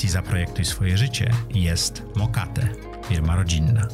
audycji 0.00 0.22
Zaprojektuj 0.22 0.64
swoje 0.64 0.96
życie 0.96 1.30
jest 1.54 2.02
Mokate, 2.16 2.68
firma 3.08 3.36
rodzinna. 3.36 3.88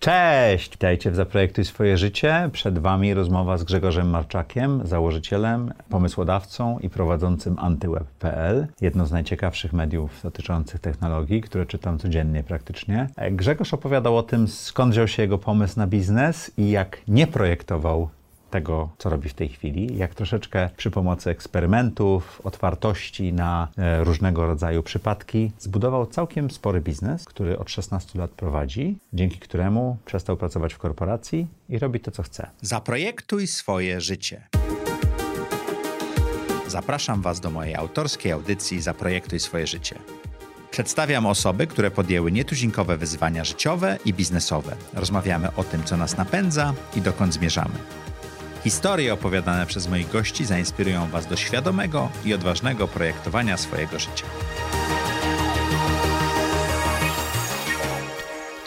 Cześć! 0.00 0.70
Witajcie 0.70 1.10
w 1.10 1.14
Zaprojektuj 1.14 1.64
swoje 1.64 1.96
życie. 1.96 2.50
Przed 2.52 2.78
Wami 2.78 3.14
rozmowa 3.14 3.58
z 3.58 3.64
Grzegorzem 3.64 4.10
Marczakiem, 4.10 4.86
założycielem, 4.86 5.72
pomysłodawcą 5.88 6.78
i 6.78 6.90
prowadzącym 6.90 7.56
antyweb.pl, 7.58 8.66
jedno 8.80 9.06
z 9.06 9.12
najciekawszych 9.12 9.72
mediów 9.72 10.20
dotyczących 10.22 10.80
technologii, 10.80 11.40
które 11.40 11.66
czytam 11.66 11.98
codziennie 11.98 12.42
praktycznie. 12.42 13.08
Grzegorz 13.30 13.74
opowiadał 13.74 14.16
o 14.16 14.22
tym, 14.22 14.48
skąd 14.48 14.92
wziął 14.92 15.08
się 15.08 15.22
jego 15.22 15.38
pomysł 15.38 15.78
na 15.78 15.86
biznes 15.86 16.50
i 16.56 16.70
jak 16.70 16.98
nie 17.08 17.26
projektował 17.26 18.08
tego, 18.50 18.88
co 18.98 19.10
robi 19.10 19.28
w 19.28 19.34
tej 19.34 19.48
chwili, 19.48 19.96
jak 19.96 20.14
troszeczkę 20.14 20.70
przy 20.76 20.90
pomocy 20.90 21.30
eksperymentów, 21.30 22.40
otwartości 22.44 23.32
na 23.32 23.68
e, 23.78 24.04
różnego 24.04 24.46
rodzaju 24.46 24.82
przypadki 24.82 25.52
zbudował 25.58 26.06
całkiem 26.06 26.50
spory 26.50 26.80
biznes, 26.80 27.24
który 27.24 27.58
od 27.58 27.70
16 27.70 28.18
lat 28.18 28.30
prowadzi, 28.30 28.98
dzięki 29.12 29.38
któremu 29.38 29.96
przestał 30.04 30.36
pracować 30.36 30.74
w 30.74 30.78
korporacji 30.78 31.46
i 31.68 31.78
robi 31.78 32.00
to, 32.00 32.10
co 32.10 32.22
chce. 32.22 32.50
Zaprojektuj 32.62 33.46
swoje 33.46 34.00
życie. 34.00 34.42
Zapraszam 36.66 37.22
Was 37.22 37.40
do 37.40 37.50
mojej 37.50 37.74
autorskiej 37.74 38.32
audycji 38.32 38.80
Zaprojektuj 38.80 39.40
swoje 39.40 39.66
życie. 39.66 39.98
Przedstawiam 40.70 41.26
osoby, 41.26 41.66
które 41.66 41.90
podjęły 41.90 42.32
nietuzinkowe 42.32 42.96
wyzwania 42.96 43.44
życiowe 43.44 43.98
i 44.04 44.14
biznesowe. 44.14 44.76
Rozmawiamy 44.94 45.48
o 45.56 45.64
tym, 45.64 45.84
co 45.84 45.96
nas 45.96 46.16
napędza 46.16 46.74
i 46.96 47.00
dokąd 47.00 47.34
zmierzamy. 47.34 47.74
Historie 48.64 49.12
opowiadane 49.12 49.66
przez 49.66 49.88
moich 49.88 50.10
gości 50.10 50.44
zainspirują 50.44 51.08
Was 51.08 51.26
do 51.26 51.36
świadomego 51.36 52.08
i 52.24 52.34
odważnego 52.34 52.88
projektowania 52.88 53.56
swojego 53.56 53.98
życia. 53.98 54.24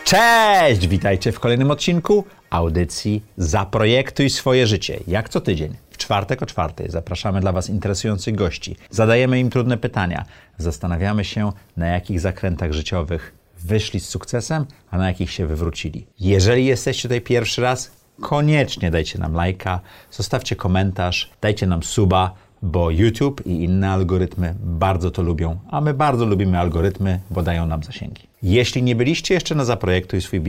Cześć! 0.04 0.88
Witajcie 0.88 1.32
w 1.32 1.40
kolejnym 1.40 1.72
odcinku 1.72 2.26
audycji 2.50 3.24
Zaprojektuj 3.38 4.30
swoje 4.30 4.68
życie. 4.68 5.00
Jak 5.08 5.30
co 5.30 5.42
tydzień, 5.42 5.76
w 5.90 5.98
czwartek 5.98 6.42
o 6.44 6.46
czwartej, 6.46 6.90
zapraszamy 6.90 7.42
dla 7.42 7.52
Was 7.52 7.70
interesujących 7.70 8.36
gości. 8.36 8.76
Zadajemy 8.90 9.40
im 9.40 9.50
trudne 9.50 9.78
pytania. 9.78 10.26
Zastanawiamy 10.58 11.26
się, 11.26 11.52
na 11.78 11.88
jakich 11.88 12.20
zakrętach 12.20 12.74
życiowych 12.74 13.34
wyszli 13.64 14.00
z 14.00 14.10
sukcesem, 14.10 14.66
a 14.92 14.98
na 14.98 15.08
jakich 15.08 15.32
się 15.32 15.48
wywrócili. 15.48 16.08
Jeżeli 16.20 16.66
jesteście 16.66 17.04
tutaj 17.04 17.22
pierwszy 17.22 17.62
raz, 17.62 17.92
koniecznie 18.22 18.92
dajcie 18.92 19.20
nam 19.20 19.34
lajka, 19.34 19.80
zostawcie 20.12 20.56
komentarz, 20.56 21.32
dajcie 21.42 21.68
nam 21.68 21.84
suba, 21.84 22.34
bo 22.62 22.92
YouTube 22.92 23.46
i 23.46 23.64
inne 23.64 23.90
algorytmy 23.90 24.56
bardzo 24.60 25.12
to 25.12 25.22
lubią, 25.22 25.60
a 25.70 25.82
my 25.82 25.94
bardzo 25.94 26.26
lubimy 26.26 26.60
algorytmy, 26.60 27.20
bo 27.32 27.44
dają 27.44 27.66
nam 27.66 27.84
zasięgi. 27.84 28.28
Jeśli 28.44 28.84
nie 28.84 28.96
byliście 28.96 29.34
jeszcze 29.34 29.56
na 29.56 29.66
zaprojektuj 29.66 30.22
swój 30.22 30.42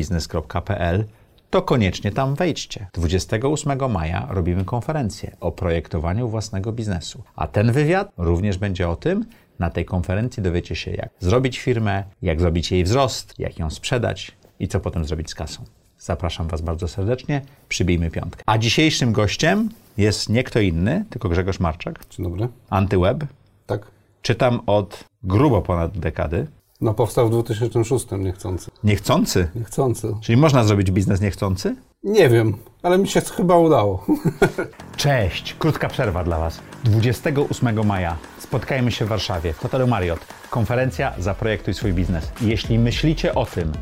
to 1.50 1.62
koniecznie 1.62 2.12
tam 2.12 2.34
wejdźcie. 2.34 2.86
28 2.92 3.92
maja 3.92 4.26
robimy 4.30 4.64
konferencję 4.64 5.36
o 5.40 5.52
projektowaniu 5.52 6.28
własnego 6.28 6.72
biznesu. 6.72 7.22
A 7.36 7.46
ten 7.46 7.72
wywiad 7.72 8.12
również 8.16 8.58
będzie 8.58 8.88
o 8.88 8.96
tym, 8.96 9.24
na 9.58 9.70
tej 9.70 9.84
konferencji 9.84 10.42
dowiecie 10.42 10.76
się, 10.76 10.90
jak 10.90 11.10
zrobić 11.20 11.58
firmę, 11.58 12.04
jak 12.22 12.40
zrobić 12.40 12.72
jej 12.72 12.84
wzrost, 12.84 13.34
jak 13.38 13.58
ją 13.58 13.70
sprzedać 13.70 14.32
i 14.60 14.68
co 14.68 14.80
potem 14.80 15.04
zrobić 15.04 15.30
z 15.30 15.34
kasą. 15.34 15.64
Zapraszam 16.02 16.48
Was 16.48 16.60
bardzo 16.60 16.88
serdecznie. 16.88 17.42
Przybijmy 17.68 18.10
piątkę. 18.10 18.42
A 18.46 18.58
dzisiejszym 18.58 19.12
gościem 19.12 19.68
jest 19.96 20.28
nie 20.28 20.44
kto 20.44 20.60
inny, 20.60 21.04
tylko 21.10 21.28
Grzegorz 21.28 21.60
Marczak. 21.60 22.04
Dzień 22.10 22.24
dobry. 22.26 22.48
Antyweb. 22.70 23.24
Tak. 23.66 23.86
Czytam 24.22 24.60
od 24.66 25.04
grubo 25.22 25.62
ponad 25.62 25.98
dekady. 25.98 26.46
No 26.80 26.94
powstał 26.94 27.28
w 27.28 27.30
2006 27.30 28.06
niechcący. 28.18 28.70
Niechcący? 28.84 29.48
Niechcący. 29.54 30.14
Czyli 30.20 30.38
można 30.38 30.64
zrobić 30.64 30.90
biznes 30.90 31.20
niechcący? 31.20 31.76
Nie 32.04 32.28
wiem, 32.28 32.56
ale 32.82 32.98
mi 32.98 33.08
się 33.08 33.20
chyba 33.20 33.56
udało. 33.56 34.06
Cześć, 34.96 35.54
krótka 35.54 35.88
przerwa 35.88 36.24
dla 36.24 36.38
Was. 36.38 36.60
28 36.84 37.86
maja 37.86 38.16
spotkajmy 38.38 38.92
się 38.92 39.04
w 39.04 39.08
Warszawie 39.08 39.52
w 39.52 39.58
hotelu 39.58 39.86
Marriott. 39.86 40.20
Konferencja 40.50 41.12
Zaprojektuj 41.18 41.74
swój 41.74 41.92
biznes. 41.92 42.32
Jeśli 42.40 42.78
myślicie 42.78 43.34
o 43.34 43.46
tym, 43.46 43.72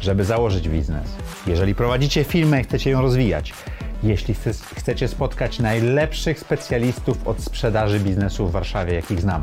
żeby 0.00 0.24
założyć 0.24 0.68
biznes, 0.68 1.08
jeżeli 1.46 1.74
prowadzicie 1.74 2.24
firmę 2.24 2.60
i 2.60 2.64
chcecie 2.64 2.90
ją 2.90 3.02
rozwijać, 3.02 3.54
jeśli 4.02 4.34
chcecie 4.76 5.08
spotkać 5.08 5.58
najlepszych 5.58 6.38
specjalistów 6.38 7.28
od 7.28 7.40
sprzedaży 7.40 8.00
biznesu 8.00 8.46
w 8.46 8.52
Warszawie, 8.52 8.94
jakich 8.94 9.20
znam, 9.20 9.42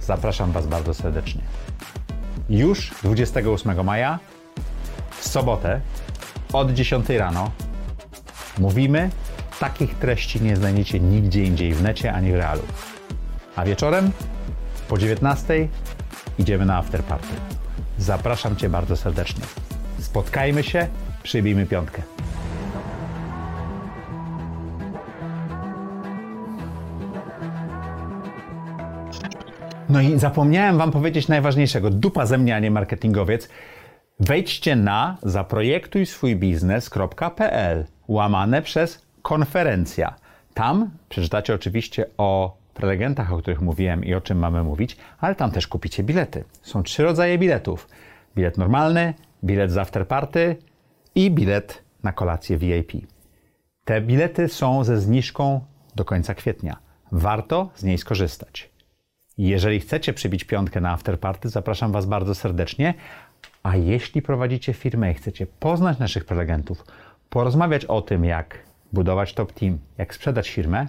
zapraszam 0.00 0.52
Was 0.52 0.66
bardzo 0.66 0.94
serdecznie. 0.94 1.42
Już 2.48 2.94
28 3.02 3.84
maja, 3.84 4.18
w 5.18 5.28
sobotę, 5.28 5.80
od 6.52 6.70
10 6.70 7.08
rano, 7.08 7.50
mówimy, 8.58 9.10
takich 9.60 9.94
treści 9.94 10.42
nie 10.42 10.56
znajdziecie 10.56 11.00
nigdzie 11.00 11.44
indziej 11.44 11.74
w 11.74 11.82
necie 11.82 12.12
ani 12.12 12.32
w 12.32 12.34
realu. 12.34 12.62
A 13.56 13.64
wieczorem, 13.64 14.10
po 14.88 14.98
19 14.98 15.68
idziemy 16.38 16.66
na 16.66 16.76
afterparty. 16.76 17.55
Zapraszam 17.98 18.56
Cię 18.56 18.68
bardzo 18.68 18.96
serdecznie. 18.96 19.44
Spotkajmy 19.98 20.62
się, 20.62 20.86
przybijmy 21.22 21.66
piątkę. 21.66 22.02
No 29.88 30.00
i 30.00 30.18
zapomniałem 30.18 30.78
Wam 30.78 30.90
powiedzieć 30.90 31.28
najważniejszego. 31.28 31.90
Dupa 31.90 32.26
ze 32.26 32.38
mnie, 32.38 32.56
a 32.56 32.58
nie 32.58 32.70
marketingowiec. 32.70 33.48
Wejdźcie 34.20 34.76
na 34.76 35.16
zaprojektujswójbiznes.pl 35.22 37.84
łamane 38.08 38.62
przez 38.62 39.06
konferencja. 39.22 40.14
Tam 40.54 40.90
przeczytacie 41.08 41.54
oczywiście 41.54 42.06
o 42.18 42.56
prelegentach, 42.76 43.32
o 43.32 43.38
których 43.38 43.60
mówiłem 43.60 44.04
i 44.04 44.14
o 44.14 44.20
czym 44.20 44.38
mamy 44.38 44.62
mówić, 44.62 44.96
ale 45.18 45.34
tam 45.34 45.50
też 45.50 45.66
kupicie 45.66 46.02
bilety. 46.02 46.44
Są 46.62 46.82
trzy 46.82 47.02
rodzaje 47.02 47.38
biletów. 47.38 47.88
Bilet 48.36 48.58
normalny, 48.58 49.14
bilet 49.44 49.72
z 49.72 49.76
afterparty 49.78 50.56
i 51.14 51.30
bilet 51.30 51.82
na 52.02 52.12
kolację 52.12 52.58
VIP. 52.58 52.92
Te 53.84 54.00
bilety 54.00 54.48
są 54.48 54.84
ze 54.84 55.00
zniżką 55.00 55.60
do 55.96 56.04
końca 56.04 56.34
kwietnia. 56.34 56.76
Warto 57.12 57.70
z 57.74 57.84
niej 57.84 57.98
skorzystać. 57.98 58.70
Jeżeli 59.38 59.80
chcecie 59.80 60.12
przybić 60.12 60.44
piątkę 60.44 60.80
na 60.80 60.90
afterparty, 60.92 61.48
zapraszam 61.48 61.92
Was 61.92 62.06
bardzo 62.06 62.34
serdecznie. 62.34 62.94
A 63.62 63.76
jeśli 63.76 64.22
prowadzicie 64.22 64.72
firmę 64.72 65.10
i 65.10 65.14
chcecie 65.14 65.46
poznać 65.46 65.98
naszych 65.98 66.24
prelegentów, 66.24 66.84
porozmawiać 67.30 67.84
o 67.84 68.02
tym, 68.02 68.24
jak 68.24 68.58
budować 68.92 69.34
top 69.34 69.52
team, 69.52 69.78
jak 69.98 70.14
sprzedać 70.14 70.50
firmę, 70.50 70.86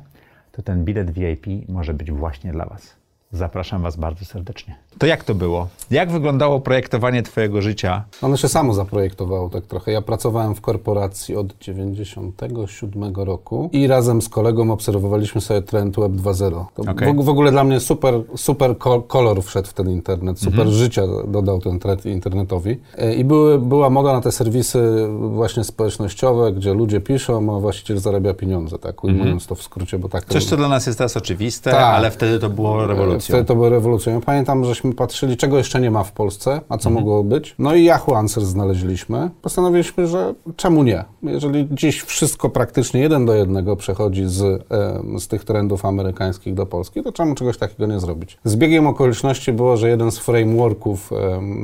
to 0.57 0.63
ten 0.63 0.85
bilet 0.85 1.12
VIP 1.12 1.69
może 1.69 1.94
być 1.94 2.12
właśnie 2.12 2.51
dla 2.51 2.66
Was. 2.66 2.95
Zapraszam 3.32 3.82
Was 3.82 3.96
bardzo 3.96 4.26
serdecznie. 4.26 4.76
To 4.98 5.06
jak 5.06 5.24
to 5.24 5.36
było? 5.36 5.68
Jak 5.92 6.12
wyglądało 6.12 6.60
projektowanie 6.60 7.24
Twojego 7.24 7.62
życia? 7.62 8.04
Ono 8.22 8.38
się 8.38 8.48
samo 8.48 8.74
zaprojektowało 8.74 9.50
tak 9.50 9.66
trochę. 9.66 9.92
Ja 9.92 10.02
pracowałem 10.02 10.56
w 10.56 10.62
korporacji 10.62 11.36
od 11.36 11.58
97 11.58 13.16
roku 13.16 13.70
i 13.74 13.88
razem 13.88 14.22
z 14.22 14.30
kolegą 14.30 14.72
obserwowaliśmy 14.72 15.42
sobie 15.42 15.62
trend 15.62 15.96
Web 15.96 16.12
2.0. 16.12 16.66
Okay. 16.78 17.14
W, 17.14 17.26
w, 17.26 17.30
ogóle 17.30 17.52
dla 17.52 17.64
mnie 17.64 17.80
super, 17.80 18.14
super 18.36 18.76
kolor 19.08 19.44
wszedł 19.44 19.68
w 19.68 19.74
ten 19.74 19.90
internet, 19.90 20.40
super 20.40 20.59
mhm. 20.59 20.78
życia 20.78 21.02
dodał 21.28 21.59
ten 21.59 21.80
trend 21.80 22.06
internetowi. 22.06 22.78
E, 22.98 23.16
I 23.16 23.24
były, 23.24 23.59
była 23.59 23.90
moda 23.90 24.14
na 24.14 24.22
te 24.22 24.32
serwisy 24.32 25.08
właśnie 25.09 25.64
społecznościowe, 25.64 26.52
gdzie 26.52 26.73
ludzie 26.73 27.02
piszą, 27.02 27.56
a 27.56 27.59
właściciel 27.59 27.97
zarabia 27.97 28.34
pieniądze, 28.34 28.80
tak 28.80 29.03
ujmując 29.03 29.44
mhm. 29.44 29.50
to 29.50 29.56
w 29.56 29.64
skrócie, 29.64 30.00
bo 30.00 30.09
tak 30.09 30.26
Coś, 30.26 30.46
co 30.46 30.58
dla 30.58 30.68
nas 30.68 30.85
jest 30.88 30.97
teraz 30.97 31.18
oczywiste, 31.18 31.72
tak. 31.72 31.82
ale 31.82 32.12
wtedy 32.12 32.40
to 32.40 32.50
było 32.50 32.85
rewolucją. 33.17 33.35
Wtedy 33.35 33.47
to 33.47 33.55
było 33.55 33.69
rewolucją. 33.69 34.22
Pamiętam, 34.22 34.66
żeśmy 34.66 34.93
patrzyli, 34.93 35.37
czego 35.37 35.58
jeszcze 35.58 35.81
nie 35.81 35.91
ma 35.91 36.03
w 36.03 36.11
Polsce, 36.11 36.61
a 36.69 36.78
co 36.78 36.90
mhm. 36.90 36.93
mogło 37.05 37.23
być. 37.23 37.55
No 37.59 37.75
i 37.75 37.84
Yahoo 37.84 38.17
Answers 38.17 38.47
znaleźliśmy. 38.47 39.29
Postanowiliśmy, 39.41 40.08
że 40.08 40.34
czemu 40.55 40.84
nie? 40.84 41.05
Jeżeli 41.23 41.67
dziś 41.72 42.02
wszystko 42.02 42.49
praktycznie 42.49 43.02
jeden 43.02 43.25
do 43.25 43.35
jednego 43.35 43.75
przechodzi 43.75 44.25
z, 44.25 44.66
z 45.19 45.28
tych 45.28 45.43
trendów 45.43 45.85
amerykańskich 45.85 46.53
do 46.53 46.66
Polski, 46.66 47.03
to 47.03 47.11
czemu 47.11 47.35
czegoś 47.35 47.58
takiego 47.58 47.85
nie 47.85 47.99
zrobić? 47.99 48.37
Z 48.43 48.55
biegiem 48.55 48.87
okoliczności 48.87 49.53
było, 49.53 49.78
że 49.78 49.90
jeden 49.90 50.11
z 50.11 50.20
frameworków 50.20 51.11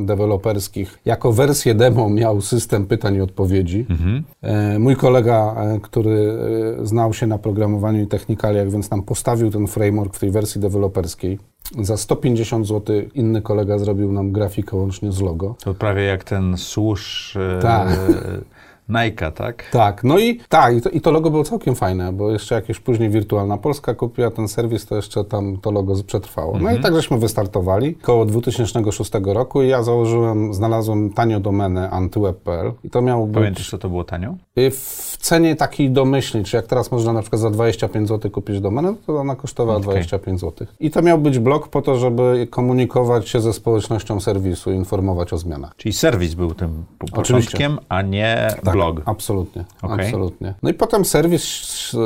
deweloperskich 0.06 1.00
jako 1.06 1.32
wersję 1.32 1.76
demo 1.76 2.10
miał 2.10 2.42
system 2.42 2.86
pytań 2.86 3.16
i 3.16 3.22
odpowiedzi. 3.22 3.86
Mhm. 3.90 4.24
E, 4.42 4.80
mój 4.80 4.96
kolega, 4.96 5.56
e, 5.58 5.80
który 5.80 6.38
e, 6.82 6.86
znał 6.86 7.14
się 7.14 7.28
na 7.28 7.38
programowaniu 7.38 8.04
i 8.04 8.08
technikaliach, 8.08 8.70
więc 8.70 8.92
nam 8.92 9.04
postawił 9.04 9.52
ten 9.52 9.68
framework 9.68 10.16
w 10.16 10.20
tej 10.20 10.32
wersji 10.32 10.62
deweloperskiej. 10.62 11.40
Za 11.82 11.98
150 11.98 12.68
zł 12.68 12.96
inny 13.16 13.42
kolega 13.42 13.78
zrobił 13.78 14.12
nam 14.12 14.32
grafikę 14.32 14.78
łącznie 14.78 15.12
z 15.12 15.22
logo. 15.22 15.56
To 15.64 15.74
prawie 15.74 16.04
jak 16.04 16.24
ten 16.24 16.58
służ 16.58 17.36
e, 17.36 17.60
tak. 17.62 18.00
Nike, 18.90 19.32
tak? 19.32 19.70
Tak, 19.72 20.04
no 20.04 20.20
i 20.20 20.40
tak, 20.50 20.78
i 20.78 20.82
to, 20.82 20.90
i 20.90 21.02
to 21.02 21.12
logo 21.12 21.30
było 21.30 21.44
całkiem 21.44 21.76
fajne, 21.76 22.14
bo 22.14 22.32
jeszcze 22.32 22.56
jakieś 22.56 22.80
później 22.80 23.10
Wirtualna 23.10 23.58
Polska 23.58 23.94
kupiła 23.94 24.32
ten 24.32 24.48
serwis, 24.48 24.86
to 24.86 24.96
jeszcze 24.96 25.24
tam 25.24 25.58
to 25.58 25.72
logo 25.72 25.96
przetrwało. 26.08 26.60
No 26.60 26.72
i 26.72 26.80
tak 26.80 26.96
żeśmy 26.96 27.18
wystartowali 27.18 27.96
koło 27.96 28.26
2006 28.26 29.12
roku 29.26 29.62
i 29.62 29.68
ja 29.68 29.84
założyłem, 29.84 30.54
znalazłem 30.54 31.14
tanio 31.14 31.40
domenę 31.40 31.90
antyweb.pl 31.90 32.72
i 32.84 32.90
to 32.90 33.02
miało 33.02 33.28
być 33.28 33.36
Pamiętasz, 33.36 33.70
co 33.70 33.78
to 33.78 33.90
było 33.90 34.04
tanio? 34.04 34.36
Y, 34.58 34.72
w 34.72 35.18
cenie 35.20 35.56
takiej 35.56 35.92
domyślnej, 35.92 36.44
czy 36.44 36.56
jak 36.56 36.68
teraz 36.68 36.92
można 36.92 37.14
na 37.14 37.22
przykład 37.22 37.42
za 37.42 37.50
25 37.50 38.08
zł 38.08 38.32
kupić 38.32 38.60
domenę, 38.60 38.96
to 39.08 39.18
ona 39.18 39.36
kosztowała 39.36 39.80
25 39.80 40.40
zł. 40.40 40.68
I 40.80 40.92
to 40.92 41.02
miał 41.02 41.18
być 41.18 41.40
blog 41.40 41.68
po 41.68 41.82
to, 41.82 41.98
żeby 41.98 42.48
komunikować 42.52 43.30
się 43.30 43.42
ze 43.42 43.54
społecznością 43.54 44.20
serwisu, 44.20 44.72
informować 44.72 45.34
o 45.34 45.38
zmianach. 45.38 45.76
Czyli 45.78 45.94
serwis 45.94 46.34
był 46.34 46.54
tym 46.54 46.86
początkiem, 47.12 47.80
a 47.90 48.02
nie 48.02 48.48
Tak, 48.64 48.74
blog. 48.76 49.02
Absolutnie, 49.06 49.66
Okej. 49.82 50.06
absolutnie. 50.06 50.54
No 50.64 50.70
i 50.70 50.74
potem 50.74 51.06
serwis 51.06 51.92
e, 51.94 51.98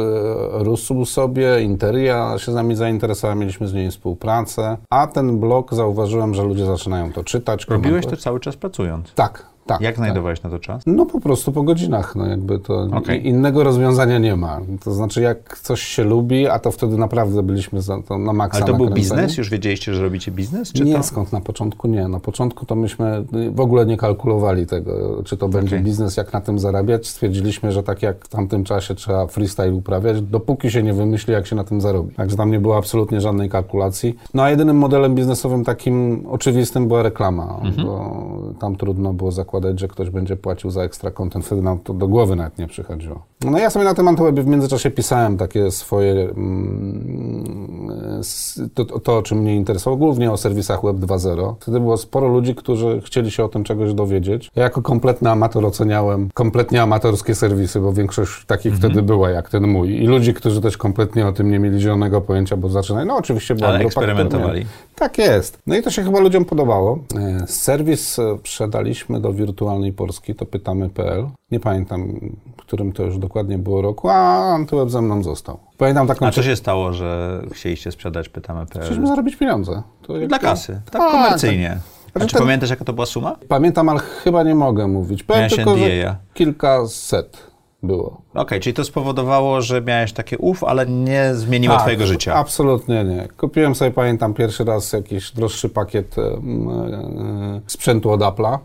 rósł 0.63 1.05
sobie, 1.05 1.61
Interia 1.61 2.37
się 2.37 2.51
z 2.51 2.55
nami 2.55 2.75
zainteresowała, 2.75 3.35
mieliśmy 3.35 3.67
z 3.67 3.73
niej 3.73 3.91
współpracę, 3.91 4.77
a 4.89 5.07
ten 5.07 5.39
blog 5.39 5.73
zauważyłem, 5.73 6.33
że 6.33 6.43
ludzie 6.43 6.65
zaczynają 6.65 7.13
to 7.13 7.23
czytać. 7.23 7.65
Robiłeś 7.67 7.83
to 7.83 7.91
komentować. 8.01 8.23
cały 8.23 8.39
czas 8.39 8.55
pracując. 8.55 9.13
Tak, 9.13 9.45
tak. 9.67 9.81
Jak 9.81 9.95
tak. 9.95 10.05
znajdowałeś 10.05 10.43
na 10.43 10.49
to 10.49 10.59
czas? 10.59 10.83
No 10.85 11.05
po 11.05 11.21
prostu 11.21 11.51
po 11.51 11.63
godzinach, 11.63 12.15
no 12.15 12.25
jakby 12.25 12.59
to 12.59 12.87
i- 13.13 13.27
innego 13.27 13.63
rozwiązania 13.63 14.17
nie 14.19 14.35
ma. 14.35 14.59
To 14.83 14.93
znaczy 14.93 15.21
jak 15.21 15.59
coś 15.59 15.81
się 15.81 16.03
lubi, 16.03 16.47
a 16.47 16.59
to 16.59 16.71
wtedy 16.71 16.97
naprawdę 16.97 17.43
byliśmy 17.43 17.81
za, 17.81 18.01
to 18.01 18.17
na 18.17 18.33
maksa 18.33 18.57
Ale 18.57 18.67
to 18.67 18.73
był 18.77 18.85
nakręceni. 18.85 19.17
biznes? 19.21 19.37
Już 19.37 19.49
wiedzieliście, 19.49 19.93
że 19.93 20.01
robicie 20.03 20.31
biznes? 20.31 20.73
Czy 20.73 20.83
nie, 20.83 20.95
to... 20.95 21.03
skąd 21.03 21.33
na 21.33 21.41
początku 21.41 21.87
nie. 21.87 22.07
Na 22.07 22.19
początku 22.19 22.65
to 22.65 22.75
myśmy 22.75 23.25
w 23.51 23.59
ogóle 23.59 23.85
nie 23.85 23.97
kalkulowali 23.97 24.65
tego, 24.65 25.23
czy 25.23 25.37
to 25.37 25.49
będzie 25.49 25.75
Okej. 25.75 25.85
biznes, 25.85 26.17
jak 26.17 26.33
na 26.33 26.41
tym 26.41 26.59
zarabiać. 26.59 27.07
Stwierdziliśmy, 27.07 27.71
że 27.71 27.83
tak 27.83 28.01
jak 28.01 28.25
w 28.25 28.29
tamtym 28.29 28.63
czasie 28.63 28.95
trzeba 28.95 29.27
freestyle 29.27 29.73
uprawiać, 29.73 30.21
dopóki 30.21 30.71
się 30.71 30.83
nie 30.83 30.93
wymyśli, 30.93 31.33
jak 31.33 31.47
się 31.47 31.55
na 31.55 31.63
tym 31.63 31.81
zarobi. 31.81 32.15
Także 32.15 32.37
tam 32.37 32.51
nie 32.51 32.59
było 32.59 32.77
absolutnie 32.77 33.21
żadnej 33.21 33.49
kalkulacji. 33.49 34.15
No 34.33 34.43
a 34.43 34.49
jedynym 34.49 34.77
modelem 34.77 35.15
biznesowym 35.15 35.63
takim 35.63 36.23
oczywistym 36.29 36.87
była 36.87 37.03
reklama, 37.03 37.59
Mhm. 37.63 37.87
bo 37.87 38.21
tam 38.59 38.75
trudno 38.75 39.13
było 39.13 39.31
zakładać, 39.31 39.56
że 39.79 39.87
ktoś 39.87 40.09
będzie 40.09 40.35
płacił 40.35 40.69
za 40.71 40.81
ekstra 40.83 41.11
content. 41.11 41.45
Wtedy 41.45 41.61
nam 41.61 41.79
to 41.79 41.93
do 41.93 42.07
głowy 42.07 42.35
nawet 42.35 42.57
nie 42.57 42.67
przychodziło. 42.67 43.23
No 43.45 43.57
ja 43.57 43.69
sobie 43.69 43.85
na 43.85 43.93
tym 43.93 44.07
Antywebie 44.07 44.43
w 44.43 44.47
międzyczasie 44.47 44.91
pisałem 44.91 45.37
takie 45.37 45.71
swoje 45.71 46.29
mm, 46.29 48.21
to, 48.73 48.85
to, 48.99 49.17
o 49.17 49.21
czym 49.21 49.37
mnie 49.37 49.55
interesowało, 49.55 49.97
głównie 49.97 50.31
o 50.31 50.37
serwisach 50.37 50.83
Web 50.83 50.95
2.0. 50.97 51.55
Wtedy 51.59 51.79
było 51.79 51.97
sporo 51.97 52.27
ludzi, 52.27 52.55
którzy 52.55 53.01
chcieli 53.05 53.31
się 53.31 53.43
o 53.43 53.47
tym 53.49 53.63
czegoś 53.63 53.93
dowiedzieć. 53.93 54.51
Ja 54.55 54.63
jako 54.63 54.81
kompletny 54.81 55.31
amator 55.31 55.65
oceniałem 55.65 56.29
kompletnie 56.33 56.81
amatorskie 56.81 57.35
serwisy, 57.35 57.79
bo 57.79 57.93
większość 57.93 58.45
takich 58.45 58.73
Mhm. 58.73 58.91
wtedy 58.91 59.05
była 59.07 59.29
jak 59.29 59.49
ten 59.49 59.67
mój. 59.67 60.03
I 60.03 60.07
ludzi, 60.07 60.33
którzy 60.33 60.61
też 60.61 60.77
kompletnie 60.77 61.27
o 61.27 61.31
tym 61.31 61.51
nie 61.51 61.59
mieli 61.59 61.79
zielonego 61.79 62.21
pojęcia, 62.21 62.57
bo 62.57 62.69
zaczynali, 62.69 63.07
no 63.07 63.15
oczywiście 63.17 63.55
była 63.55 63.67
Ale 63.69 63.79
grupa, 63.79 63.87
eksperymentowali. 63.87 64.65
tak 64.95 65.17
jest. 65.17 65.57
No 65.67 65.75
i 65.77 65.81
to 65.83 65.91
się 65.91 66.03
chyba 66.03 66.19
ludziom 66.19 66.45
podobało. 66.45 66.99
E, 67.15 67.47
Serwis 67.47 68.19
e, 68.19 68.37
sprzedaliśmy 68.37 69.21
do 69.21 69.33
Wirtualnej 69.51 69.93
Polski, 69.93 70.35
to 70.35 70.45
pytamy.pl. 70.45 71.27
Nie 71.51 71.59
pamiętam, 71.59 72.19
w 72.57 72.61
którym 72.61 72.91
to 72.91 73.03
już 73.03 73.17
dokładnie 73.17 73.57
było 73.57 73.81
roku, 73.81 74.09
a 74.09 74.37
Antyweb 74.55 74.89
ze 74.89 75.01
mną 75.01 75.23
został. 75.23 75.59
Pamiętam 75.77 76.07
taką... 76.07 76.25
A 76.25 76.31
co 76.31 76.43
się 76.43 76.55
stało, 76.55 76.93
że 76.93 77.41
chcieliście 77.51 77.91
sprzedać 77.91 78.29
pytamy.pl? 78.29 78.81
Chcieliśmy 78.83 79.07
zarobić 79.07 79.35
pieniądze. 79.35 79.83
Dla 80.27 80.39
kasy, 80.39 80.81
tak 80.85 81.01
Tak, 81.01 81.11
komercyjnie. 81.11 81.77
A 82.07 82.19
Znaczy 82.19 82.27
czy 82.27 82.33
ten- 82.33 82.43
pamiętasz, 82.43 82.69
jaka 82.69 82.85
to 82.85 82.93
była 82.93 83.05
suma? 83.05 83.35
Pamiętam, 83.47 83.89
ale 83.89 83.99
chyba 83.99 84.43
nie 84.43 84.55
mogę 84.55 84.87
mówić. 84.87 85.23
Powiem 85.23 85.49
tylko, 85.49 85.75
kilkaset 86.33 87.37
było. 87.83 88.21
Okej, 88.33 88.59
czyli 88.59 88.73
to 88.73 88.83
spowodowało, 88.83 89.61
że 89.61 89.81
miałeś 89.81 90.13
takie 90.13 90.37
uf, 90.37 90.63
ale 90.63 90.85
nie 90.85 91.35
zmieniło 91.35 91.73
Tak, 91.73 91.81
twojego 91.81 92.05
życia. 92.07 92.33
Absolutnie 92.35 93.03
nie. 93.03 93.27
Kupiłem 93.37 93.75
sobie, 93.75 93.91
pamiętam, 93.91 94.33
pierwszy 94.33 94.63
raz 94.63 94.93
jakiś 94.93 95.31
droższy 95.31 95.69
pakiet 95.69 96.15
em, 96.17 96.69
e, 96.69 97.61
sprzętu 97.67 98.11
od 98.11 98.21
Apple'a. 98.21 98.57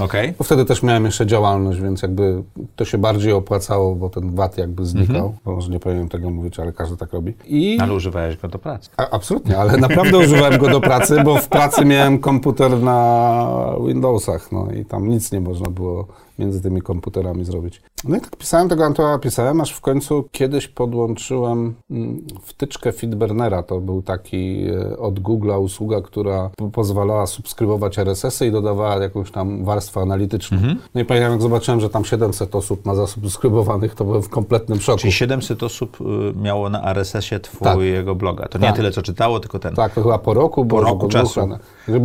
Okej. 0.00 0.34
Bo 0.38 0.44
wtedy 0.44 0.64
też 0.64 0.82
miałem 0.82 1.04
jeszcze 1.04 1.26
działalność, 1.26 1.80
więc 1.80 2.02
jakby 2.02 2.42
to 2.76 2.84
się 2.84 2.98
bardziej 2.98 3.32
opłacało, 3.32 3.94
bo 3.94 4.10
ten 4.10 4.34
VAT 4.34 4.58
jakby 4.58 4.86
znikał. 4.86 5.16
Mhm. 5.16 5.32
Bo 5.44 5.52
może 5.54 5.70
nie 5.70 5.80
powinienem 5.80 6.08
tego 6.08 6.30
mówić, 6.30 6.60
ale 6.60 6.72
każdy 6.72 6.96
tak 6.96 7.12
robi. 7.12 7.34
I 7.46 7.78
Ale 7.80 7.94
używałeś 7.94 8.36
go 8.36 8.48
do 8.48 8.58
pracy. 8.58 8.90
a, 8.96 9.10
absolutnie, 9.10 9.58
ale 9.58 9.76
naprawdę 9.76 10.18
używałem 10.26 10.58
go 10.58 10.68
do 10.68 10.80
pracy, 10.80 11.22
bo 11.24 11.36
w 11.36 11.48
pracy 11.48 11.84
miałem 11.84 12.18
komputer 12.18 12.82
na 12.82 13.74
Windowsach, 13.86 14.52
no 14.52 14.68
i 14.80 14.84
tam 14.84 15.08
nic 15.08 15.32
nie 15.32 15.40
można 15.40 15.70
było 15.70 16.06
między 16.40 16.62
tymi 16.62 16.82
komputerami 16.82 17.44
zrobić. 17.44 17.82
No 18.04 18.16
i 18.16 18.20
tak 18.20 18.36
pisałem 18.36 18.68
tego 18.68 18.84
Antoa, 18.84 19.18
pisałem, 19.18 19.60
aż 19.60 19.72
w 19.72 19.80
końcu 19.80 20.24
kiedyś 20.32 20.68
podłączyłem 20.68 21.74
mm, 21.90 22.26
wtyczkę 22.42 22.92
Feedburnera. 22.92 23.62
To 23.62 23.80
był 23.80 24.02
taki 24.02 24.64
e, 24.92 24.98
od 24.98 25.20
Google'a 25.20 25.60
usługa, 25.62 26.00
która 26.00 26.50
po- 26.56 26.68
pozwalała 26.68 27.26
subskrybować 27.26 27.98
RSS-y 27.98 28.46
i 28.46 28.52
dodawała 28.52 28.96
jakąś 29.02 29.30
tam 29.30 29.64
warstwę 29.64 30.00
analityczną. 30.00 30.58
No 30.94 31.00
i 31.00 31.04
pamiętam, 31.04 31.32
jak 31.32 31.42
zobaczyłem, 31.42 31.80
że 31.80 31.90
tam 31.90 32.04
700 32.04 32.54
osób 32.54 32.86
ma 32.86 32.94
zasubskrybowanych, 32.94 33.94
to 33.94 34.04
byłem 34.04 34.22
w 34.22 34.28
kompletnym 34.28 34.80
szoku. 34.80 34.98
Czyli 34.98 35.12
700 35.12 35.62
osób 35.62 35.98
y, 36.00 36.04
miało 36.42 36.70
na 36.70 36.82
RSS-ie 36.90 37.40
twojego 37.40 38.14
bloga. 38.14 38.48
To 38.48 38.58
nie 38.58 38.66
Tak. 38.66 38.76
tyle, 38.76 38.90
co 38.90 39.02
czytało, 39.02 39.40
tylko 39.40 39.58
ten. 39.58 39.74
Tak, 39.74 39.94
to 39.94 40.02
chyba 40.02 40.18
po 40.18 40.34
roku 40.34 40.64
było. 40.64 40.80
roku 40.80 41.08
czasu. 41.08 41.40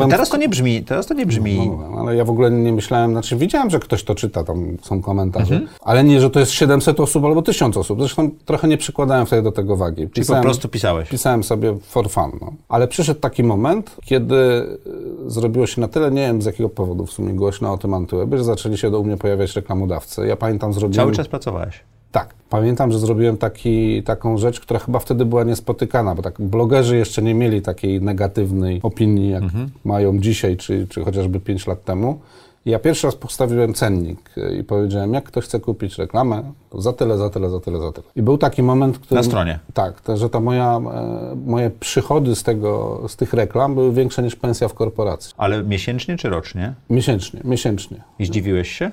Teraz 0.10 0.30
to 0.30 0.38
nie 0.38 0.50
brzmi, 0.50 0.84
teraz 0.84 1.06
to 1.08 1.14
nie 1.14 1.26
brzmi. 1.26 1.70
No, 1.92 2.00
ale 2.00 2.16
ja 2.16 2.26
w 2.26 2.30
ogóle 2.30 2.52
nie 2.52 2.74
myślałem, 2.74 3.12
znaczy 3.12 3.36
widziałem, 3.36 3.70
że 3.70 3.80
ktoś 3.80 4.04
to 4.04 4.16
czyta, 4.16 4.25
tam 4.30 4.78
są 4.82 5.02
komentarze, 5.02 5.56
Mhm. 5.56 5.72
ale 5.82 6.04
nie, 6.04 6.22
że 6.22 6.30
to 6.30 6.40
jest 6.40 6.52
700 6.52 7.00
osób 7.00 7.26
albo 7.26 7.42
1000 7.42 7.78
osób. 7.78 8.00
Zresztą 8.00 8.30
trochę 8.46 8.68
nie 8.68 8.78
przykładałem 8.78 9.26
wtedy 9.26 9.42
do 9.42 9.52
tego 9.52 9.76
wagi. 9.78 9.96
Czyli 10.02 10.10
Pisałem, 10.12 10.44
po 10.44 10.48
prostu 10.48 10.70
pisałeś. 10.70 11.10
pisałem 11.10 11.44
sobie 11.44 11.78
for 11.82 12.10
fun. 12.10 12.32
No. 12.42 12.54
Ale 12.70 12.88
przyszedł 12.88 13.20
taki 13.20 13.44
moment, 13.44 13.96
kiedy 14.06 14.36
y, 14.36 15.30
zrobiło 15.30 15.68
się 15.68 15.82
na 15.82 15.88
tyle, 15.88 16.12
nie 16.12 16.22
wiem 16.28 16.42
z 16.42 16.46
jakiego 16.46 16.70
powodu 16.70 17.06
w 17.06 17.12
sumie 17.12 17.34
głośno 17.34 17.74
o 17.74 17.78
tym 17.78 17.94
antywebie, 17.94 18.38
że 18.38 18.44
zaczęli 18.44 18.78
się 18.78 18.92
do 18.92 19.04
mnie 19.04 19.18
pojawiać 19.18 19.56
reklamodawcy. 19.56 20.28
Ja 20.28 20.36
pamiętam, 20.36 20.74
zrobiłem... 20.74 21.06
Cały 21.06 21.16
czas 21.16 21.28
pracowałeś. 21.28 21.80
Tak. 22.12 22.34
Pamiętam, 22.50 22.92
że 22.92 23.00
zrobiłem 23.00 23.38
taki, 23.38 24.04
taką 24.04 24.38
rzecz, 24.38 24.60
która 24.60 24.80
chyba 24.80 25.00
wtedy 25.00 25.26
była 25.26 25.44
niespotykana, 25.44 26.16
bo 26.16 26.22
tak 26.22 26.42
blogerzy 26.42 26.98
jeszcze 26.98 27.22
nie 27.22 27.34
mieli 27.34 27.62
takiej 27.62 28.02
negatywnej 28.02 28.80
opinii, 28.84 29.30
jak 29.30 29.44
mają 29.84 30.20
dzisiaj, 30.20 30.58
czy, 30.58 30.88
czy 30.90 31.04
chociażby 31.04 31.40
5 31.40 31.68
lat 31.68 31.84
temu. 31.84 32.20
Ja 32.66 32.80
pierwszy 32.80 33.08
raz 33.08 33.16
postawiłem 33.16 33.74
cennik 33.74 34.38
y, 34.38 34.58
i 34.60 34.64
powiedziałem, 34.64 35.14
jak 35.14 35.24
ktoś 35.24 35.46
chce 35.46 35.60
kupić 35.60 35.98
reklamę, 35.98 36.52
to 36.70 36.82
za 36.82 36.94
tyle, 36.94 37.18
za 37.18 37.30
tyle, 37.30 37.50
za 37.50 37.60
tyle, 37.60 37.80
za 37.80 37.92
tyle. 37.92 38.08
I 38.16 38.22
był 38.22 38.38
taki 38.38 38.64
moment, 38.64 39.00
który... 39.00 39.20
Na 39.20 39.24
stronie. 39.24 39.60
Tak, 39.74 40.02
to, 40.02 40.18
że 40.18 40.30
ta 40.30 40.40
moja, 40.40 40.78
e, 40.78 41.36
moje 41.46 41.70
przychody 41.70 42.36
z, 42.36 42.44
tego, 42.44 43.02
z 43.08 43.16
tych 43.16 43.34
reklam 43.34 43.76
były 43.76 43.94
większe 43.94 44.24
niż 44.24 44.36
pensja 44.36 44.68
w 44.68 44.74
korporacji. 44.74 45.34
Ale 45.38 45.64
miesięcznie 45.64 46.18
czy 46.18 46.30
rocznie? 46.30 46.74
Miesięcznie, 46.90 47.42
miesięcznie. 47.44 47.98
I 48.20 48.26
zdziwiłeś 48.26 48.72
się? 48.72 48.92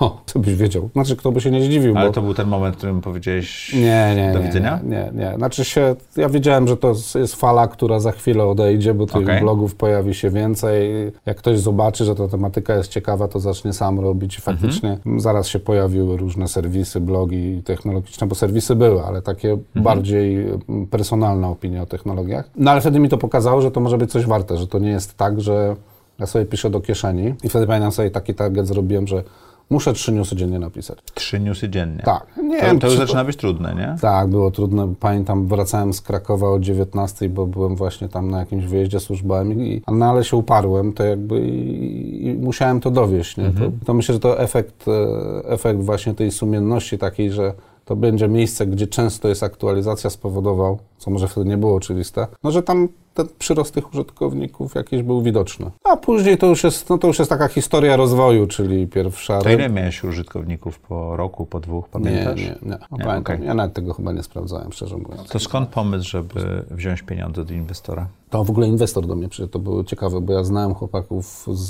No, 0.00 0.20
co 0.26 0.38
byś 0.38 0.54
wiedział. 0.54 0.88
Znaczy, 0.92 1.16
kto 1.16 1.32
by 1.32 1.40
się 1.40 1.50
nie 1.50 1.62
zdziwił, 1.62 1.96
Ale 1.96 2.06
bo... 2.06 2.12
to 2.12 2.22
był 2.22 2.34
ten 2.34 2.48
moment, 2.48 2.74
w 2.74 2.78
którym 2.78 3.00
powiedziałeś 3.00 3.74
Nie, 3.74 4.14
nie, 4.16 4.30
do 4.32 4.38
nie, 4.38 4.44
widzenia? 4.44 4.80
Nie, 4.84 5.10
nie, 5.14 5.24
nie. 5.24 5.34
Znaczy 5.36 5.64
się, 5.64 5.96
ja 6.16 6.28
wiedziałem, 6.28 6.68
że 6.68 6.76
to 6.76 6.94
jest 7.14 7.34
fala, 7.34 7.68
która 7.68 8.00
za 8.00 8.12
chwilę 8.12 8.44
odejdzie, 8.44 8.94
bo 8.94 9.06
tych 9.06 9.16
Okej. 9.16 9.40
blogów 9.40 9.74
pojawi 9.74 10.14
się 10.14 10.30
więcej. 10.30 11.12
Jak 11.26 11.36
ktoś 11.36 11.58
zobaczy, 11.58 12.04
że 12.04 12.14
ta 12.14 12.28
tematyka 12.28 12.74
jest 12.74 12.90
ciekawa, 12.90 13.28
to 13.28 13.40
zacznie 13.40 13.72
sam 13.72 14.00
robić 14.00 14.38
i 14.38 14.40
faktycznie 14.40 14.98
zaraz 15.16 15.46
się 15.46 15.58
pojawiły 15.58 16.16
różne 16.16 16.48
serwisy, 16.48 17.00
blogi 17.00 17.62
technologiczne, 17.64 18.26
bo 18.26 18.34
serwisy 18.34 18.74
były, 18.76 19.04
ale 19.04 19.22
takie 19.22 19.58
bardziej 19.74 20.36
mm, 20.68 20.86
personalne 20.86 21.48
opinie 21.48 21.82
o 21.82 21.86
technologiach. 21.86 22.50
No 22.56 22.70
ale 22.70 22.80
wtedy 22.80 22.98
mi 22.98 23.08
to 23.08 23.18
pokazało, 23.18 23.62
że 23.62 23.70
to 23.70 23.80
może 23.80 23.98
być 23.98 24.10
coś 24.10 24.26
warte, 24.26 24.56
że 24.56 24.66
to 24.66 24.78
nie 24.78 24.90
jest 24.90 25.16
tak, 25.16 25.40
że 25.40 25.76
ja 26.18 26.26
sobie 26.26 26.44
piszę 26.44 26.70
do 26.70 26.80
kieszeni 26.80 27.34
i 27.44 27.48
wtedy 27.48 27.66
pamiętam 27.66 27.92
sobie 27.92 28.10
taki 28.10 28.34
target 28.34 28.66
zrobiłem, 28.66 29.06
że 29.06 29.22
muszę 29.70 29.92
trzy 29.92 30.12
newsy 30.12 30.36
dziennie 30.36 30.58
napisać. 30.58 30.98
Trzy 31.14 31.40
newsy 31.40 31.68
dziennie. 31.68 32.02
Tak. 32.04 32.26
Nie 32.42 32.60
To, 32.60 32.66
wiem, 32.66 32.78
to 32.78 32.86
już 32.86 32.94
czy 32.96 33.00
zaczyna 33.00 33.24
być 33.24 33.36
trudne, 33.36 33.74
nie? 33.74 33.96
tak, 34.00 34.28
było 34.28 34.50
trudne. 34.50 34.94
Pamiętam, 35.00 35.46
wracałem 35.46 35.92
z 35.92 36.00
Krakowa 36.00 36.48
o 36.50 36.58
19, 36.58 37.28
bo 37.28 37.46
byłem 37.46 37.76
właśnie 37.76 38.08
tam 38.08 38.30
na 38.30 38.38
jakimś 38.38 38.64
wyjeździe 38.64 39.00
służbowym, 39.00 39.62
i, 39.62 39.82
no 39.92 40.06
ale 40.06 40.24
się 40.24 40.36
uparłem, 40.36 40.92
to 40.92 41.04
jakby 41.04 41.40
i, 41.40 42.26
i 42.26 42.34
musiałem 42.34 42.80
to 42.80 42.90
dowieść. 42.90 43.36
Nie? 43.36 43.44
To, 43.50 43.72
to 43.84 43.94
myślę, 43.94 44.12
że 44.12 44.20
to 44.20 44.40
efekt, 44.40 44.84
e, 44.88 45.48
efekt 45.48 45.80
właśnie 45.80 46.14
tej 46.14 46.30
sumienności 46.30 46.98
takiej, 46.98 47.30
że 47.32 47.52
to 47.84 47.96
będzie 47.96 48.28
miejsce, 48.28 48.66
gdzie 48.66 48.86
często 48.86 49.28
jest 49.28 49.42
aktualizacja, 49.42 50.10
spowodował, 50.10 50.78
co 50.98 51.10
może 51.10 51.28
wtedy 51.28 51.48
nie 51.50 51.56
było 51.56 51.74
oczywiste, 51.74 52.26
no 52.42 52.50
że 52.50 52.62
tam 52.62 52.88
ten 53.16 53.26
przyrost 53.38 53.74
tych 53.74 53.92
użytkowników 53.94 54.74
jakiś 54.74 55.02
był 55.02 55.22
widoczny. 55.22 55.70
A 55.84 55.96
później 55.96 56.38
to 56.38 56.46
już 56.46 56.64
jest, 56.64 56.90
no 56.90 56.98
to 56.98 57.06
już 57.06 57.18
jest 57.18 57.28
taka 57.28 57.48
historia 57.48 57.96
rozwoju, 57.96 58.46
czyli 58.46 58.86
pierwsza... 58.86 59.38
To 59.38 59.50
ile 59.50 59.68
miałeś 59.68 60.04
użytkowników 60.04 60.78
po 60.78 61.16
roku, 61.16 61.46
po 61.46 61.60
dwóch, 61.60 61.84
Nie, 61.84 61.90
pamiętasz? 61.92 62.40
nie, 62.40 62.46
nie. 62.62 62.70
Nie, 62.70 62.78
pamiętam. 62.90 63.18
okej. 63.18 63.46
Ja 63.46 63.54
nawet 63.54 63.74
tego 63.74 63.94
chyba 63.94 64.12
nie 64.12 64.22
sprawdzałem, 64.22 64.72
szczerze 64.72 64.96
mówiąc. 64.96 65.28
To 65.28 65.38
skąd 65.38 65.68
pomysł, 65.68 66.08
żeby 66.10 66.64
wziąć 66.70 67.02
pieniądze 67.02 67.42
od 67.42 67.50
inwestora? 67.50 68.06
To 68.30 68.44
w 68.44 68.50
ogóle 68.50 68.68
inwestor 68.68 69.06
do 69.06 69.16
mnie 69.16 69.28
przyszedł, 69.28 69.52
to 69.52 69.58
było 69.58 69.84
ciekawe, 69.84 70.20
bo 70.20 70.32
ja 70.32 70.44
znałem 70.44 70.74
chłopaków 70.74 71.46
z, 71.52 71.68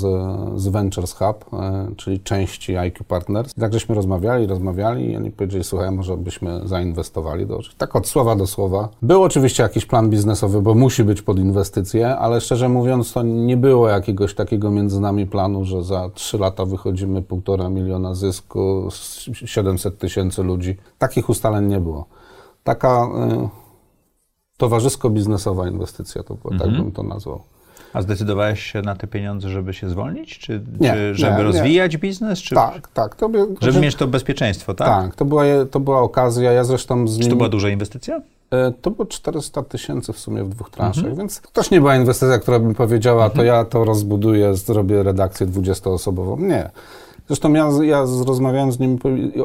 z 0.60 0.68
Ventures 0.68 1.12
Hub, 1.12 1.44
e, 1.52 1.88
czyli 1.96 2.20
części 2.20 2.76
IQ 2.76 3.04
Partners. 3.04 3.52
I 3.56 3.60
tak 3.60 3.72
żeśmy 3.72 3.94
rozmawiali, 3.94 4.46
rozmawiali 4.46 5.10
i 5.12 5.16
oni 5.16 5.30
powiedzieli, 5.30 5.64
słuchaj, 5.64 5.90
może 5.90 6.16
byśmy 6.16 6.60
zainwestowali. 6.64 7.46
Do, 7.46 7.60
tak 7.78 7.96
od 7.96 8.06
słowa 8.08 8.36
do 8.36 8.46
słowa. 8.46 8.88
Był 9.02 9.22
oczywiście 9.22 9.62
jakiś 9.62 9.86
plan 9.86 10.10
biznesowy, 10.10 10.62
bo 10.62 10.74
musi 10.74 11.04
być 11.04 11.22
pod 11.22 11.35
inwestycje, 11.38 12.16
ale 12.16 12.40
szczerze 12.40 12.68
mówiąc 12.68 13.12
to 13.12 13.22
nie 13.22 13.56
było 13.56 13.88
jakiegoś 13.88 14.34
takiego 14.34 14.70
między 14.70 15.00
nami 15.00 15.26
planu, 15.26 15.64
że 15.64 15.84
za 15.84 16.10
trzy 16.14 16.38
lata 16.38 16.64
wychodzimy 16.64 17.22
półtora 17.22 17.68
miliona 17.68 18.14
zysku, 18.14 18.88
z 18.90 19.26
700 19.44 19.98
tysięcy 19.98 20.42
ludzi. 20.42 20.76
Takich 20.98 21.28
ustaleń 21.28 21.66
nie 21.66 21.80
było. 21.80 22.06
Taka... 22.64 23.08
y, 23.44 23.48
towarzysko-biznesowa 24.58 25.68
inwestycja, 25.68 26.22
to 26.22 26.34
było, 26.34 26.58
tak 26.58 26.70
bym 26.70 26.92
to 26.92 27.02
nazwał. 27.02 27.40
A 27.92 28.02
zdecydowałeś 28.02 28.62
się 28.62 28.82
na 28.82 28.94
te 28.96 29.06
pieniądze, 29.06 29.48
żeby 29.48 29.74
się 29.74 29.88
zwolnić? 29.88 30.38
Czy, 30.38 30.62
Nie, 30.80 30.90
czy 30.90 31.14
żeby 31.14 31.32
nie, 31.32 31.38
nie. 31.38 31.44
rozwijać 31.44 31.96
biznes? 31.96 32.38
Czy, 32.38 32.54
Tak, 32.54 32.88
tak. 32.88 33.14
To, 33.16 33.28
by, 33.28 33.38
Żeby 33.60 33.72
że- 33.72 33.80
mieć 33.80 33.94
to 33.94 34.06
bezpieczeństwo, 34.06 34.74
tak? 34.74 34.88
tak, 34.88 35.14
to 35.14 35.24
była, 35.24 35.42
to 35.70 35.80
była 35.80 36.00
okazja. 36.00 36.52
Ja 36.52 36.64
zresztą 36.64 37.08
z 37.08 37.14
Czy 37.16 37.20
nim, 37.22 37.30
to 37.30 37.36
była 37.36 37.48
duża 37.48 37.68
inwestycja? 37.68 38.20
E, 38.50 38.72
to 38.82 38.90
było 38.90 39.06
400 39.06 39.62
tysięcy 39.62 40.12
w 40.12 40.18
sumie 40.18 40.44
w 40.44 40.48
dwóch 40.48 40.70
transzach, 40.70 41.16
więc 41.16 41.40
to 41.40 41.50
też 41.50 41.70
nie 41.70 41.80
była 41.80 41.96
inwestycja, 41.96 42.38
która 42.38 42.58
by 42.58 42.74
powiedziała, 42.74 43.30
to 43.30 43.44
ja 43.44 43.64
to 43.64 43.84
rozbuduję, 43.84 44.54
zrobię 44.54 45.02
redakcję 45.02 45.46
20-osobową. 45.46 46.40
Nie. 46.40 46.70
Zresztą 47.26 47.52
ja, 47.52 47.68
ja 47.82 48.06
z- 48.06 48.20
rozmawiałem 48.20 48.72
z 48.72 48.78
nim, 48.78 48.98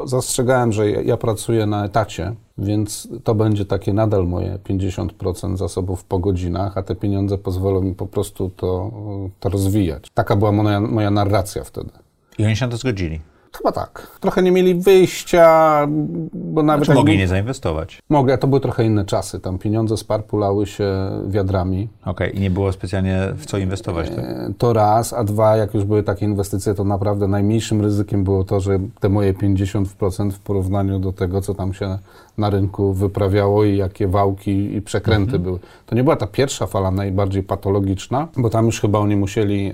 zastrzegałem, 0.06 0.72
że 0.74 0.90
ja, 0.92 1.02
ja 1.02 1.18
pracuję 1.18 1.66
na 1.66 1.86
etacie, 1.86 2.34
więc 2.58 3.08
to 3.24 3.36
będzie 3.36 3.66
takie 3.66 3.94
nadal 3.94 4.28
moje 4.28 4.60
50% 4.70 5.58
zasobów 5.58 6.04
po 6.04 6.20
godzinach, 6.20 6.78
a 6.78 6.84
te 6.84 6.96
pieniądze 6.96 7.38
pozwolą 7.38 7.82
mi 7.82 7.96
po 7.96 8.06
prostu 8.08 8.50
to, 8.50 8.92
to 9.40 9.50
rozwijać. 9.50 10.08
Taka 10.14 10.36
była 10.36 10.52
moja, 10.52 10.80
moja 10.82 11.12
narracja 11.12 11.64
wtedy. 11.64 11.90
I 12.38 12.46
oni 12.46 12.56
się 12.56 12.66
na 12.66 12.72
to 12.72 12.78
zgodzili. 12.78 13.20
Chyba 13.58 13.72
tak. 13.72 14.08
Trochę 14.20 14.44
nie 14.44 14.52
mieli 14.52 14.76
wyjścia, 14.76 15.88
bo 16.34 16.64
nawet 16.64 16.86
Czy 16.86 16.92
jak 16.92 16.98
mogli 16.98 17.18
nie 17.18 17.28
zainwestować? 17.28 18.00
Mogli, 18.10 18.34
a 18.34 18.38
to 18.38 18.48
były 18.48 18.62
trochę 18.62 18.84
inne 18.86 19.06
czasy. 19.06 19.40
Tam 19.40 19.58
pieniądze 19.60 19.98
z 19.98 20.04
par 20.04 20.26
pulały 20.26 20.66
się 20.68 20.86
wiadrami. 21.28 21.90
Okej, 22.06 22.38
i 22.38 22.40
nie 22.40 22.52
było 22.52 22.72
specjalnie 22.72 23.20
w 23.38 23.46
co 23.46 23.58
inwestować. 23.58 24.10
Tak? 24.10 24.20
E, 24.20 24.54
To 24.58 24.74
raz, 24.74 25.14
a 25.14 25.24
dwa, 25.24 25.58
jak 25.58 25.74
już 25.74 25.84
były 25.84 26.04
takie 26.04 26.26
inwestycje, 26.26 26.74
to 26.74 26.84
naprawdę 26.84 27.28
najmniejszym 27.28 27.82
ryzykiem 27.82 28.24
było 28.24 28.44
to, 28.44 28.60
że 28.60 28.80
te 29.00 29.10
moje 29.10 29.34
50% 29.34 30.32
w 30.32 30.40
porównaniu 30.40 31.00
do 31.00 31.14
tego, 31.14 31.42
co 31.42 31.54
tam 31.54 31.74
się 31.74 31.98
na 32.42 32.50
rynku 32.50 32.94
wyprawiało 32.94 33.64
i 33.64 33.78
jakie 33.78 34.08
wałki 34.08 34.76
i 34.76 34.82
przekręty 34.82 35.40
były. 35.40 35.60
To 35.86 35.96
nie 35.96 36.04
była 36.04 36.16
ta 36.16 36.28
pierwsza 36.28 36.68
fala 36.68 36.92
najbardziej 36.92 37.44
patologiczna, 37.44 38.28
bo 38.38 38.50
tam 38.50 38.66
już 38.66 38.82
chyba 38.82 39.00
oni 39.00 39.16
musieli 39.16 39.66
e, 39.66 39.74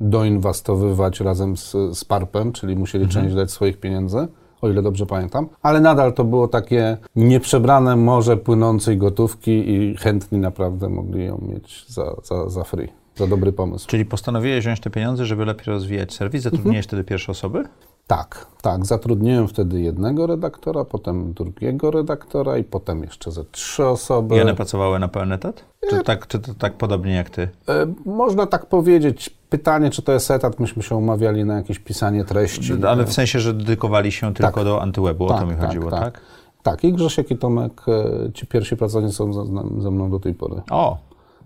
doinwestowywać 0.00 1.20
razem 1.20 1.56
z, 1.56 1.76
z 1.92 2.04
PARP-em, 2.04 2.52
czyli 2.52 2.76
musieli 2.76 3.08
część 3.08 3.34
dać 3.34 3.50
swoich 3.50 3.80
pieniędzy. 3.80 4.28
O 4.62 4.68
ile 4.68 4.82
dobrze 4.82 5.06
pamiętam, 5.06 5.48
ale 5.62 5.80
nadal 5.80 6.12
to 6.12 6.24
było 6.24 6.48
takie 6.48 6.96
nieprzebrane 7.16 7.96
morze 7.96 8.36
płynącej 8.36 8.98
gotówki 8.98 9.70
i 9.70 9.96
chętni 9.96 10.38
naprawdę 10.38 10.88
mogli 10.88 11.24
ją 11.24 11.40
mieć 11.48 11.84
za, 11.88 12.16
za, 12.22 12.48
za 12.48 12.64
free. 12.64 12.88
Za 13.16 13.26
dobry 13.26 13.52
pomysł. 13.52 13.86
Czyli 13.88 14.04
postanowiłeś 14.04 14.64
wziąć 14.64 14.80
te 14.80 14.90
pieniądze, 14.90 15.26
żeby 15.26 15.44
lepiej 15.44 15.66
rozwijać 15.66 16.14
serwis? 16.14 16.42
Zatrudniłeś 16.42 16.86
wtedy 16.86 17.04
pierwsze 17.04 17.32
osoby? 17.32 17.64
Tak, 18.10 18.46
tak. 18.62 18.86
Zatrudniłem 18.86 19.48
wtedy 19.48 19.80
jednego 19.80 20.26
redaktora, 20.26 20.84
potem 20.84 21.32
drugiego 21.32 21.90
redaktora 21.90 22.58
i 22.58 22.64
potem 22.64 23.02
jeszcze 23.02 23.32
ze 23.32 23.44
trzy 23.44 23.86
osoby. 23.86 24.36
I 24.36 24.40
one 24.40 24.54
pracowały 24.54 24.98
na 24.98 25.08
pełen 25.08 25.32
etat? 25.32 25.64
Czy, 25.90 26.02
tak, 26.04 26.26
czy 26.26 26.38
to 26.38 26.54
tak 26.54 26.76
podobnie 26.76 27.14
jak 27.14 27.30
ty? 27.30 27.48
E, 27.68 27.86
Można 28.06 28.46
tak 28.46 28.66
powiedzieć. 28.66 29.30
Pytanie, 29.50 29.90
czy 29.90 30.02
to 30.02 30.12
jest 30.12 30.30
etat, 30.30 30.60
myśmy 30.60 30.82
się 30.82 30.96
umawiali 30.96 31.44
na 31.44 31.56
jakieś 31.56 31.78
pisanie 31.78 32.24
treści. 32.24 32.72
Ale 32.88 33.04
w 33.04 33.12
sensie, 33.12 33.40
że 33.40 33.54
dedykowali 33.54 34.12
się 34.12 34.34
tylko 34.34 34.52
Tak. 34.52 34.64
do 34.64 34.82
antywebu, 34.82 35.26
o 35.26 35.38
to 35.38 35.46
mi 35.46 35.56
chodziło, 35.56 35.90
tak? 35.90 36.20
Tak, 36.62 36.84
i 36.84 36.92
Grzesiek 36.92 37.30
i 37.30 37.36
Tomek, 37.38 37.82
e, 37.88 38.32
ci 38.32 38.46
pierwsi 38.46 38.76
pracownicy 38.76 39.14
są 39.14 39.32
ze, 39.80 39.90
mną 39.90 40.10
do 40.10 40.20
tej 40.20 40.34
pory. 40.34 40.62
O, 40.70 40.98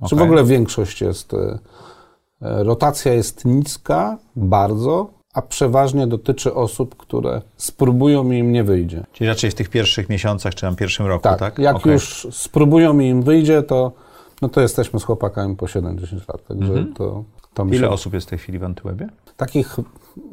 Czy 0.09 0.17
w 0.17 0.23
ogóle 0.23 0.45
większość 0.45 1.01
jest, 1.01 1.35
e, 1.35 1.59
rotacja 2.41 3.13
jest 3.13 3.45
niska, 3.45 4.19
bardzo, 4.37 5.14
a 5.35 5.43
przeważnie 5.43 6.07
dotyczy 6.07 6.55
osób, 6.55 6.97
które 6.97 7.43
spróbują 7.57 8.31
i 8.31 8.39
im 8.39 8.53
nie 8.53 8.65
wyjdzie. 8.65 9.05
Czyli 9.13 9.29
raczej 9.29 9.51
w 9.51 9.55
tych 9.55 9.69
pierwszych 9.69 10.09
miesiącach, 10.09 10.55
czy 10.55 10.61
tam 10.61 10.77
pierwszym 10.77 11.07
roku, 11.07 11.23
Tak, 11.23 11.39
tak? 11.39 11.59
jak 11.59 11.77
Okej. 11.77 11.93
już 11.93 12.27
spróbują 12.31 12.99
i 12.99 13.07
im 13.07 13.23
wyjdzie, 13.23 13.63
to, 13.63 13.93
no 14.43 14.49
to 14.49 14.61
jesteśmy 14.61 15.01
z 15.01 15.05
chłopakami 15.05 15.57
po 15.57 15.67
7-10 15.67 16.15
lat, 16.29 16.47
także 16.49 16.85
to, 16.97 17.25
to 17.55 17.65
myślę, 17.65 17.79
Ile 17.79 17.91
osób 17.91 18.15
jest 18.15 18.27
w 18.27 18.31
tej 18.31 18.39
chwili 18.39 18.59
w 18.59 18.65
antywebie? 18.65 19.09
Takich 19.37 19.77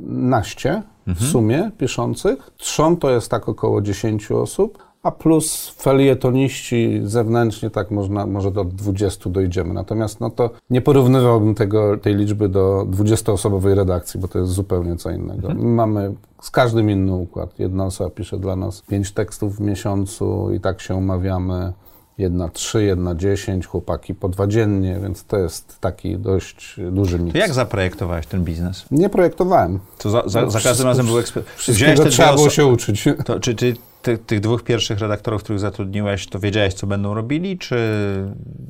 naście 0.08 0.82
w 1.06 1.10
Mhm. 1.10 1.32
sumie 1.32 1.72
piszących. 1.78 2.52
Trzon 2.58 2.98
to 2.98 3.12
jest 3.12 3.32
tak 3.32 3.50
około 3.50 3.82
10 3.82 4.32
osób, 4.32 4.78
a 5.04 5.12
plus 5.12 5.70
felietoniści 5.70 7.02
zewnętrznie 7.04 7.70
tak 7.70 7.92
można, 7.92 8.26
może 8.26 8.52
do 8.52 8.66
20 8.66 9.30
dojdziemy. 9.30 9.74
Natomiast 9.74 10.20
no 10.20 10.30
to 10.30 10.50
nie 10.70 10.82
porównywałbym 10.82 11.56
tego, 11.56 11.98
tej 11.98 12.16
liczby 12.16 12.50
do 12.50 12.86
20-osobowej 12.90 13.76
redakcji, 13.76 14.20
bo 14.20 14.28
to 14.28 14.40
jest 14.40 14.52
zupełnie 14.52 14.96
co 14.96 15.12
innego. 15.12 15.48
Mhm. 15.48 15.74
Mamy 15.74 16.14
z 16.42 16.52
każdym 16.52 16.90
inny 16.90 17.14
układ. 17.14 17.60
Jedna 17.60 17.86
osoba 17.86 18.10
pisze 18.10 18.40
dla 18.40 18.56
nas 18.56 18.82
5 18.82 19.12
tekstów 19.12 19.56
w 19.56 19.60
miesiącu 19.60 20.54
i 20.54 20.60
tak 20.60 20.82
się 20.82 20.96
umawiamy. 20.96 21.74
Jedna 22.22 22.50
trzy, 22.50 22.84
jedna 22.84 23.16
dziesięć, 23.16 23.66
chłopaki 23.66 24.16
po 24.16 24.30
dwa 24.30 24.48
dziennie, 24.48 25.00
więc 25.04 25.24
to 25.24 25.38
jest 25.38 25.80
taki 25.80 26.18
dość 26.18 26.76
duży 26.92 27.20
miks. 27.20 27.34
To 27.34 27.40
jak 27.40 27.54
zaprojektowałeś 27.54 28.26
ten 28.26 28.44
biznes? 28.44 28.86
Nie 28.92 29.10
projektowałem. 29.10 29.80
To 29.98 30.10
za, 30.10 30.24
za, 30.26 30.50
za 30.50 30.60
każdym 30.60 30.88
razem 30.88 31.06
był 31.06 31.20
ekspert. 31.20 31.48
Wszystkiego 31.56 32.06
trzeba 32.06 32.34
było 32.34 32.50
się 32.50 32.66
uczyć. 32.66 33.06
To, 33.26 33.40
czy 33.40 33.56
ty, 33.56 33.74
ty, 34.02 34.18
tych 34.18 34.40
dwóch 34.40 34.64
pierwszych 34.64 35.00
redaktorów, 35.00 35.44
których 35.44 35.60
zatrudniłeś, 35.60 36.28
to 36.28 36.40
wiedziałeś, 36.40 36.74
co 36.74 36.88
będą 36.88 37.14
robili, 37.14 37.58
czy 37.58 37.78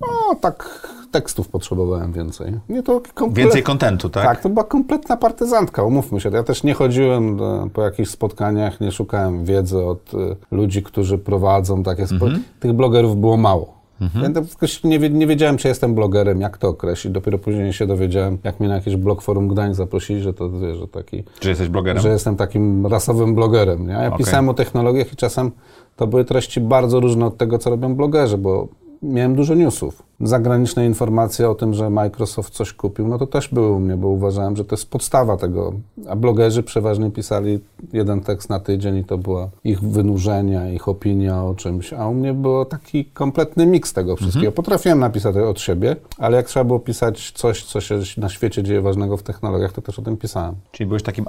No, 0.02 0.36
tak 0.42 0.88
tekstów 1.12 1.48
potrzebowałem 1.50 2.14
więcej. 2.14 2.54
Nie 2.70 2.84
to 2.84 3.02
więcej 3.32 3.64
kontentu, 3.64 4.10
tak? 4.10 4.24
Tak, 4.24 4.42
to 4.42 4.50
była 4.50 4.64
kompletna 4.64 5.18
partyzantka, 5.18 5.84
umówmy 5.84 6.20
się. 6.22 6.30
Ja 6.34 6.44
też 6.44 6.64
nie 6.64 6.74
chodziłem 6.74 7.38
do, 7.38 7.68
po 7.74 7.82
jakichś 7.82 8.10
spotkaniach, 8.10 8.82
nie 8.82 8.92
szukałem 8.92 9.46
wiedzy 9.46 9.84
od 9.86 10.14
y, 10.14 10.18
ludzi, 10.52 10.84
którzy 10.84 11.18
prowadzą 11.18 11.84
takie 11.84 12.08
spo... 12.08 12.26
Mhm. 12.26 12.44
Tych 12.60 12.74
blogerów 12.74 13.18
było 13.18 13.38
mało. 13.38 13.82
Ja 14.24 14.30
to 14.30 14.42
jakoś 14.42 14.84
nie, 14.84 15.00
wie- 15.00 15.10
nie 15.10 15.28
wiedziałem, 15.28 15.58
czy 15.58 15.68
jestem 15.68 15.96
blogerem, 15.96 16.42
jak 16.42 16.58
to 16.58 16.70
określić. 16.70 17.14
Dopiero 17.14 17.38
później 17.38 17.74
się 17.74 17.88
dowiedziałem, 17.88 18.38
jak 18.44 18.60
mnie 18.60 18.70
na 18.70 18.76
jakiś 18.76 18.96
blog 18.96 19.22
Forum 19.22 19.48
Gdańsk 19.48 19.78
zaprosili, 19.78 20.22
że 20.22 20.34
to 20.34 20.50
wiesz, 20.50 20.78
że 20.78 20.88
taki 20.88 21.24
Czy 21.40 21.50
jesteś 21.50 21.68
blogerem? 21.68 22.02
że 22.04 22.10
jestem 22.10 22.36
takim 22.36 22.88
rasowym 22.88 23.36
blogerem. 23.36 23.88
Nie? 23.88 23.94
Ja 23.94 24.08
Okej. 24.08 24.18
pisałem 24.18 24.50
o 24.50 24.54
technologiach 24.54 25.14
i 25.14 25.16
czasem 25.16 25.52
to 25.96 26.08
były 26.08 26.26
treści 26.26 26.62
bardzo 26.62 27.00
różne 27.00 27.26
od 27.26 27.38
tego, 27.38 27.58
co 27.58 27.70
robią 27.70 27.96
blogerzy, 27.96 28.38
bo 28.38 28.68
miałem 29.04 29.36
dużo 29.36 29.56
newsów. 29.56 30.04
Zagraniczne 30.20 30.86
informacje 30.86 31.50
o 31.50 31.56
tym, 31.56 31.74
że 31.74 31.90
Microsoft 31.90 32.54
coś 32.54 32.74
kupił, 32.74 33.08
no 33.08 33.18
to 33.18 33.28
też 33.28 33.48
były 33.48 33.72
u 33.72 33.80
mnie, 33.80 33.98
bo 33.98 34.08
uważałem, 34.08 34.56
że 34.56 34.66
to 34.66 34.76
jest 34.76 34.90
podstawa 34.90 35.38
tego. 35.38 35.74
A 36.10 36.16
blogerzy 36.16 36.64
przeważnie 36.64 37.12
pisali 37.12 37.60
jeden 37.94 38.22
tekst 38.22 38.50
na 38.50 38.60
tydzień 38.60 38.98
i 38.98 39.04
to 39.04 39.18
była 39.18 39.50
ich 39.64 39.82
wynurzenia, 39.82 40.70
ich 40.70 40.88
opinia 40.88 41.44
o 41.44 41.56
czymś, 41.56 41.94
a 41.94 42.08
u 42.08 42.14
mnie 42.14 42.34
było 42.34 42.66
taki 42.66 43.06
kompletny 43.06 43.66
miks 43.66 43.94
tego 43.94 44.16
wszystkiego. 44.16 44.52
Potrafiłem 44.52 45.00
napisać 45.00 45.36
od 45.36 45.60
siebie, 45.60 45.96
ale 46.18 46.38
jak 46.38 46.46
trzeba 46.46 46.64
było 46.64 46.80
pisać 46.80 47.32
coś, 47.32 47.64
co 47.64 47.82
się 47.82 48.00
na 48.18 48.30
świecie 48.30 48.64
dzieje 48.64 48.82
ważnego 48.82 49.18
w 49.18 49.24
technologiach, 49.24 49.74
to 49.74 49.82
też 49.82 50.00
o 50.00 50.02
tym 50.02 50.18
pisałem. 50.18 50.56
Czyli 50.72 50.88
byłeś 50.88 51.04
takim 51.04 51.26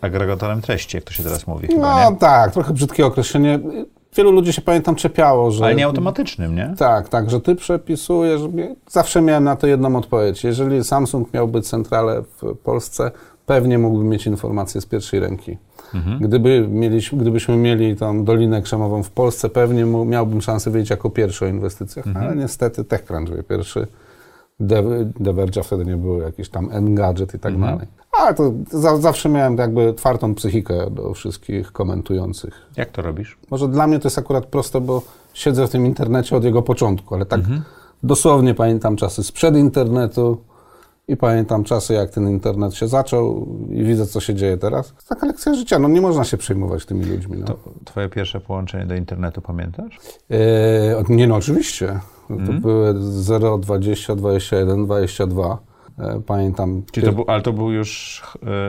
agregatorem 0.00 0.62
treści, 0.62 0.96
jak 0.96 1.04
to 1.04 1.12
się 1.12 1.22
teraz 1.22 1.46
mówi 1.46 1.68
No 1.78 2.16
tak, 2.20 2.52
trochę 2.52 2.72
brzydkie 2.72 3.06
określenie. 3.06 3.60
Wielu 4.16 4.32
ludzi 4.32 4.52
się 4.52 4.62
pamiętam 4.62 4.94
czepiało, 4.94 5.50
że. 5.50 5.64
Ale 5.64 5.74
nie 5.74 5.84
automatycznym, 5.86 6.54
nie? 6.54 6.74
Tak, 6.78 7.08
tak, 7.08 7.30
że 7.30 7.40
ty 7.40 7.54
przepisujesz. 7.54 8.40
Zawsze 8.90 9.22
miałem 9.22 9.44
na 9.44 9.56
to 9.56 9.66
jedną 9.66 9.96
odpowiedź. 9.96 10.44
Jeżeli 10.44 10.84
Samsung 10.84 11.34
miałby 11.34 11.62
centralę 11.62 12.22
w 12.22 12.56
Polsce, 12.56 13.10
pewnie 13.46 13.78
mógłby 13.78 14.04
mieć 14.04 14.26
informacje 14.26 14.80
z 14.80 14.86
pierwszej 14.86 15.20
ręki. 15.20 15.58
Gdyby 16.20 16.68
mieliśmy, 16.68 17.18
gdybyśmy 17.18 17.56
mieli 17.56 17.96
tą 17.96 18.24
Dolinę 18.24 18.62
Krzemową 18.62 19.02
w 19.02 19.10
Polsce, 19.10 19.48
pewnie 19.48 19.84
miałbym 19.84 20.40
szansę 20.40 20.70
wiedzieć 20.70 20.90
jako 20.90 21.10
pierwszy 21.10 21.44
o 21.44 21.48
inwestycjach, 21.48 22.04
ale 22.14 22.36
niestety 22.36 22.84
TechCrunch 22.84 23.36
wie 23.36 23.42
pierwszy. 23.42 23.86
Diverge'a 25.20 25.62
wtedy 25.62 25.84
nie 25.84 25.96
było, 25.96 26.22
jakiś 26.22 26.48
tam 26.48 26.68
Engadget 26.72 27.34
i 27.34 27.38
tak 27.38 27.60
dalej. 27.60 27.86
Ale 28.12 28.34
to 28.34 28.52
za, 28.70 28.96
zawsze 28.96 29.28
miałem 29.28 29.56
jakby 29.56 29.94
twardą 29.94 30.34
psychikę 30.34 30.90
do 30.90 31.14
wszystkich 31.14 31.72
komentujących. 31.72 32.54
Jak 32.76 32.90
to 32.90 33.02
robisz? 33.02 33.38
Może 33.50 33.68
dla 33.68 33.86
mnie 33.86 33.98
to 33.98 34.06
jest 34.06 34.18
akurat 34.18 34.46
proste, 34.46 34.80
bo 34.80 35.02
siedzę 35.34 35.66
w 35.66 35.70
tym 35.70 35.86
internecie 35.86 36.36
od 36.36 36.44
jego 36.44 36.62
początku, 36.62 37.14
ale 37.14 37.26
tak 37.26 37.40
Dosłownie 38.02 38.54
pamiętam 38.54 38.96
czasy 38.96 39.24
sprzed 39.24 39.56
internetu 39.56 40.44
i 41.08 41.16
pamiętam 41.16 41.64
czasy, 41.64 41.94
jak 41.94 42.10
ten 42.10 42.28
internet 42.28 42.74
się 42.74 42.88
zaczął 42.88 43.48
i 43.70 43.84
widzę, 43.84 44.06
co 44.06 44.20
się 44.20 44.34
dzieje 44.34 44.56
teraz. 44.56 44.88
To 44.88 45.14
taka 45.14 45.26
lekcja 45.26 45.54
życia, 45.54 45.78
no 45.78 45.88
nie 45.88 46.00
można 46.00 46.24
się 46.24 46.36
przejmować 46.36 46.86
tymi 46.86 47.04
ludźmi. 47.04 47.38
No. 47.38 47.46
To 47.46 47.58
twoje 47.84 48.08
pierwsze 48.08 48.40
połączenie 48.40 48.86
do 48.86 48.94
internetu 48.94 49.40
pamiętasz? 49.40 49.98
E, 50.30 51.04
nie 51.08 51.26
no, 51.26 51.36
oczywiście. 51.36 52.00
To 52.28 52.52
były 52.52 52.94
0, 52.98 53.58
20, 53.58 54.14
21, 54.16 54.84
22. 54.84 55.58
E, 55.98 56.20
pamiętam. 56.26 56.82
Czyli 56.92 57.06
to 57.06 57.12
był, 57.12 57.24
ale 57.26 57.42
to 57.42 57.52
był 57.52 57.70
już 57.72 58.22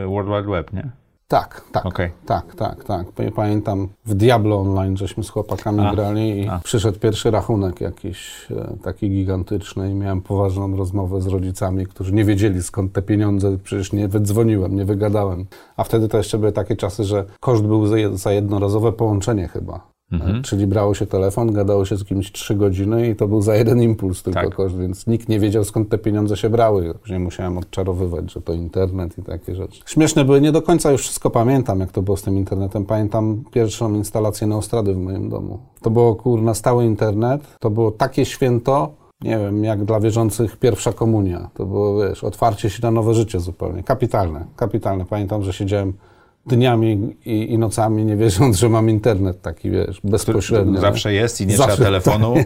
e, 0.04 0.08
World 0.08 0.28
Wide 0.30 0.52
Web, 0.52 0.74
nie? 0.74 0.90
Tak, 1.28 1.62
tak, 1.72 1.86
Okej. 1.86 2.12
tak, 2.26 2.56
tak, 2.56 2.84
tak. 2.84 3.12
Pa- 3.12 3.32
Pamiętam 3.36 3.88
w 4.06 4.14
Diablo 4.14 4.60
Online, 4.60 4.98
żeśmy 4.98 5.24
z 5.24 5.30
chłopakami 5.30 5.80
A, 5.80 5.92
grali 5.96 6.40
i 6.42 6.48
a. 6.48 6.60
przyszedł 6.64 7.00
pierwszy 7.00 7.32
rachunek 7.32 7.82
jakiś 7.82 8.48
e, 8.52 8.78
taki 8.84 9.10
gigantyczny 9.10 9.92
i 9.92 9.94
miałem 9.94 10.22
poważną 10.22 10.78
rozmowę 10.78 11.22
z 11.22 11.28
rodzicami, 11.28 11.86
którzy 11.88 12.14
nie 12.14 12.26
wiedzieli 12.26 12.64
skąd 12.64 12.94
te 12.94 13.02
pieniądze, 13.02 13.58
przecież 13.64 13.94
nie 13.94 14.08
wydzwoniłem, 14.08 14.76
nie 14.76 14.86
wygadałem. 14.86 15.46
A 15.78 15.84
wtedy 15.84 16.08
to 16.08 16.18
jeszcze 16.18 16.38
były 16.38 16.52
takie 16.52 16.76
czasy, 16.76 17.04
że 17.04 17.26
koszt 17.40 17.64
był 17.64 17.86
za 18.18 18.32
jednorazowe 18.32 18.92
połączenie 18.92 19.48
chyba. 19.48 19.93
Mhm. 20.14 20.36
E, 20.36 20.42
Czyli 20.42 20.68
brało 20.68 20.94
się 20.94 21.06
telefon, 21.06 21.52
gadało 21.54 21.86
się 21.86 21.98
z 21.98 22.04
kimś 22.04 22.32
trzy 22.32 22.56
godziny 22.56 23.10
i 23.10 23.16
to 23.16 23.28
był 23.28 23.42
za 23.42 23.56
jeden 23.56 23.82
impuls 23.82 24.24
tylko 24.24 24.40
Tak. 24.42 24.56
koszt, 24.56 24.78
więc 24.78 25.08
nikt 25.08 25.30
nie 25.30 25.40
wiedział 25.40 25.64
skąd 25.64 25.90
te 25.90 25.98
pieniądze 25.98 26.38
się 26.38 26.50
brały. 26.50 26.94
Później 27.02 27.20
musiałem 27.20 27.58
odczarowywać, 27.58 28.34
że 28.34 28.42
to 28.42 28.54
internet 28.54 29.18
i 29.18 29.24
takie 29.24 29.56
rzeczy. 29.56 29.82
Śmieszne 29.86 30.26
były, 30.26 30.42
nie 30.42 30.52
do 30.52 30.62
końca 30.62 30.92
już 30.92 31.02
wszystko 31.02 31.30
pamiętam, 31.30 31.80
jak 31.80 31.92
to 31.92 32.02
było 32.02 32.18
z 32.18 32.22
tym 32.22 32.38
internetem. 32.38 32.86
Pamiętam 32.86 33.44
pierwszą 33.52 33.94
instalację 33.94 34.48
Neostrady 34.48 34.94
w 34.94 34.98
moim 34.98 35.30
domu. 35.30 35.60
To 35.82 35.90
było 35.90 36.16
kurna 36.16 36.54
stały 36.54 36.86
internet, 36.86 37.42
to 37.60 37.70
było 37.70 37.92
takie 37.92 38.26
święto, 38.26 38.92
nie 39.22 39.38
wiem, 39.38 39.64
jak 39.64 39.86
dla 39.86 40.00
wierzących 40.00 40.58
pierwsza 40.58 40.94
komunia. 40.94 41.50
To 41.54 41.66
było, 41.66 42.00
wiesz, 42.00 42.24
otwarcie 42.24 42.70
się 42.70 42.80
na 42.84 42.92
nowe 42.92 43.14
życie 43.14 43.40
zupełnie. 43.40 43.84
Kapitalne, 43.84 44.46
kapitalne. 44.56 45.06
Pamiętam, 45.06 45.44
że 45.44 45.54
siedziałem 45.54 45.94
dniami 46.46 47.16
i, 47.26 47.54
i 47.54 47.58
nocami, 47.58 48.06
nie 48.06 48.18
wierząc, 48.18 48.58
że 48.58 48.70
mam 48.70 48.90
internet 48.90 49.42
taki, 49.42 49.72
wiesz, 49.72 50.02
bezpośrednio. 50.04 50.82
Zawsze 50.82 51.14
jest 51.14 51.42
i 51.42 51.48
nie 51.48 51.58
Zawsze, 51.58 51.74
trzeba 51.76 51.88
telefonu. 51.88 52.34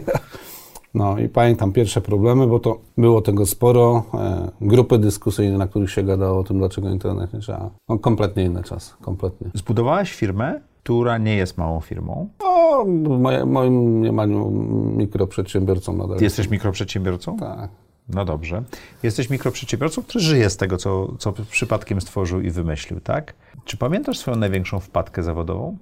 No 0.94 1.18
i 1.18 1.28
pamiętam 1.28 1.72
pierwsze 1.72 2.00
problemy, 2.00 2.46
bo 2.46 2.58
to 2.58 2.78
było 2.98 3.20
tego 3.20 3.46
sporo. 3.46 4.02
E, 4.14 4.50
grupy 4.60 4.98
dyskusyjne, 4.98 5.58
na 5.58 5.66
których 5.66 5.90
się 5.90 6.02
gadało 6.02 6.38
o 6.40 6.44
tym, 6.44 6.58
dlaczego 6.58 6.90
internet 6.90 7.34
nie 7.34 7.40
trzeba. 7.40 7.70
No 7.88 7.98
kompletnie 7.98 8.44
inny 8.44 8.62
czas, 8.62 8.96
kompletnie. 9.00 9.50
Zbudowałeś 9.54 10.14
firmę, 10.14 10.60
która 10.82 11.18
nie 11.18 11.36
jest 11.36 11.58
małą 11.58 11.80
firmą. 11.80 12.28
O, 12.44 12.84
moje, 13.18 13.46
moim 13.46 13.74
mniemaniu 13.74 14.50
mikroprzedsiębiorcą 14.96 15.96
nadal. 15.96 16.18
Ty 16.18 16.24
jesteś 16.24 16.50
mikroprzedsiębiorcą? 16.50 17.36
Tak. 17.36 17.70
No 18.08 18.24
dobrze. 18.24 18.62
Jesteś 19.02 19.30
mikroprzedsiębiorcą, 19.30 20.02
który 20.02 20.24
żyje 20.24 20.50
z 20.50 20.56
tego, 20.56 20.76
co, 20.76 21.12
co 21.18 21.32
przypadkiem 21.50 22.00
stworzył 22.00 22.40
i 22.40 22.50
wymyślił, 22.50 23.00
tak? 23.00 23.34
Czy 23.64 23.76
pamiętasz 23.76 24.18
swoją 24.18 24.36
największą 24.36 24.80
wpadkę 24.80 25.22
zawodową? 25.22 25.76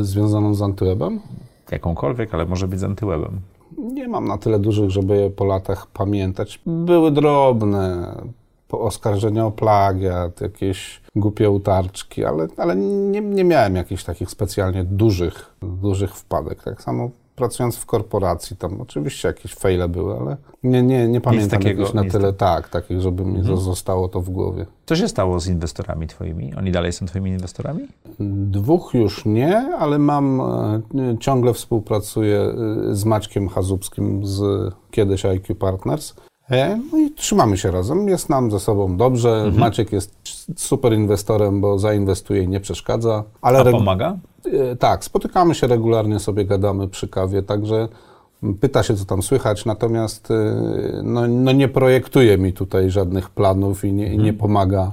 Y, 0.00 0.04
Związaną 0.04 0.54
z 0.54 0.62
Antywebem? 0.62 1.20
Jakąkolwiek, 1.70 2.34
ale 2.34 2.46
może 2.46 2.68
być 2.68 2.80
z 2.80 2.84
antywebem. 2.84 3.40
Nie 3.78 4.08
mam 4.08 4.28
na 4.28 4.38
tyle 4.38 4.58
dużych, 4.58 4.90
żeby 4.90 5.16
je 5.16 5.30
po 5.30 5.44
latach 5.44 5.86
pamiętać. 5.86 6.60
Były 6.66 7.10
drobne 7.10 8.14
oskarżenia 8.72 9.46
o 9.46 9.50
plagiat, 9.50 10.40
jakieś 10.40 11.00
głupie 11.16 11.50
utarczki, 11.50 12.24
ale, 12.24 12.48
ale 12.56 12.76
nie, 12.76 13.20
nie 13.20 13.44
miałem 13.44 13.76
jakichś 13.76 14.04
takich 14.04 14.30
specjalnie 14.30 14.84
dużych, 14.84 15.54
dużych 15.62 16.14
wpadek. 16.16 16.62
Tak 16.62 16.82
samo 16.82 17.10
pracując 17.40 17.76
w 17.76 17.86
korporacji, 17.86 18.56
tam 18.56 18.80
oczywiście 18.80 19.28
jakieś 19.28 19.54
fejle 19.54 19.88
były, 19.88 20.16
ale 20.16 20.36
nie, 20.62 20.82
nie, 20.82 21.08
nie 21.08 21.20
pamiętam 21.20 21.60
takiego, 21.60 21.92
na 21.94 22.04
tyle, 22.04 22.32
tak, 22.32 22.68
takich, 22.68 23.00
żeby 23.00 23.24
mi 23.24 23.44
zostało 23.44 24.08
to 24.08 24.20
w 24.20 24.30
głowie. 24.30 24.66
Co 24.86 24.96
się 24.96 25.08
stało 25.08 25.40
z 25.40 25.46
inwestorami 25.46 26.06
twoimi? 26.06 26.54
Oni 26.54 26.72
dalej 26.72 26.92
są 26.92 27.06
twoimi 27.06 27.30
inwestorami? 27.30 27.80
Dwóch 28.50 28.94
już 28.94 29.24
nie, 29.24 29.56
ale 29.78 29.98
mam, 29.98 30.40
e, 30.40 30.80
ciągle 31.20 31.54
współpracuję 31.54 32.40
e, 32.40 32.54
z 32.94 33.04
Maćkiem 33.04 33.48
Chazubskim 33.48 34.26
z 34.26 34.40
kiedyś 34.90 35.24
IQ 35.24 35.54
Partners. 35.54 36.14
E, 36.50 36.80
No 36.92 36.98
i 36.98 37.10
trzymamy 37.10 37.56
się 37.56 37.70
razem, 37.70 38.08
jest 38.08 38.28
nam 38.28 38.50
ze 38.50 38.60
sobą 38.60 38.96
dobrze. 38.96 39.52
Maciek 39.56 39.92
jest 39.92 40.14
super 40.56 40.92
inwestorem, 40.92 41.60
bo 41.60 41.78
zainwestuje 41.78 42.42
i 42.42 42.48
nie 42.48 42.60
przeszkadza. 42.60 43.24
Ale 43.42 43.58
A 43.58 43.64
pomaga? 43.64 44.16
e, 44.52 44.76
tak, 44.76 45.04
spotykamy 45.04 45.54
się 45.54 45.66
regularnie, 45.66 46.18
sobie 46.18 46.44
gadamy 46.44 46.88
przy 46.88 47.08
kawie, 47.08 47.42
także 47.42 47.88
pyta 48.60 48.82
się, 48.82 48.94
co 48.96 49.04
tam 49.04 49.22
słychać, 49.22 49.64
natomiast 49.64 50.30
e, 50.30 50.34
no, 51.02 51.28
no 51.28 51.52
nie 51.52 51.68
projektuje 51.68 52.38
mi 52.38 52.52
tutaj 52.52 52.90
żadnych 52.90 53.30
planów 53.30 53.84
i 53.84 53.92
nie, 53.92 54.14
i 54.14 54.18
nie 54.18 54.32
pomaga, 54.32 54.92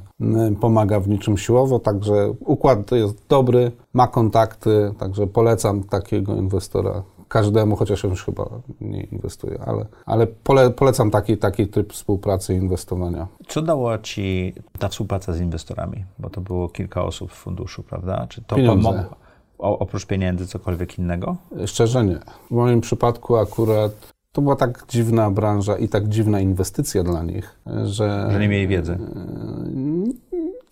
pomaga 0.61 0.99
w 0.99 1.07
niczym 1.09 1.37
siłowo, 1.37 1.79
także 1.79 2.33
układ 2.39 2.91
jest 2.91 3.15
dobry, 3.29 3.71
ma 3.93 4.07
kontakty, 4.07 4.93
także 4.99 5.27
polecam 5.27 5.83
takiego 5.83 6.35
inwestora 6.35 7.03
każdemu, 7.27 7.75
chociaż 7.75 8.03
już 8.03 8.25
chyba 8.25 8.49
nie 8.81 9.03
inwestuje, 9.03 9.59
ale, 9.65 9.85
ale 10.05 10.27
pole, 10.27 10.69
polecam 10.69 11.11
taki, 11.11 11.37
taki 11.37 11.67
typ 11.67 11.93
współpracy 11.93 12.53
i 12.53 12.57
inwestowania. 12.57 13.27
Co 13.47 13.61
dała 13.61 13.97
ci 13.97 14.53
ta 14.79 14.89
współpraca 14.89 15.33
z 15.33 15.39
inwestorami? 15.39 16.05
Bo 16.19 16.29
to 16.29 16.41
było 16.41 16.69
kilka 16.69 17.03
osób 17.03 17.31
w 17.31 17.35
funduszu, 17.35 17.83
prawda? 17.83 18.27
Czy 18.29 18.41
to 18.41 18.55
pomogło? 18.55 19.15
Oprócz 19.57 20.05
pieniędzy 20.05 20.47
cokolwiek 20.47 20.99
innego? 20.99 21.35
Szczerze 21.65 22.05
nie. 22.05 22.19
W 22.47 22.51
moim 22.51 22.81
przypadku 22.81 23.35
akurat 23.35 23.91
to 24.31 24.41
była 24.41 24.55
tak 24.55 24.85
dziwna 24.87 25.31
branża 25.31 25.77
i 25.77 25.89
tak 25.89 26.07
dziwna 26.07 26.39
inwestycja 26.39 27.03
dla 27.03 27.23
nich, 27.23 27.59
że, 27.85 28.29
Że 28.31 28.39
nie 28.39 28.47
mieli 28.47 28.67
wiedzy. 28.67 28.97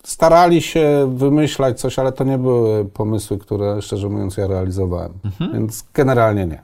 Starali 0.06 0.62
się 0.62 1.12
wymyślać 1.16 1.80
coś, 1.80 1.98
ale 1.98 2.12
to 2.12 2.24
nie 2.24 2.38
były 2.38 2.84
pomysły, 2.84 3.38
które 3.38 3.82
szczerze 3.82 4.08
mówiąc 4.08 4.36
ja 4.36 4.46
realizowałem. 4.46 5.12
Więc 5.52 5.84
generalnie 5.94 6.46
nie. 6.46 6.62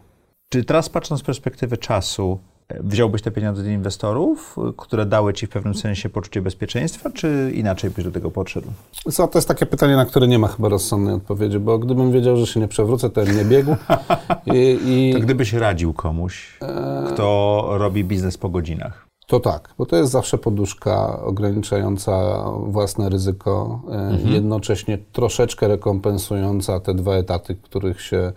Czy 0.48 0.64
teraz 0.64 0.88
patrząc 0.88 1.20
z 1.20 1.24
perspektywy 1.24 1.76
czasu, 1.76 2.38
e, 2.68 2.82
wziąłbyś 2.82 3.22
te 3.22 3.30
pieniądze 3.30 3.62
od 3.62 3.68
inwestorów, 3.68 4.56
e, 4.58 4.72
które 4.76 5.06
dały 5.06 5.34
ci 5.34 5.46
w 5.46 5.50
pewnym 5.50 5.74
sensie 5.74 6.08
poczucie 6.08 6.42
bezpieczeństwa, 6.42 7.10
czy 7.10 7.52
inaczej 7.54 7.90
byś 7.90 8.04
do 8.04 8.10
tego 8.10 8.30
podszedł? 8.30 8.68
Co, 9.10 9.28
to 9.28 9.38
jest 9.38 9.48
takie 9.48 9.66
pytanie, 9.66 9.96
na 9.96 10.06
które 10.06 10.28
nie 10.28 10.38
ma 10.38 10.48
chyba 10.48 10.68
rozsądnej 10.68 11.14
odpowiedzi, 11.14 11.58
bo 11.58 11.78
gdybym 11.78 12.12
wiedział, 12.12 12.36
że 12.36 12.46
się 12.46 12.60
nie 12.60 12.68
przewrócę, 12.68 13.10
to 13.10 13.24
bym 13.24 13.36
nie 13.36 13.44
biegł. 13.44 13.76
I, 14.54 14.78
i 14.86 15.12
To 15.12 15.20
gdybyś 15.20 15.52
radził 15.52 15.92
komuś, 15.92 16.58
kto 17.06 17.66
robi 17.78 18.04
biznes 18.04 18.38
po 18.38 18.48
godzinach. 18.48 19.11
To 19.26 19.40
tak, 19.40 19.74
bo 19.78 19.86
to 19.86 19.96
jest 19.96 20.12
zawsze 20.12 20.38
poduszka 20.38 21.22
ograniczająca 21.22 22.44
własne 22.66 23.08
ryzyko, 23.08 23.80
e, 23.90 24.18
jednocześnie 24.30 24.98
troszeczkę 25.12 25.68
rekompensująca 25.68 26.80
te 26.80 26.94
dwa 26.94 27.14
etaty, 27.14 27.54
których 27.54 28.02
się 28.02 28.32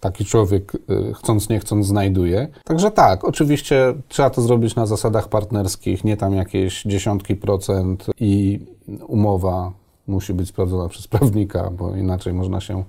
taki 0.00 0.24
człowiek 0.24 0.72
e, 0.74 1.14
chcąc 1.14 1.48
nie 1.48 1.60
chcąc 1.60 1.86
znajduje. 1.86 2.48
Także 2.64 2.90
tak, 2.90 3.24
oczywiście 3.24 3.94
trzeba 4.08 4.30
to 4.30 4.42
zrobić 4.42 4.76
na 4.76 4.86
zasadach 4.86 5.28
partnerskich, 5.28 6.04
nie 6.04 6.16
tam 6.16 6.34
jakieś 6.34 6.82
dziesiątki 6.82 7.36
procent 7.36 8.06
i 8.20 8.60
umowa 9.06 9.72
musi 10.06 10.34
być 10.34 10.48
sprawdzona 10.48 10.88
przez 10.88 11.08
prawnika, 11.08 11.70
bo 11.70 11.96
inaczej 11.96 12.32
można 12.32 12.60
się 12.60 12.84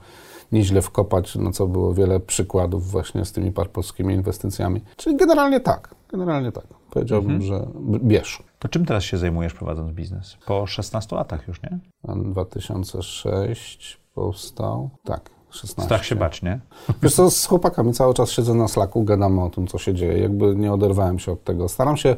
nieźle 0.52 0.82
wkopać, 0.82 1.36
na 1.36 1.52
co 1.52 1.68
było 1.68 1.94
wiele 1.94 2.20
przykładów 2.20 2.92
właśnie 2.92 3.26
z 3.26 3.32
tymi 3.32 3.52
parpolskimi 3.52 4.14
inwestycjami. 4.14 4.82
Czyli 4.96 5.16
generalnie 5.16 5.60
tak, 5.60 5.96
generalnie 6.12 6.52
tak. 6.52 6.66
Powiedziałbym, 6.98 7.42
że 7.42 7.68
b- 7.76 8.00
bierz. 8.04 8.44
To 8.60 8.68
czym 8.68 8.86
teraz 8.86 9.04
się 9.04 9.18
zajmujesz 9.18 9.54
prowadząc 9.54 9.92
biznes? 9.92 10.38
Po 10.46 10.68
16 10.68 11.16
latach 11.16 11.48
już, 11.48 11.62
nie? 11.64 11.80
A 12.08 12.16
2006 12.16 13.98
powstał, 14.14 14.90
tak, 15.04 15.30
16. 15.50 15.82
Strach 15.82 16.06
się 16.06 16.16
bać, 16.16 16.42
nie? 16.42 16.60
Wiesz 17.04 17.16
co, 17.16 17.32
z 17.32 17.46
chłopakami 17.46 17.94
cały 17.94 18.14
czas 18.14 18.32
siedzę 18.32 18.54
na 18.54 18.68
Slacku, 18.68 19.04
gadamy 19.04 19.44
o 19.44 19.50
tym, 19.50 19.68
co 19.68 19.78
się 19.78 19.94
dzieje. 19.94 20.18
Jakby 20.20 20.56
nie 20.56 20.74
oderwałem 20.74 21.20
się 21.20 21.32
od 21.32 21.44
tego. 21.44 21.70
Staram 21.70 21.98
się 21.98 22.16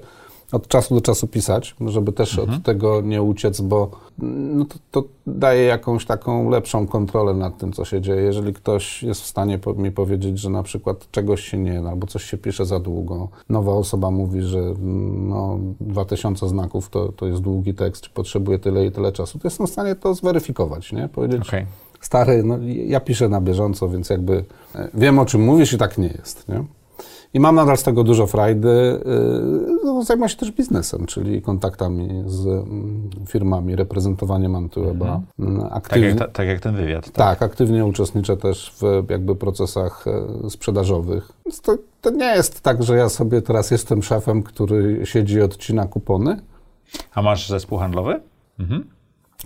od 0.52 0.68
czasu 0.68 0.96
do 0.96 1.02
czasu 1.02 1.28
pisać, 1.28 1.76
żeby 1.88 2.12
też 2.12 2.40
od 2.40 2.64
tego 2.64 3.02
nie 3.02 3.22
uciec, 3.22 3.62
bo 3.62 3.92
no 4.18 4.66
to, 4.66 4.76
to 4.92 5.04
daje 5.28 5.64
jakąś 5.64 6.06
taką 6.06 6.50
lepszą 6.50 6.88
kontrolę 6.88 7.34
nad 7.34 7.58
tym, 7.58 7.74
co 7.74 7.86
się 7.86 8.02
dzieje. 8.02 8.22
Jeżeli 8.22 8.54
ktoś 8.54 9.04
jest 9.04 9.22
w 9.22 9.26
stanie 9.26 9.58
po, 9.58 9.74
mi 9.74 9.92
powiedzieć, 9.92 10.40
że 10.40 10.50
na 10.50 10.64
przykład 10.64 11.12
czegoś 11.12 11.44
się 11.44 11.58
nie 11.58 11.82
da, 11.82 11.90
albo 11.90 12.08
coś 12.08 12.24
się 12.24 12.38
pisze 12.38 12.66
za 12.66 12.80
długo, 12.80 13.30
nowa 13.50 13.72
osoba 13.72 14.12
mówi, 14.12 14.42
że 14.42 14.74
no, 15.14 15.60
2000 15.82 16.50
znaków 16.50 16.90
to, 16.90 17.12
to 17.12 17.28
jest 17.28 17.42
długi 17.42 17.74
tekst, 17.74 18.04
czy 18.04 18.10
potrzebuje 18.10 18.60
tyle 18.60 18.86
i 18.86 18.92
tyle 18.92 19.12
czasu, 19.12 19.40
to 19.40 19.48
jestem 19.48 19.68
w 19.68 19.70
stanie 19.70 19.96
to 19.96 20.14
zweryfikować, 20.14 20.92
nie? 20.92 21.10
Powiedzieć, 21.10 21.42
Okej. 21.42 21.66
stary, 22.02 22.44
no 22.44 22.58
ja 22.86 23.00
piszę 23.00 23.30
na 23.30 23.42
bieżąco, 23.42 23.90
więc 23.90 24.10
jakby 24.10 24.44
e, 24.76 24.90
wiem 24.94 25.20
o 25.20 25.26
czym 25.26 25.42
mówisz 25.42 25.74
i 25.74 25.78
tak 25.78 25.98
nie 25.98 26.08
jest, 26.08 26.48
nie? 26.48 26.64
I 27.34 27.40
mam 27.40 27.56
nadal 27.56 27.78
z 27.78 27.84
tego 27.84 28.04
dużo 28.04 28.28
frajdy. 28.28 29.02
Yy, 29.06 29.78
no, 29.84 30.04
Zajmuję 30.04 30.30
się 30.30 30.36
też 30.36 30.52
biznesem, 30.52 31.06
czyli 31.06 31.42
kontaktami 31.42 32.24
z 32.26 32.48
mm, 32.48 33.10
firmami, 33.28 33.76
reprezentowaniem 33.76 34.56
Antyweba. 34.56 35.22
Mm, 35.40 35.62
Tak 35.62 35.72
Aktywnie, 35.78 36.08
jak, 36.08 36.18
ta, 36.18 36.28
tak 36.28 36.48
jak 36.48 36.60
ten 36.60 36.76
wywiad. 36.76 37.06
Tak? 37.06 37.14
tak, 37.14 37.42
aktywnie 37.42 37.86
uczestniczę 37.86 38.38
też 38.38 38.74
w 38.82 39.10
jakby 39.10 39.36
procesach 39.36 40.06
e, 40.08 40.50
sprzedażowych. 40.50 41.32
Więc 41.46 41.62
to, 41.62 41.78
to 42.02 42.10
nie 42.10 42.36
jest 42.36 42.62
tak, 42.62 42.84
że 42.84 42.98
ja 42.98 43.10
sobie 43.10 43.42
teraz 43.42 43.72
jestem 43.72 44.04
szefem, 44.04 44.44
który 44.44 45.06
siedzi 45.06 45.36
i 45.36 45.42
odcina 45.42 45.88
kupony. 45.88 46.42
A 47.14 47.22
masz 47.22 47.50
zespół 47.50 47.78
handlowy? 47.78 48.22
Mhm. 48.60 48.90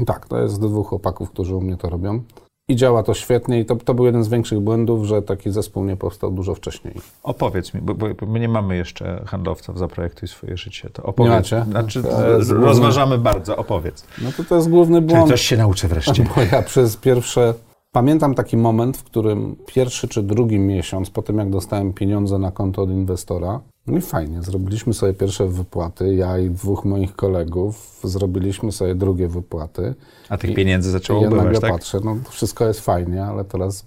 Tak, 0.06 0.28
to 0.28 0.40
jest 0.42 0.62
dwóch 0.62 0.88
chłopaków, 0.88 1.30
którzy 1.30 1.56
u 1.56 1.62
mnie 1.62 1.78
to 1.78 1.90
robią. 1.90 2.24
I 2.68 2.76
działa 2.76 3.04
to 3.04 3.14
świetnie 3.14 3.60
i 3.60 3.66
to, 3.66 3.76
to 3.76 3.94
był 3.94 4.06
jeden 4.06 4.24
z 4.24 4.28
większych 4.28 4.60
błędów, 4.60 5.06
że 5.06 5.22
taki 5.22 5.52
zespół 5.52 5.86
nie 5.86 5.98
powstał 5.98 6.32
dużo 6.32 6.56
wcześniej. 6.56 6.94
Opowiedz 7.24 7.74
mi, 7.74 7.82
bo, 7.82 7.94
bo 7.94 8.26
my 8.28 8.40
nie 8.40 8.50
mamy 8.50 8.76
jeszcze 8.78 9.24
handlowca 9.28 9.74
w 9.74 9.78
Zaprojektuj 9.78 10.28
swoje 10.28 10.58
życie. 10.58 10.90
To 10.90 11.04
opowiedz. 11.04 11.34
macie? 11.34 11.66
Znaczy, 11.70 12.04
To 12.04 12.30
jest 12.38 12.50
główny- 12.50 12.66
rozważamy 12.68 13.18
bardzo, 13.18 13.58
opowiedz. 13.58 14.06
No 14.22 14.32
to 14.38 14.44
to 14.44 14.56
jest 14.56 14.70
główny 14.70 15.02
Czyli 15.02 15.08
błąd. 15.14 15.28
coś 15.32 15.42
się 15.42 15.58
nauczy 15.58 15.88
wreszcie. 15.88 16.24
Bo 16.36 16.42
ja 16.52 16.62
przez 16.62 16.98
pierwsze. 16.98 17.54
Pamiętam 17.94 18.36
taki 18.36 18.58
moment, 18.58 18.98
w 18.98 19.04
którym 19.04 19.56
pierwszy 19.66 20.08
czy 20.08 20.24
drugi 20.24 20.60
miesiąc 20.60 21.10
po 21.10 21.22
tym, 21.22 21.38
jak 21.38 21.50
dostałem 21.50 21.94
pieniądze 21.94 22.38
na 22.40 22.52
konto 22.52 22.82
od 22.82 22.90
inwestora, 22.90 23.60
no 23.88 23.98
i 23.98 24.02
fajnie, 24.02 24.44
zrobiliśmy 24.44 24.94
sobie 24.94 25.14
pierwsze 25.14 25.48
wypłaty. 25.48 26.16
Ja 26.16 26.38
i 26.38 26.50
dwóch 26.50 26.86
moich 26.86 27.16
kolegów 27.16 28.00
zrobiliśmy 28.04 28.72
sobie 28.72 28.96
drugie 28.96 29.28
wypłaty. 29.28 29.96
A 30.30 30.38
tych 30.38 30.50
I- 30.50 30.54
pieniędzy 30.54 30.90
I 30.90 30.92
zaczęło 30.92 31.22
ja 31.22 31.30
nagle 31.30 31.44
ubywać, 31.44 31.62
tak? 31.62 31.72
patrzę, 31.72 32.00
no 32.04 32.18
wszystko 32.30 32.68
jest 32.68 32.80
fajnie, 32.80 33.26
ale 33.26 33.46
teraz 33.46 33.86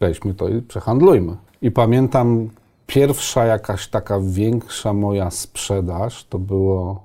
weźmy 0.00 0.34
to 0.34 0.48
i 0.48 0.62
przehandlujmy. 0.62 1.36
I 1.62 1.70
pamiętam, 1.70 2.48
pierwsza 2.86 3.44
jakaś 3.44 3.88
taka 3.88 4.20
większa 4.20 4.92
moja 4.92 5.30
sprzedaż 5.30 6.24
to 6.24 6.38
było 6.38 7.04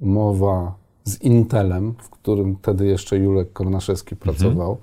umowa 0.00 0.74
z 1.04 1.22
Intelem, 1.22 1.94
w 1.98 2.10
którym 2.10 2.56
wtedy 2.56 2.86
jeszcze 2.86 3.16
Julek 3.16 3.52
Kornaszewski 3.52 4.16
pracował. 4.16 4.76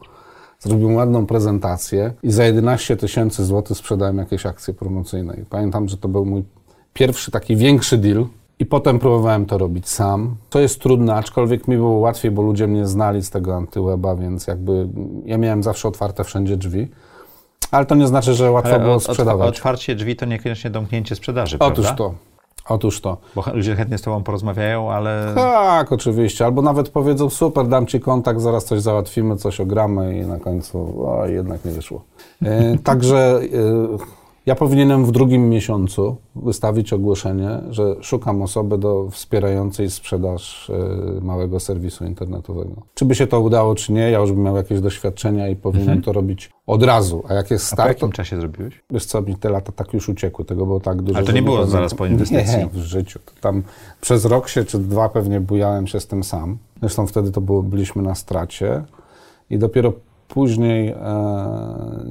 Zrobiłem 0.59 0.95
ładną 0.95 1.25
prezentację 1.25 2.13
i 2.23 2.31
za 2.31 2.43
11 2.43 2.97
tysięcy 2.97 3.45
złotych 3.45 3.77
sprzedałem 3.77 4.17
jakieś 4.17 4.45
akcje 4.45 4.73
promocyjne. 4.73 5.35
I 5.41 5.45
pamiętam, 5.45 5.89
że 5.89 5.97
to 5.97 6.07
był 6.07 6.25
mój 6.25 6.43
pierwszy 6.93 7.31
taki 7.31 7.55
większy 7.55 7.97
deal. 7.97 8.25
I 8.59 8.65
potem 8.65 8.99
próbowałem 8.99 9.45
to 9.45 9.57
robić 9.57 9.89
sam. 9.89 10.35
To 10.49 10.59
jest 10.59 10.81
trudne, 10.81 11.15
aczkolwiek 11.15 11.67
mi 11.67 11.75
było 11.75 11.91
łatwiej, 11.97 12.31
bo 12.31 12.41
ludzie 12.41 12.67
mnie 12.67 12.87
znali 12.87 13.23
z 13.23 13.29
tego 13.29 13.55
antyweba, 13.55 14.15
więc 14.15 14.47
jakby 14.47 14.87
ja 15.25 15.37
miałem 15.37 15.63
zawsze 15.63 15.87
otwarte 15.87 16.23
wszędzie 16.23 16.57
drzwi. 16.57 16.87
Ale 17.71 17.85
to 17.85 17.95
nie 17.95 18.07
znaczy, 18.07 18.33
że 18.33 18.51
łatwo 18.51 18.73
Ale 18.73 18.83
było 18.83 18.95
od- 18.95 19.03
sprzedawać. 19.03 19.49
Otwarcie 19.55 19.95
drzwi 19.95 20.15
to 20.15 20.25
niekoniecznie 20.25 20.69
domknięcie 20.69 21.15
sprzedaży, 21.15 21.57
Otóż 21.59 21.85
prawda? 21.85 22.03
to. 22.03 22.13
Otóż 22.69 23.01
to. 23.01 23.17
Bo 23.35 23.43
ludzie 23.53 23.75
chętnie 23.75 23.97
z 23.97 24.01
tobą 24.01 24.23
porozmawiają, 24.23 24.91
ale... 24.91 25.31
Tak, 25.35 25.91
oczywiście. 25.91 26.45
Albo 26.45 26.61
nawet 26.61 26.89
powiedzą, 26.89 27.29
super, 27.29 27.67
dam 27.67 27.87
ci 27.87 27.99
kontakt, 27.99 28.41
zaraz 28.41 28.65
coś 28.65 28.81
załatwimy, 28.81 29.35
coś 29.35 29.59
ogramy 29.59 30.17
i 30.17 30.25
na 30.25 30.39
końcu, 30.39 31.07
o, 31.07 31.27
jednak 31.27 31.65
nie 31.65 31.71
wyszło. 31.71 32.01
E, 32.43 32.77
także 32.77 33.17
e, 33.17 34.16
ja 34.47 34.55
powinienem 34.55 35.05
w 35.05 35.11
drugim 35.11 35.49
miesiącu 35.49 36.15
wystawić 36.35 36.93
ogłoszenie, 36.93 37.59
że 37.69 37.95
szukam 38.01 38.41
osoby 38.41 38.77
do 38.77 39.09
wspierającej 39.09 39.89
sprzedaż 39.89 40.69
e, 40.69 41.21
małego 41.21 41.59
serwisu 41.59 42.05
internetowego. 42.05 42.81
Czy 42.93 43.05
by 43.05 43.15
się 43.15 43.27
to 43.27 43.39
udało, 43.39 43.75
czy 43.75 43.93
nie, 43.93 44.11
ja 44.11 44.19
już 44.19 44.31
bym 44.31 44.43
miał 44.43 44.57
jakieś 44.57 44.81
doświadczenia 44.81 45.49
i 45.49 45.55
powinienem 45.55 46.01
to 46.01 46.13
robić 46.13 46.49
od 46.67 46.83
razu. 46.83 47.23
A 47.29 47.33
jak 47.33 47.51
jest 47.51 47.65
A 47.65 47.69
po 47.69 47.75
start, 47.75 47.99
to 47.99 48.05
jakim 48.05 48.11
czasie 48.11 48.39
zrobiłeś? 48.39 48.83
Wiesz 48.89 49.05
co, 49.05 49.21
mi 49.21 49.35
te 49.35 49.49
lata 49.49 49.71
tak 49.71 49.93
już 49.93 50.09
uciekły, 50.09 50.45
tego 50.45 50.65
było 50.65 50.79
tak 50.79 51.01
dużo. 51.01 51.17
Ale 51.17 51.27
to 51.27 51.31
nie 51.31 51.41
było 51.41 51.55
pamiętam. 51.55 51.71
zaraz 51.71 51.93
po 51.93 52.05
inwestycji. 52.11 52.57
Nie, 52.57 52.67
w 52.67 52.77
życiu. 52.77 53.19
To 53.25 53.31
tam 53.41 53.63
przez 54.01 54.25
rok 54.25 54.49
się, 54.49 54.63
czy 54.65 54.79
dwa 54.79 55.09
pewnie 55.09 55.41
bujałem 55.41 55.87
się 55.87 55.99
z 55.99 56.07
tym 56.07 56.23
sam. 56.23 56.57
Zresztą 56.79 57.07
wtedy 57.07 57.31
to 57.31 57.41
było, 57.41 57.63
byliśmy 57.63 58.01
na 58.01 58.15
stracie 58.15 58.83
i 59.49 59.57
dopiero 59.57 59.93
później 60.27 60.89
e, 60.89 60.95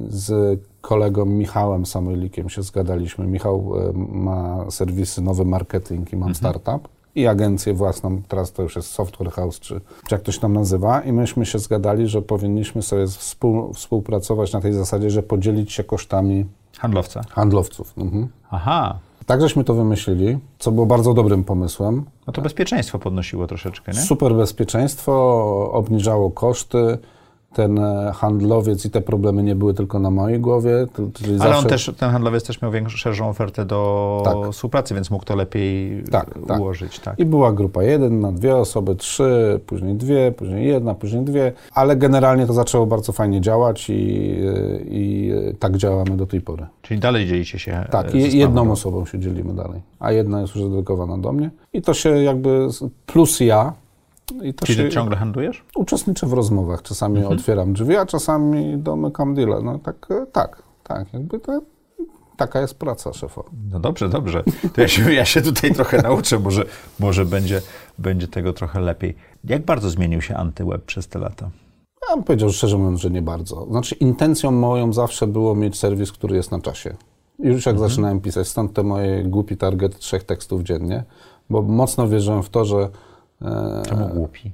z 0.09 0.59
kolegą 0.81 1.25
Michałem 1.25 1.85
Samuelikiem 1.85 2.49
się 2.49 2.63
zgadaliśmy. 2.63 3.27
Michał 3.27 3.73
e, 3.77 3.91
ma 4.17 4.65
serwisy 4.71 5.21
Nowy 5.21 5.45
Marketing 5.45 6.13
i 6.13 6.17
mam 6.17 6.35
startup 6.35 6.87
i 7.15 7.27
agencję 7.27 7.73
własną, 7.73 8.21
teraz 8.27 8.51
to 8.51 8.63
już 8.63 8.75
jest 8.75 8.89
Software 8.91 9.31
House, 9.31 9.59
czy, 9.59 9.81
czy 10.07 10.15
jak 10.15 10.21
to 10.21 10.31
się 10.31 10.39
tam 10.39 10.53
nazywa. 10.53 11.01
I 11.01 11.11
myśmy 11.11 11.45
się 11.45 11.59
zgadali, 11.59 12.07
że 12.07 12.21
powinniśmy 12.21 12.81
sobie 12.81 13.07
współ, 13.07 13.73
współpracować 13.73 14.53
na 14.53 14.61
tej 14.61 14.73
zasadzie, 14.73 15.09
że 15.09 15.23
podzielić 15.23 15.73
się 15.73 15.83
kosztami 15.83 16.45
Handlowca. 16.79 17.21
handlowców. 17.29 17.93
Mhm. 17.97 18.27
Aha, 18.51 18.99
Tak 19.25 19.41
żeśmy 19.41 19.63
to 19.63 19.73
wymyślili, 19.73 20.37
co 20.59 20.71
było 20.71 20.85
bardzo 20.85 21.13
dobrym 21.13 21.43
pomysłem. 21.43 22.03
no 22.27 22.33
to 22.33 22.41
bezpieczeństwo 22.41 22.99
podnosiło 22.99 23.47
troszeczkę, 23.47 23.91
nie? 23.91 23.99
Super 24.01 24.33
bezpieczeństwo, 24.35 25.13
obniżało 25.73 26.31
koszty. 26.31 26.97
Ten 27.53 27.79
e, 27.79 28.11
handlowiec 28.15 28.85
i 28.85 28.89
te 28.89 29.01
problemy 29.01 29.43
nie 29.43 29.55
były 29.55 29.73
tylko 29.73 29.99
na 29.99 30.11
mojej 30.11 30.39
głowie. 30.39 30.87
Ale 31.29 31.37
zawsze... 31.37 31.57
on 31.57 31.65
też, 31.65 31.91
ten 31.97 32.11
handlowiec 32.11 32.43
też 32.43 32.61
miał 32.61 32.71
większą, 32.71 32.97
szerszą 32.97 33.29
ofertę 33.29 33.65
do 33.65 34.21
Tak. 34.25 34.51
współpracy, 34.53 34.93
więc 34.95 35.11
mógł 35.11 35.25
to 35.25 35.35
lepiej 35.35 36.03
Tak, 36.11 36.39
tak. 36.47 36.59
ułożyć. 36.59 36.99
Tak. 36.99 37.19
I 37.19 37.25
była 37.25 37.53
grupa 37.53 37.83
jeden 37.83 38.19
na 38.19 38.31
dwie 38.31 38.55
osoby, 38.55 38.95
trzy, 38.95 39.59
później 39.65 39.95
dwie, 39.95 40.31
później 40.31 40.67
jedna, 40.67 40.95
później 40.95 41.23
dwie, 41.23 41.53
ale 41.73 41.95
generalnie 41.95 42.47
to 42.47 42.53
zaczęło 42.53 42.85
bardzo 42.85 43.11
fajnie 43.11 43.41
działać 43.41 43.89
i, 43.89 43.93
i 44.89 45.31
tak 45.59 45.77
działamy 45.77 46.17
do 46.17 46.25
tej 46.27 46.41
pory. 46.41 46.65
Czyli 46.81 46.99
dalej 46.99 47.25
dzielicie 47.27 47.59
się 47.59 47.71
e, 47.73 47.87
Tak, 47.91 48.15
jedną 48.15 48.71
osobą 48.71 49.05
się 49.05 49.19
dzielimy 49.19 49.53
dalej, 49.53 49.81
a 49.99 50.11
jedna 50.11 50.41
jest 50.41 50.55
już 50.55 50.69
dedykowana 50.69 51.17
do 51.17 51.31
mnie. 51.33 51.49
I 51.73 51.81
to 51.81 51.93
się 51.93 52.09
jakby, 52.09 52.67
plus 53.05 53.39
ja, 53.39 53.73
i 54.43 54.53
to 54.53 54.65
Czyli 54.65 54.77
się 54.77 54.83
ty 54.83 54.89
ciągle 54.89 55.17
handlujesz? 55.17 55.63
uczestniczę 55.75 56.27
w 56.27 56.33
rozmowach. 56.33 56.81
Czasami 56.81 57.17
Mhm. 57.17 57.35
otwieram 57.37 57.73
drzwi, 57.73 57.95
a 57.97 58.05
czasami 58.05 58.77
domykam 58.77 59.35
deal. 59.35 59.63
No 59.63 59.79
tak, 59.79 60.07
e, 60.11 60.25
tak, 60.31 60.63
tak, 60.83 61.13
jakby 61.13 61.39
to, 61.39 61.61
taka 62.37 62.61
jest 62.61 62.79
praca 62.79 63.13
szefa. 63.13 63.41
No 63.71 63.79
dobrze, 63.79 64.09
dobrze. 64.09 64.43
To 64.73 64.81
ja 64.81 64.87
się, 64.87 65.13
ja 65.13 65.25
się 65.25 65.41
tutaj 65.41 65.73
trochę 65.73 66.01
nauczę, 66.07 66.39
może, 66.39 66.65
może 66.99 67.25
będzie, 67.25 67.61
będzie 67.97 68.27
tego 68.27 68.53
trochę 68.53 68.79
lepiej. 68.79 69.15
Jak 69.43 69.65
bardzo 69.65 69.89
zmienił 69.89 70.21
się 70.21 70.35
antyweb 70.35 70.85
przez 70.85 71.07
te 71.07 71.19
lata? 71.19 71.49
Ja 72.09 72.15
bym 72.15 72.23
powiedział 72.23 72.49
szczerze 72.49 72.77
mówiąc, 72.77 72.99
że 73.01 73.09
nie 73.09 73.21
bardzo. 73.21 73.65
Znaczy 73.69 73.95
intencją 73.95 74.51
moją 74.51 74.93
zawsze 74.93 75.27
było 75.27 75.55
mieć 75.55 75.77
serwis, 75.77 76.11
który 76.11 76.35
jest 76.35 76.51
na 76.51 76.61
czasie. 76.61 76.95
Już 77.39 77.65
jak 77.65 77.75
Mhm. 77.75 77.89
zaczynałem 77.89 78.21
pisać, 78.21 78.47
stąd 78.47 78.73
te 78.73 78.83
moje 78.83 79.23
głupi 79.23 79.57
target 79.57 79.99
trzech 79.99 80.23
tekstów 80.23 80.63
dziennie, 80.63 81.03
bo 81.49 81.61
mocno 81.61 82.07
wierzyłem 82.07 82.43
w 82.43 82.49
to, 82.49 82.65
że 82.65 82.89
Czemu 83.85 84.07
głupi? 84.07 84.51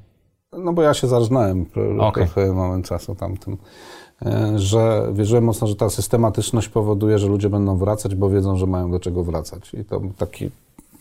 No 0.57 0.73
bo 0.73 0.81
ja 0.81 0.93
się 0.93 1.07
zarżnąłem 1.07 1.65
Okej. 1.99 2.27
trochę 2.27 2.53
moment 2.53 2.87
czasu 2.87 3.15
tamtym, 3.15 3.57
e, 4.25 4.59
że 4.59 5.07
wierzyłem 5.13 5.43
mocno, 5.43 5.67
że 5.67 5.75
ta 5.75 5.89
systematyczność 5.89 6.69
powoduje, 6.69 7.19
że 7.19 7.27
ludzie 7.27 7.49
będą 7.49 7.77
wracać, 7.77 8.15
bo 8.15 8.29
wiedzą, 8.29 8.57
że 8.57 8.67
mają 8.67 8.91
do 8.91 8.99
czego 8.99 9.23
wracać. 9.23 9.73
I 9.73 9.85
to 9.85 10.01
taki 10.17 10.51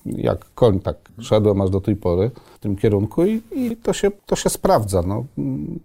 jak 0.07 0.55
koń, 0.55 0.81
tak 0.81 0.97
szedłem 1.21 1.61
aż 1.61 1.71
do 1.71 1.81
tej 1.81 1.97
pory 1.97 2.31
w 2.55 2.59
tym 2.59 2.77
kierunku 2.77 3.25
i, 3.25 3.43
i 3.53 3.77
to, 3.77 3.93
się, 3.93 4.11
to 4.27 4.37
się 4.37 4.51
sprawdza. 4.51 5.03
No, 5.07 5.25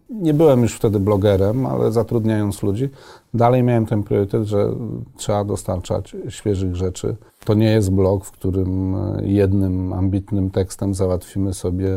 nie 0.09 0.33
byłem 0.33 0.61
już 0.61 0.75
wtedy 0.75 0.99
blogerem, 0.99 1.65
ale 1.65 1.91
zatrudniając 1.91 2.63
ludzi, 2.63 2.89
dalej 3.33 3.63
miałem 3.63 3.85
ten 3.85 4.03
priorytet, 4.03 4.43
że 4.43 4.69
trzeba 5.17 5.43
dostarczać 5.43 6.15
świeżych 6.29 6.75
rzeczy. 6.75 7.15
To 7.45 7.53
nie 7.53 7.71
jest 7.71 7.91
blog, 7.91 8.25
w 8.25 8.31
którym 8.31 8.95
e, 8.95 9.21
jednym 9.25 9.93
ambitnym 9.93 10.49
tekstem 10.49 10.93
załatwimy 10.93 11.53
sobie 11.53 11.89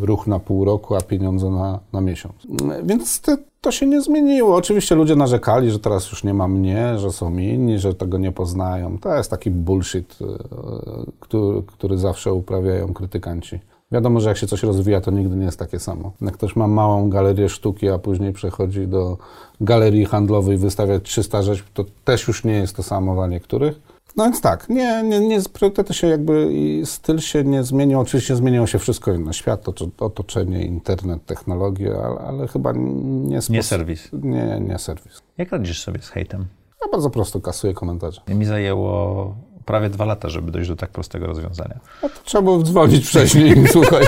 ruch 0.00 0.26
na 0.26 0.38
pół 0.38 0.64
roku, 0.64 0.94
a 0.94 1.00
pieniądze 1.00 1.50
na, 1.50 1.78
na 1.92 2.00
miesiąc. 2.00 2.34
Więc 2.84 3.20
te, 3.20 3.36
to 3.60 3.70
się 3.70 3.86
nie 3.86 4.00
zmieniło. 4.00 4.56
Oczywiście 4.56 4.94
ludzie 4.94 5.16
narzekali, 5.16 5.70
że 5.70 5.78
teraz 5.78 6.10
już 6.10 6.24
nie 6.24 6.34
ma 6.34 6.48
mnie, 6.48 6.98
że 6.98 7.12
są 7.12 7.38
inni, 7.38 7.78
że 7.78 7.94
tego 7.94 8.18
nie 8.18 8.32
poznają. 8.32 8.98
To 8.98 9.16
jest 9.16 9.30
taki 9.30 9.50
bullshit, 9.50 10.18
e, 10.20 10.26
który, 11.20 11.62
który 11.62 11.98
zawsze 11.98 12.32
uprawiają 12.32 12.94
krytykanci. 12.94 13.60
Wiadomo, 13.92 14.20
że 14.20 14.28
jak 14.28 14.38
się 14.38 14.46
coś 14.46 14.62
rozwija, 14.62 15.00
to 15.00 15.10
nigdy 15.10 15.36
nie 15.36 15.44
jest 15.44 15.58
takie 15.58 15.78
samo. 15.78 16.12
Jak 16.20 16.34
ktoś 16.34 16.56
ma 16.56 16.66
małą 16.66 17.10
galerię 17.10 17.48
sztuki, 17.48 17.88
a 17.88 17.98
później 17.98 18.32
przechodzi 18.32 18.86
do 18.86 19.18
galerii 19.60 20.04
handlowej 20.04 20.56
wystawiać 20.56 21.02
300 21.02 21.42
rzeźb, 21.42 21.64
to 21.74 21.84
też 22.04 22.28
już 22.28 22.44
nie 22.44 22.52
jest 22.52 22.76
to 22.76 22.82
samo 22.82 23.14
dla 23.14 23.26
niektórych. 23.26 23.80
No 24.16 24.24
więc 24.24 24.40
tak, 24.40 24.68
nie, 24.68 25.02
nie, 25.02 25.20
nie, 25.20 25.40
priorytety 25.42 25.94
się 25.94 26.06
jakby 26.06 26.52
i 26.52 26.86
styl 26.86 27.18
się 27.18 27.44
nie 27.44 27.62
zmienił. 27.64 28.00
Oczywiście 28.00 28.36
zmieniło 28.36 28.66
się 28.66 28.78
wszystko 28.78 29.12
inne. 29.12 29.32
Świat, 29.34 29.64
otoczenie, 30.00 30.64
internet, 30.64 31.26
technologie, 31.26 31.94
ale, 32.04 32.18
ale 32.20 32.48
chyba 32.48 32.72
nie 32.72 32.80
Nie 33.36 33.42
sposób- 33.42 33.64
serwis. 33.64 34.08
Nie, 34.12 34.60
nie 34.60 34.78
serwis. 34.78 35.22
Jak 35.38 35.52
radzisz 35.52 35.82
sobie 35.82 36.02
z 36.02 36.08
hejtem? 36.08 36.46
Ja 36.84 36.90
bardzo 36.92 37.10
prosto 37.10 37.40
kasuję 37.40 37.74
komentarze. 37.74 38.20
Mi 38.28 38.44
zajęło 38.44 39.34
prawie 39.64 39.90
dwa 39.90 40.04
lata, 40.04 40.28
żeby 40.28 40.50
dojść 40.52 40.68
do 40.70 40.76
tak 40.76 40.90
prostego 40.90 41.26
rozwiązania. 41.26 41.80
A 42.02 42.08
to 42.08 42.14
trzeba 42.24 42.42
było 42.42 42.62
dzwonić 42.62 43.06
wcześniej, 43.06 43.54
słuchaj. 43.72 44.04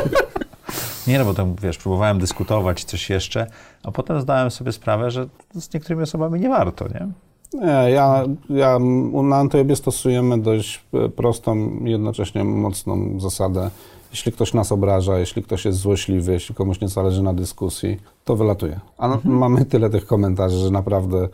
Nie, 1.07 1.19
no 1.19 1.25
bo 1.25 1.35
tam, 1.35 1.55
wiesz, 1.63 1.79
próbowałem 1.79 2.19
dyskutować 2.19 2.85
coś 2.85 3.11
jeszcze, 3.11 3.47
a 3.83 3.91
potem 3.93 4.21
zdałem 4.21 4.51
sobie 4.51 4.73
sprawę, 4.73 5.11
że 5.11 5.27
z 5.55 5.75
niektórymi 5.75 6.03
osobami 6.03 6.41
nie 6.41 6.49
warto, 6.49 6.89
nie? 6.89 7.09
Nie, 7.55 7.91
ja, 7.91 8.25
ja 8.51 8.79
na 9.23 9.37
Antybie 9.37 9.77
stosujemy 9.77 10.39
dość 10.39 10.85
e, 10.95 11.09
prostą, 11.09 11.71
jednocześnie 11.85 12.45
mocną 12.45 13.21
zasadę. 13.21 13.71
Jeśli 14.11 14.33
ktoś 14.33 14.55
nas 14.55 14.73
obraża, 14.73 15.19
jeśli 15.19 15.43
ktoś 15.43 15.65
jest 15.65 15.79
złośliwy, 15.79 16.33
jeśli 16.33 16.55
komuś 16.55 16.81
nie 16.81 16.89
zależy 16.89 17.23
na 17.23 17.35
dyskusji, 17.35 18.01
to 18.25 18.37
wylatuje. 18.37 18.81
A 18.99 19.07
mhm. 19.07 19.37
mamy 19.39 19.65
tyle 19.65 19.91
tych 19.91 20.07
komentarzy, 20.07 20.59
że 20.59 20.71
naprawdę 20.71 21.29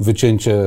wycięcie 0.00 0.62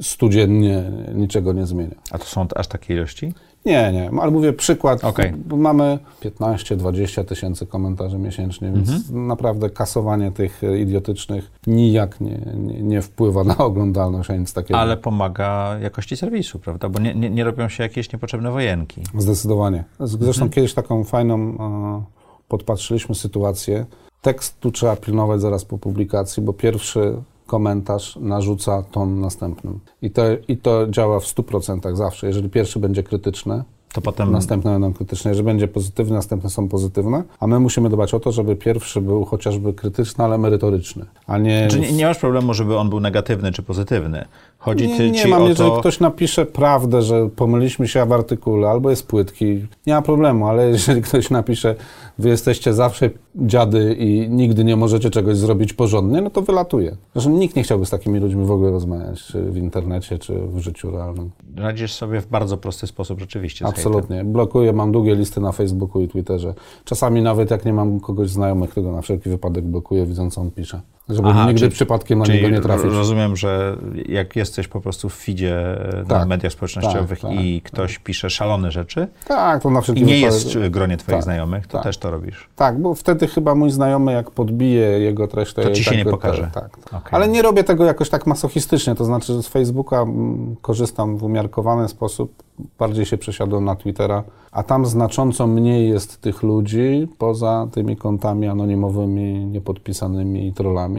studziennie 0.00 0.92
niczego 1.14 1.52
nie 1.52 1.66
zmienia. 1.66 1.94
A 2.10 2.18
to 2.18 2.24
są 2.24 2.46
aż 2.54 2.68
takie 2.68 2.94
ilości? 2.94 3.32
Nie, 3.64 3.92
nie, 3.92 4.20
ale 4.20 4.30
mówię 4.30 4.52
przykład, 4.52 5.04
okay. 5.04 5.34
bo 5.46 5.56
mamy 5.56 5.98
15-20 6.22 7.24
tysięcy 7.24 7.66
komentarzy 7.66 8.18
miesięcznie, 8.18 8.72
więc 8.72 8.90
mhm. 8.90 9.26
naprawdę 9.26 9.70
kasowanie 9.70 10.32
tych 10.32 10.62
idiotycznych 10.78 11.50
nijak 11.66 12.20
nie, 12.20 12.38
nie, 12.56 12.82
nie, 12.82 13.02
wpływa 13.02 13.44
na 13.44 13.58
oglądalność, 13.58 14.30
a 14.30 14.36
nic 14.36 14.52
takiego. 14.52 14.78
Ale 14.80 14.96
pomaga 14.96 15.78
jakości 15.82 16.16
serwisu, 16.16 16.58
prawda? 16.58 16.88
Bo 16.88 17.00
nie, 17.00 17.14
nie, 17.14 17.30
nie 17.30 17.44
robią 17.44 17.68
się 17.68 17.82
jakieś 17.82 18.12
niepotrzebne 18.12 18.50
wojenki. 18.50 19.02
Zdecydowanie. 19.18 19.84
Zresztą 20.00 20.42
mhm. 20.42 20.50
kiedyś 20.50 20.74
taką 20.74 21.04
fajną 21.04 21.36
e, 21.38 22.02
podpatrzyliśmy 22.48 23.14
sytuację. 23.14 23.86
Tekst 24.22 24.60
tu 24.60 24.72
trzeba 24.72 24.96
pilnować 24.96 25.40
zaraz 25.40 25.64
po 25.64 25.78
publikacji, 25.78 26.42
bo 26.42 26.52
pierwszy 26.52 27.16
komentarz 27.46 28.16
narzuca 28.16 28.82
ton 28.82 29.20
następnym. 29.20 29.80
I 30.02 30.10
to, 30.10 30.22
I 30.48 30.56
to 30.56 30.86
działa 30.90 31.20
w 31.20 31.24
100% 31.24 31.96
zawsze. 31.96 32.26
Jeżeli 32.26 32.50
pierwszy 32.50 32.78
będzie 32.78 33.02
krytyczny, 33.02 33.64
to 33.94 34.00
potem... 34.00 34.32
Następne 34.32 34.72
będą 34.72 34.92
krytyczne. 34.92 35.30
Jeżeli 35.30 35.46
będzie 35.46 35.68
pozytywny, 35.68 36.14
następne 36.14 36.50
są 36.50 36.68
pozytywne, 36.68 37.22
a 37.40 37.46
my 37.46 37.60
musimy 37.60 37.88
dbać 37.88 38.14
o 38.14 38.20
to, 38.20 38.32
żeby 38.32 38.56
pierwszy 38.56 39.00
był 39.00 39.24
chociażby 39.24 39.72
krytyczny, 39.72 40.24
ale 40.24 40.38
merytoryczny, 40.38 41.06
a 41.26 41.38
nie... 41.38 41.70
Znaczy 41.70 41.80
nie, 41.80 41.92
nie 41.92 42.06
masz 42.06 42.18
problemu, 42.18 42.54
żeby 42.54 42.76
on 42.76 42.90
był 42.90 43.00
negatywny 43.00 43.52
czy 43.52 43.62
pozytywny. 43.62 44.24
Chodzi 44.64 44.88
nie, 44.88 45.10
nie 45.10 45.26
mam, 45.26 45.42
o 45.42 45.48
jeżeli 45.48 45.70
to... 45.70 45.80
ktoś 45.80 46.00
napisze 46.00 46.46
prawdę, 46.46 47.02
że 47.02 47.28
pomyliliśmy 47.36 47.88
się 47.88 48.06
w 48.06 48.12
artykule, 48.12 48.68
albo 48.68 48.90
jest 48.90 49.06
płytki, 49.06 49.66
nie 49.86 49.94
ma 49.94 50.02
problemu, 50.02 50.46
ale 50.46 50.68
jeżeli 50.70 51.02
ktoś 51.02 51.30
napisze, 51.30 51.74
wy 52.18 52.28
jesteście 52.28 52.72
zawsze 52.72 53.10
dziady 53.36 53.96
i 53.98 54.28
nigdy 54.28 54.64
nie 54.64 54.76
możecie 54.76 55.10
czegoś 55.10 55.36
zrobić 55.36 55.72
porządnie, 55.72 56.20
no 56.20 56.30
to 56.30 56.42
wylatuje. 56.42 56.96
Zresztą 57.14 57.30
nikt 57.30 57.56
nie 57.56 57.62
chciałby 57.62 57.86
z 57.86 57.90
takimi 57.90 58.20
ludźmi 58.20 58.44
w 58.44 58.50
ogóle 58.50 58.70
rozmawiać, 58.70 59.22
czy 59.22 59.42
w 59.42 59.56
internecie, 59.56 60.18
czy 60.18 60.38
w 60.38 60.58
życiu 60.58 60.90
realnym. 60.90 61.30
Radzisz 61.56 61.92
sobie 61.92 62.20
w 62.20 62.26
bardzo 62.26 62.56
prosty 62.56 62.86
sposób 62.86 63.20
rzeczywiście 63.20 63.66
Absolutnie. 63.66 64.24
Blokuję, 64.24 64.72
mam 64.72 64.92
długie 64.92 65.14
listy 65.14 65.40
na 65.40 65.52
Facebooku 65.52 66.02
i 66.02 66.08
Twitterze. 66.08 66.54
Czasami 66.84 67.22
nawet 67.22 67.50
jak 67.50 67.64
nie 67.64 67.72
mam 67.72 68.00
kogoś 68.00 68.30
znajomych, 68.30 68.74
tego 68.74 68.92
na 68.92 69.02
wszelki 69.02 69.30
wypadek 69.30 69.64
blokuję, 69.64 70.06
widząc 70.06 70.34
co 70.34 70.40
on 70.40 70.50
pisze. 70.50 70.80
Żeby 71.08 71.28
Aha, 71.28 71.46
nigdy 71.46 71.60
czyli, 71.60 71.72
przypadkiem 71.72 72.18
na 72.18 72.24
niego 72.24 72.48
nie 72.48 72.60
trafić. 72.60 72.92
Rozumiem, 72.92 73.36
że 73.36 73.76
jak 74.08 74.36
jesteś 74.36 74.68
po 74.68 74.80
prostu 74.80 75.08
w 75.08 75.14
feedzie 75.14 75.78
tak, 76.08 76.18
na 76.18 76.26
mediach 76.26 76.52
społecznościowych 76.52 77.20
tak, 77.20 77.32
i 77.32 77.60
tak, 77.60 77.72
ktoś 77.72 77.94
tak. 77.94 78.04
pisze 78.04 78.30
szalone 78.30 78.70
rzeczy 78.70 79.08
tak, 79.28 79.62
to 79.62 79.70
na 79.70 79.80
i 79.94 80.02
nie 80.02 80.20
jest 80.20 80.56
w 80.58 80.70
gronie 80.70 80.96
twoich 80.96 81.16
tak, 81.16 81.24
znajomych, 81.24 81.66
to 81.66 81.72
tak. 81.72 81.82
też 81.82 81.98
to 81.98 82.10
robisz. 82.10 82.48
Tak, 82.56 82.80
bo 82.80 82.94
wtedy 82.94 83.26
chyba 83.26 83.54
mój 83.54 83.70
znajomy, 83.70 84.12
jak 84.12 84.30
podbije 84.30 85.00
jego 85.00 85.28
treść, 85.28 85.54
to, 85.54 85.62
to 85.62 85.70
ci 85.70 85.84
się 85.84 85.96
nie 85.96 86.04
pokaże. 86.04 86.50
Tak, 86.54 86.78
okay. 86.86 87.12
Ale 87.12 87.28
nie 87.28 87.42
robię 87.42 87.64
tego 87.64 87.84
jakoś 87.84 88.10
tak 88.10 88.26
masochistycznie, 88.26 88.94
to 88.94 89.04
znaczy, 89.04 89.32
że 89.32 89.42
z 89.42 89.48
Facebooka 89.48 90.02
mm, 90.02 90.56
korzystam 90.62 91.16
w 91.16 91.24
umiarkowany 91.24 91.88
sposób, 91.88 92.42
bardziej 92.78 93.06
się 93.06 93.18
przesiadłem 93.18 93.64
na 93.64 93.76
Twittera, 93.76 94.24
a 94.52 94.62
tam 94.62 94.86
znacząco 94.86 95.46
mniej 95.46 95.88
jest 95.88 96.20
tych 96.20 96.42
ludzi, 96.42 97.08
poza 97.18 97.66
tymi 97.72 97.96
kontami 97.96 98.48
anonimowymi, 98.48 99.46
niepodpisanymi 99.46 100.48
i 100.48 100.52
trollami 100.52 100.93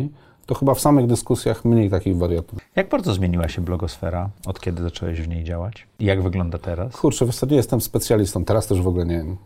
to 0.45 0.55
chyba 0.55 0.73
w 0.73 0.79
samych 0.79 1.07
dyskusjach 1.07 1.65
mniej 1.65 1.89
takich 1.89 2.17
wariantów. 2.17 2.59
Jak 2.75 2.89
bardzo 2.89 3.13
zmieniła 3.13 3.47
się 3.47 3.61
blogosfera, 3.61 4.29
od 4.45 4.59
kiedy 4.59 4.83
zacząłeś 4.83 5.21
w 5.21 5.27
niej 5.27 5.43
działać? 5.43 5.87
I 5.99 6.05
jak 6.05 6.23
wygląda 6.23 6.57
teraz? 6.57 6.95
Kurczę, 6.95 7.25
w 7.25 7.27
zasadzie 7.27 7.55
jestem 7.55 7.81
specjalistą. 7.81 8.45
Teraz 8.45 8.67
też 8.67 8.81
w 8.81 8.87
ogóle 8.87 9.05
nie 9.05 9.17
wiem 9.17 9.37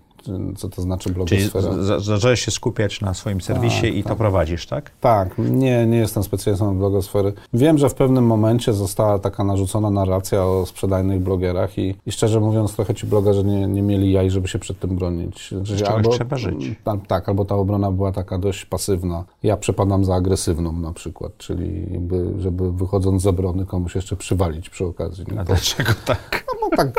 co 0.58 0.70
to 0.70 0.82
znaczy 0.82 1.10
blogosfera. 1.10 1.70
Czyli 1.70 2.04
zacząłeś 2.04 2.46
się 2.46 2.52
skupiać 2.52 3.02
na 3.02 3.14
swoim 3.14 3.42
serwisie 3.42 3.82
tak, 3.82 3.96
i 3.96 4.04
tak. 4.04 4.12
to 4.12 4.16
prowadzisz, 4.16 4.68
tak? 4.68 4.92
Tak, 5.02 5.38
nie, 5.38 5.86
nie 5.86 5.98
jestem 5.98 6.24
specjalistą 6.24 6.78
blogosfery. 6.78 7.34
Wiem, 7.54 7.78
że 7.78 7.90
w 7.90 7.94
pewnym 7.94 8.26
momencie 8.26 8.74
została 8.74 9.20
taka 9.20 9.44
narzucona 9.44 9.90
narracja 9.90 10.44
o 10.44 10.66
sprzedajnych 10.66 11.22
blogerach 11.22 11.78
i, 11.78 11.96
i 12.06 12.12
szczerze 12.12 12.40
mówiąc 12.40 12.76
trochę 12.76 12.96
ci 12.96 13.08
blogerzy 13.08 13.44
nie, 13.44 13.68
nie 13.68 13.82
mieli 13.82 14.12
jaj, 14.12 14.32
żeby 14.32 14.48
się 14.48 14.60
przed 14.60 14.80
tym 14.80 14.96
bronić. 14.96 15.54
Znaczy, 15.64 15.88
albo, 15.88 16.10
trzeba 16.10 16.38
żyć. 16.38 16.76
Tam, 16.84 17.02
tak, 17.02 17.30
albo 17.30 17.46
ta 17.46 17.56
obrona 17.56 17.92
była 17.92 18.12
taka 18.12 18.38
dość 18.38 18.66
pasywna. 18.66 19.24
Ja 19.44 19.58
przepadam 19.58 20.06
za 20.06 20.16
agresywną 20.16 20.72
na 20.72 20.94
przykład, 20.94 21.38
czyli 21.38 21.88
jakby, 21.92 22.34
żeby 22.40 22.72
wychodząc 22.72 23.22
z 23.22 23.28
obrony 23.28 23.66
komuś 23.66 23.96
jeszcze 23.96 24.16
przywalić 24.16 24.70
przy 24.70 24.86
okazji. 24.86 25.26
A 25.32 25.36
to, 25.36 25.44
dlaczego 25.44 25.92
tak? 26.06 26.46
No, 26.48 26.68
no 26.72 26.78
tak 26.78 26.92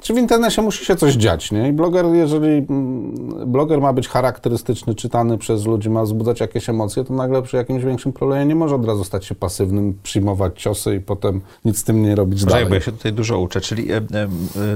czy 0.00 0.14
w 0.14 0.18
internecie 0.18 0.62
musi 0.62 0.84
się 0.84 0.96
coś 0.96 1.14
dziać, 1.14 1.52
nie? 1.52 1.68
I 1.68 1.72
bloger, 1.72 2.06
jeżeli 2.06 2.66
mm, 2.70 3.52
bloger 3.52 3.80
ma 3.80 3.92
być 3.92 4.08
charakterystyczny, 4.08 4.94
czytany 4.94 5.38
przez 5.38 5.66
ludzi, 5.66 5.90
ma 5.90 6.02
wzbudzać 6.02 6.40
jakieś 6.40 6.68
emocje, 6.68 7.04
to 7.04 7.14
nagle 7.14 7.42
przy 7.42 7.56
jakimś 7.56 7.84
większym 7.84 8.12
problemie 8.12 8.46
nie 8.46 8.54
może 8.54 8.74
od 8.74 8.86
razu 8.86 9.04
stać 9.04 9.24
się 9.24 9.34
pasywnym, 9.34 9.98
przyjmować 10.02 10.62
ciosy 10.62 10.94
i 10.94 11.00
potem 11.00 11.40
nic 11.64 11.78
z 11.78 11.84
tym 11.84 12.02
nie 12.02 12.14
robić 12.14 12.40
Proszę, 12.40 12.54
dalej. 12.54 12.68
bo 12.68 12.74
ja 12.74 12.80
się 12.80 12.92
tutaj 12.92 13.12
dużo 13.12 13.38
uczę, 13.38 13.60
czyli 13.60 13.88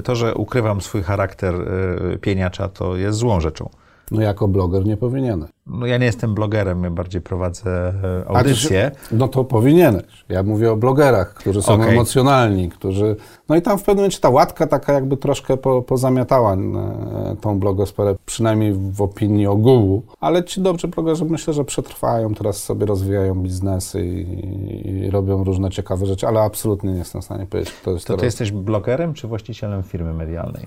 to, 0.04 0.16
że 0.16 0.34
ukrywam 0.34 0.80
swój 0.80 1.02
charakter 1.02 1.54
e, 1.54 2.18
pieniacza, 2.18 2.68
to 2.68 2.96
jest 2.96 3.18
złą 3.18 3.40
rzeczą. 3.40 3.68
No 4.10 4.22
jako 4.22 4.48
bloger 4.48 4.86
nie 4.86 4.96
powinieneś. 4.96 5.50
No 5.66 5.86
ja 5.86 5.98
nie 5.98 6.06
jestem 6.06 6.34
blogerem, 6.34 6.84
ja 6.84 6.90
bardziej 6.90 7.20
prowadzę 7.20 7.94
e, 8.24 8.28
audycję. 8.28 8.90
no 9.12 9.28
to 9.28 9.44
powinieneś. 9.44 10.24
Ja 10.28 10.42
mówię 10.42 10.72
o 10.72 10.76
blogerach, 10.76 11.34
którzy 11.34 11.62
są 11.62 11.74
okay. 11.74 11.88
emocjonalni, 11.88 12.68
którzy... 12.68 13.16
No 13.48 13.56
i 13.56 13.62
tam 13.62 13.78
w 13.78 13.82
pewnym 13.82 13.96
momencie 13.96 14.20
ta 14.20 14.30
łatka 14.30 14.66
taka 14.66 14.92
jakby 14.92 15.16
troszkę 15.16 15.56
po, 15.56 15.82
pozamiatała 15.82 16.54
e, 16.54 17.36
tą 17.40 17.58
blogosferę, 17.58 18.16
przynajmniej 18.26 18.72
w 18.72 19.02
opinii 19.02 19.46
ogółu. 19.46 20.02
Ale 20.20 20.44
ci 20.44 20.60
dobrzy 20.60 20.88
blogerzy 20.88 21.24
myślę, 21.24 21.54
że 21.54 21.64
przetrwają, 21.64 22.34
teraz 22.34 22.62
sobie 22.62 22.86
rozwijają 22.86 23.34
biznesy 23.34 24.06
i, 24.06 24.88
i 24.88 25.10
robią 25.10 25.44
różne 25.44 25.70
ciekawe 25.70 26.06
rzeczy, 26.06 26.26
ale 26.26 26.40
absolutnie 26.40 26.92
nie 26.92 26.98
jestem 26.98 27.20
w 27.20 27.24
stanie 27.24 27.46
powiedzieć, 27.46 27.74
kto 27.74 27.90
jest 27.90 28.06
To 28.06 28.12
teraz. 28.12 28.20
ty 28.20 28.26
jesteś 28.26 28.52
blogerem 28.52 29.14
czy 29.14 29.28
właścicielem 29.28 29.82
firmy 29.82 30.14
medialnej? 30.14 30.66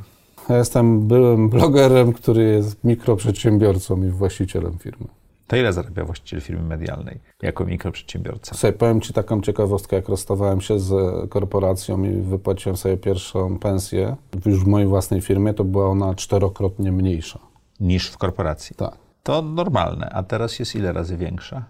Ja 0.50 0.58
jestem 0.58 1.08
byłym 1.08 1.50
blogerem, 1.60 2.14
który 2.14 2.44
jest 2.44 2.84
mikroprzedsiębiorcą 2.84 4.04
i 4.04 4.10
właścicielem 4.10 4.78
firmy. 4.78 5.08
To 5.48 5.56
ile 5.56 5.74
zarabia 5.74 6.06
właściciel 6.06 6.42
firmy 6.42 6.64
medialnej 6.64 7.20
jako 7.42 7.66
mikroprzedsiębiorca? 7.66 8.52
Słuchaj, 8.56 8.74
powiem 8.74 9.02
Ci 9.02 9.14
taką 9.14 9.42
ciekawostkę, 9.42 9.96
jak 9.96 10.10
rozstawałem 10.10 10.62
się 10.62 10.80
z 10.80 10.94
korporacją 11.30 12.04
i 12.04 12.22
wypłaciłem 12.22 12.78
sobie 12.78 12.98
pierwszą 12.98 13.60
pensję, 13.60 14.16
już 14.46 14.64
w 14.64 14.68
mojej 14.68 14.88
własnej 14.88 15.22
firmie, 15.22 15.54
to 15.54 15.64
była 15.64 15.86
ona 15.90 16.16
czterokrotnie 16.16 16.92
mniejsza. 16.92 17.40
Niż 17.80 18.10
w 18.10 18.18
korporacji? 18.18 18.76
Tak. 18.76 18.98
To 19.24 19.42
normalne, 19.42 20.10
a 20.10 20.24
teraz 20.24 20.60
jest 20.60 20.76
ile 20.76 20.94
razy 20.94 21.18
większa? 21.18 21.66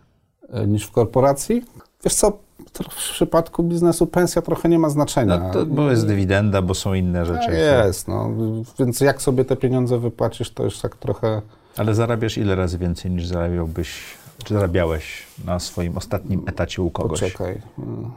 E, 0.50 0.68
niż 0.68 0.86
w 0.86 0.92
korporacji? 0.92 1.64
Wiesz 2.04 2.14
co, 2.14 2.40
w 2.84 2.96
przypadku 2.96 3.64
biznesu 3.64 4.08
pensja 4.08 4.42
trochę 4.42 4.70
nie 4.70 4.80
ma 4.80 4.90
znaczenia. 4.90 5.38
No 5.38 5.54
to, 5.54 5.66
bo 5.66 5.92
jest 5.92 6.08
dywidenda, 6.08 6.62
bo 6.62 6.74
są 6.74 6.94
inne 6.94 7.26
rzeczy. 7.26 7.46
Tak 7.46 7.86
jest, 7.86 8.08
no. 8.08 8.30
Więc 8.80 9.00
jak 9.02 9.22
sobie 9.22 9.46
te 9.46 9.56
pieniądze 9.56 10.00
wypłacisz, 10.00 10.52
to 10.52 10.64
już 10.64 10.80
tak 10.80 10.96
trochę... 10.96 11.42
Ale 11.78 11.96
zarabiasz 11.96 12.38
ile 12.38 12.56
razy 12.56 12.78
więcej 12.78 13.12
niż 13.12 13.28
zarabiałbyś, 13.28 14.04
czy 14.44 14.54
zarabiałeś 14.54 15.24
na 15.46 15.60
swoim 15.60 15.98
ostatnim 15.98 16.44
etacie 16.48 16.82
u 16.82 16.90
kogoś? 16.90 17.20
Poczekaj. 17.20 17.62
Mm, 17.80 18.12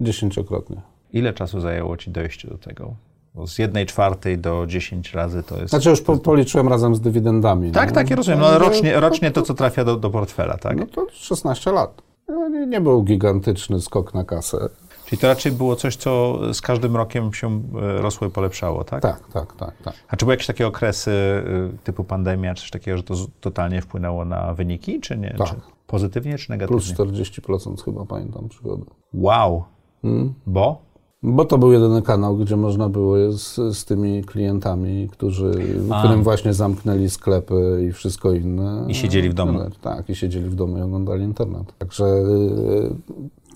dziesięciokrotnie. 0.00 0.80
Ile 1.12 1.32
czasu 1.32 1.60
zajęło 1.60 1.96
ci 1.96 2.10
dojście 2.10 2.48
do 2.48 2.58
tego? 2.58 2.94
Bo 3.34 3.46
z 3.46 3.58
jednej 3.58 3.86
czwartej 3.86 4.38
do 4.38 4.66
10 4.66 5.14
razy 5.14 5.42
to 5.42 5.58
jest. 5.58 5.70
Znaczy 5.70 5.90
już 5.90 6.00
po, 6.00 6.16
policzyłem 6.16 6.68
razem 6.68 6.94
z 6.94 7.00
dywidendami. 7.00 7.72
Tak, 7.72 7.88
no. 7.88 7.94
tak, 7.94 8.10
ja 8.10 8.16
rozumiem. 8.16 8.40
No, 8.40 8.58
rocznie, 8.58 9.00
rocznie 9.00 9.30
to, 9.30 9.42
co 9.42 9.54
trafia 9.54 9.84
do, 9.84 9.96
do 9.96 10.10
portfela, 10.10 10.58
tak? 10.58 10.76
No 10.76 10.86
to 10.86 11.06
16 11.12 11.72
lat. 11.72 12.02
No, 12.28 12.48
nie, 12.48 12.66
nie 12.66 12.80
był 12.80 13.02
gigantyczny 13.02 13.80
skok 13.80 14.14
na 14.14 14.24
kasę. 14.24 14.68
Czyli 15.06 15.18
to 15.18 15.28
raczej 15.28 15.52
było 15.52 15.76
coś, 15.76 15.96
co 15.96 16.38
z 16.54 16.60
każdym 16.60 16.96
rokiem 16.96 17.32
się 17.32 17.62
e, 17.82 18.02
rosło 18.02 18.26
i 18.26 18.30
polepszało, 18.30 18.84
tak? 18.84 19.02
Tak, 19.02 19.28
tak, 19.32 19.56
tak. 19.56 19.82
tak. 19.82 19.94
A 20.08 20.16
czy 20.16 20.24
były 20.24 20.32
jakieś 20.32 20.46
takie 20.46 20.66
okresy 20.66 21.10
e, 21.10 21.78
typu 21.84 22.04
pandemia, 22.04 22.54
czy 22.54 22.62
coś 22.62 22.70
takiego, 22.70 22.96
że 22.96 23.02
to 23.02 23.14
totalnie 23.40 23.82
wpłynęło 23.82 24.24
na 24.24 24.54
wyniki, 24.54 25.00
czy 25.00 25.18
nie? 25.18 25.34
Tak. 25.38 25.48
Czy 25.48 25.54
pozytywnie, 25.86 26.38
czy 26.38 26.50
negatywnie? 26.50 26.94
Plus 26.94 26.98
40% 26.98 27.84
chyba, 27.84 28.04
pamiętam, 28.04 28.48
przychody. 28.48 28.84
Wow! 29.14 29.64
Hmm? 30.02 30.34
Bo? 30.46 30.83
Bo 31.26 31.44
to 31.44 31.58
był 31.58 31.72
jedyny 31.72 32.02
kanał, 32.02 32.36
gdzie 32.36 32.56
można 32.56 32.88
było 32.88 33.32
z, 33.32 33.54
z 33.54 33.84
tymi 33.84 34.24
klientami, 34.24 35.08
którzy, 35.12 35.52
którym 35.98 36.22
właśnie 36.22 36.54
zamknęli 36.54 37.10
sklepy 37.10 37.86
i 37.88 37.92
wszystko 37.92 38.32
inne. 38.32 38.84
I 38.88 38.94
siedzieli 38.94 39.30
w 39.30 39.34
domu. 39.34 39.58
Tak, 39.80 40.10
i 40.10 40.14
siedzieli 40.14 40.50
w 40.50 40.54
domu 40.54 40.78
i 40.78 40.80
oglądali 40.80 41.24
internet. 41.24 41.78
Także 41.78 42.04
y, 42.04 42.94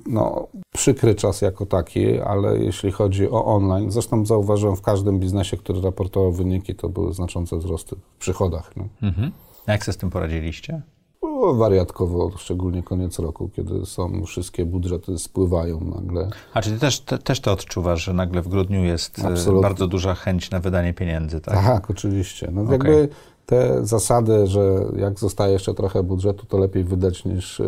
no, 0.07 0.49
przykry 0.75 1.15
czas 1.15 1.43
jako 1.43 1.67
taki, 1.67 2.21
ale 2.21 2.59
jeśli 2.59 2.93
chodzi 2.93 3.31
o 3.31 3.45
online, 3.45 3.91
zresztą 3.91 4.27
zauważyłem 4.27 4.77
w 4.77 4.83
każdym 4.83 5.21
biznesie, 5.21 5.57
który 5.57 5.81
raportował 5.81 6.33
wyniki, 6.33 6.75
to 6.75 6.89
były 6.89 7.15
znaczące 7.15 7.59
wzrosty 7.59 7.97
w 7.97 8.19
przychodach. 8.19 8.77
No. 8.77 8.85
Mhm. 9.03 9.33
A 9.67 9.73
jak 9.73 9.85
sobie 9.85 9.93
z 9.93 9.97
tym 9.97 10.11
poradziliście? 10.11 10.83
Było 11.21 11.55
wariatkowo, 11.55 12.31
szczególnie 12.37 12.83
koniec 12.83 13.19
roku, 13.19 13.49
kiedy 13.49 13.87
są 13.87 14.25
wszystkie 14.25 14.65
budżety 14.65 15.19
spływają 15.19 15.81
nagle. 15.81 16.29
A 16.55 16.63
czy 16.63 16.71
ty 16.71 16.79
też, 16.79 17.01
te, 17.01 17.19
też 17.19 17.41
to 17.41 17.53
odczuwasz, 17.53 18.05
że 18.05 18.13
nagle 18.13 18.43
w 18.43 18.49
grudniu 18.49 18.85
jest 18.85 19.19
e, 19.19 19.29
Absolutnie. 19.29 19.63
bardzo 19.63 19.87
duża 19.87 20.15
chęć 20.15 20.51
na 20.51 20.61
wydanie 20.61 20.95
pieniędzy, 20.95 21.41
tak? 21.41 21.55
Tak, 21.55 21.91
oczywiście. 21.91 22.51
No 22.53 22.63
Okej. 22.63 22.73
jakby 22.73 23.09
te 23.47 23.87
zasady, 23.87 24.47
że 24.47 24.85
jak 24.97 25.19
zostaje 25.19 25.53
jeszcze 25.53 25.75
trochę 25.75 26.03
budżetu, 26.03 26.47
to 26.47 26.59
lepiej 26.59 26.85
wydać 26.85 27.25
niż... 27.25 27.63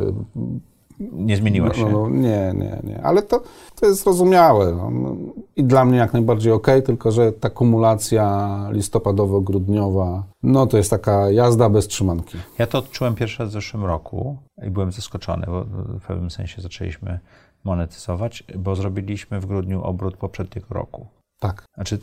Nie 1.00 1.36
zmieniła 1.36 1.68
No, 1.68 1.74
się. 1.74 1.84
no, 1.84 1.90
no, 1.90 2.08
nie, 2.08 2.52
nie, 2.56 2.80
nie. 2.84 3.02
Ale 3.02 3.22
to, 3.22 3.42
to 3.80 3.86
jest 3.86 4.04
zrozumiałe. 4.04 4.72
No. 4.72 4.90
No, 4.90 5.16
I 5.56 5.64
dla 5.64 5.84
mnie 5.84 5.98
jak 5.98 6.12
najbardziej 6.12 6.52
okej, 6.52 6.82
tylko 6.82 7.12
że 7.12 7.32
ta 7.32 7.50
kumulacja 7.50 8.48
listopadowo-grudniowa, 8.70 10.22
no 10.42 10.66
to 10.66 10.76
jest 10.76 10.90
taka 10.90 11.30
jazda 11.30 11.68
bez 11.70 11.86
trzymanki. 11.86 12.38
Ja 12.58 12.66
to 12.66 12.78
odczułem 12.78 13.14
pierwszy 13.14 13.42
raz 13.42 13.48
w 13.48 13.52
zeszłym 13.52 13.84
roku 13.84 14.36
i 14.66 14.70
byłem 14.70 14.92
zaskoczony, 14.92 15.46
bo 15.46 15.64
w 16.00 16.06
pewnym 16.06 16.30
sensie 16.30 16.62
zaczęliśmy 16.62 17.18
monetyzować, 17.64 18.44
bo 18.58 18.76
zrobiliśmy 18.76 19.40
w 19.40 19.46
grudniu 19.46 19.82
obrót 19.82 20.16
poprzedniego 20.16 20.66
roku. 20.70 21.06
Tak. 21.40 21.64
Znaczy, 21.74 21.98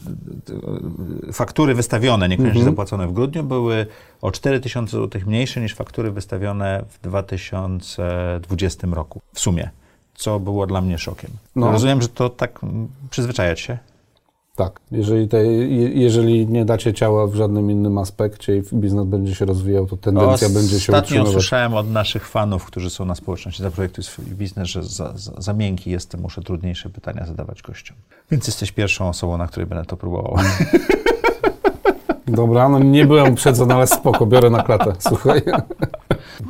faktury 1.33 1.75
wystawione, 1.75 2.29
niekoniecznie 2.29 2.59
Mhm. 2.59 2.71
zapłacone 2.75 3.07
w 3.07 3.13
grudniu, 3.13 3.43
były 3.43 3.85
o 4.21 4.31
4000 4.31 4.97
zł 4.97 5.21
mniejsze 5.25 5.61
niż 5.61 5.75
faktury 5.75 6.11
wystawione 6.11 6.83
w 6.89 6.99
2020 7.01 8.87
roku 8.91 9.21
w 9.33 9.39
sumie, 9.39 9.69
co 10.15 10.39
było 10.39 10.67
dla 10.67 10.81
mnie 10.81 10.97
szokiem. 10.97 11.31
No. 11.55 11.71
Rozumiem, 11.71 12.01
że 12.01 12.07
to 12.07 12.29
tak 12.29 12.59
przyzwyczajać 13.09 13.59
się. 13.59 13.77
Tak. 14.57 14.79
Jeżeli, 14.91 15.27
te, 15.27 15.45
je, 15.45 15.89
jeżeli 15.89 16.47
nie 16.47 16.65
dacie 16.65 16.93
ciała 16.93 17.27
w 17.27 17.35
żadnym 17.35 17.71
innym 17.71 17.97
aspekcie 17.97 18.57
i 18.57 18.61
biznes 18.73 19.05
będzie 19.05 19.35
się 19.35 19.45
rozwijał, 19.45 19.85
to 19.87 19.97
tendencja 19.97 20.49
będzie 20.49 20.79
się 20.79 20.91
Ostatnio 20.93 21.07
utrzymywać. 21.07 21.31
słyszałem 21.31 21.73
od 21.73 21.91
naszych 21.91 22.27
fanów, 22.27 22.65
którzy 22.65 22.89
są 22.89 23.05
na 23.05 23.15
społeczności 23.15 23.63
Zaprojektuj 23.63 24.03
swój 24.03 24.25
biznes, 24.25 24.67
że 24.67 24.83
za, 24.83 25.17
za, 25.17 25.31
za 25.37 25.53
miękki 25.53 25.91
jestem, 25.91 26.21
muszę 26.21 26.41
trudniejsze 26.41 26.89
pytania 26.89 27.25
zadawać 27.25 27.61
gościom. 27.61 27.97
Więc 28.31 28.47
jesteś 28.47 28.71
pierwszą 28.71 29.09
osobą, 29.09 29.37
na 29.37 29.47
której 29.47 29.67
będę 29.67 29.85
to 29.85 29.97
próbował. 29.97 30.35
Dobra, 32.37 32.69
no 32.69 32.79
nie 32.79 33.05
byłem 33.05 33.33
uprzedzony, 33.33 33.73
ale 33.73 33.87
spoko, 33.87 34.25
biorę 34.25 34.49
na 34.49 34.63
klatę. 34.63 34.93
Słuchaj. 34.99 35.41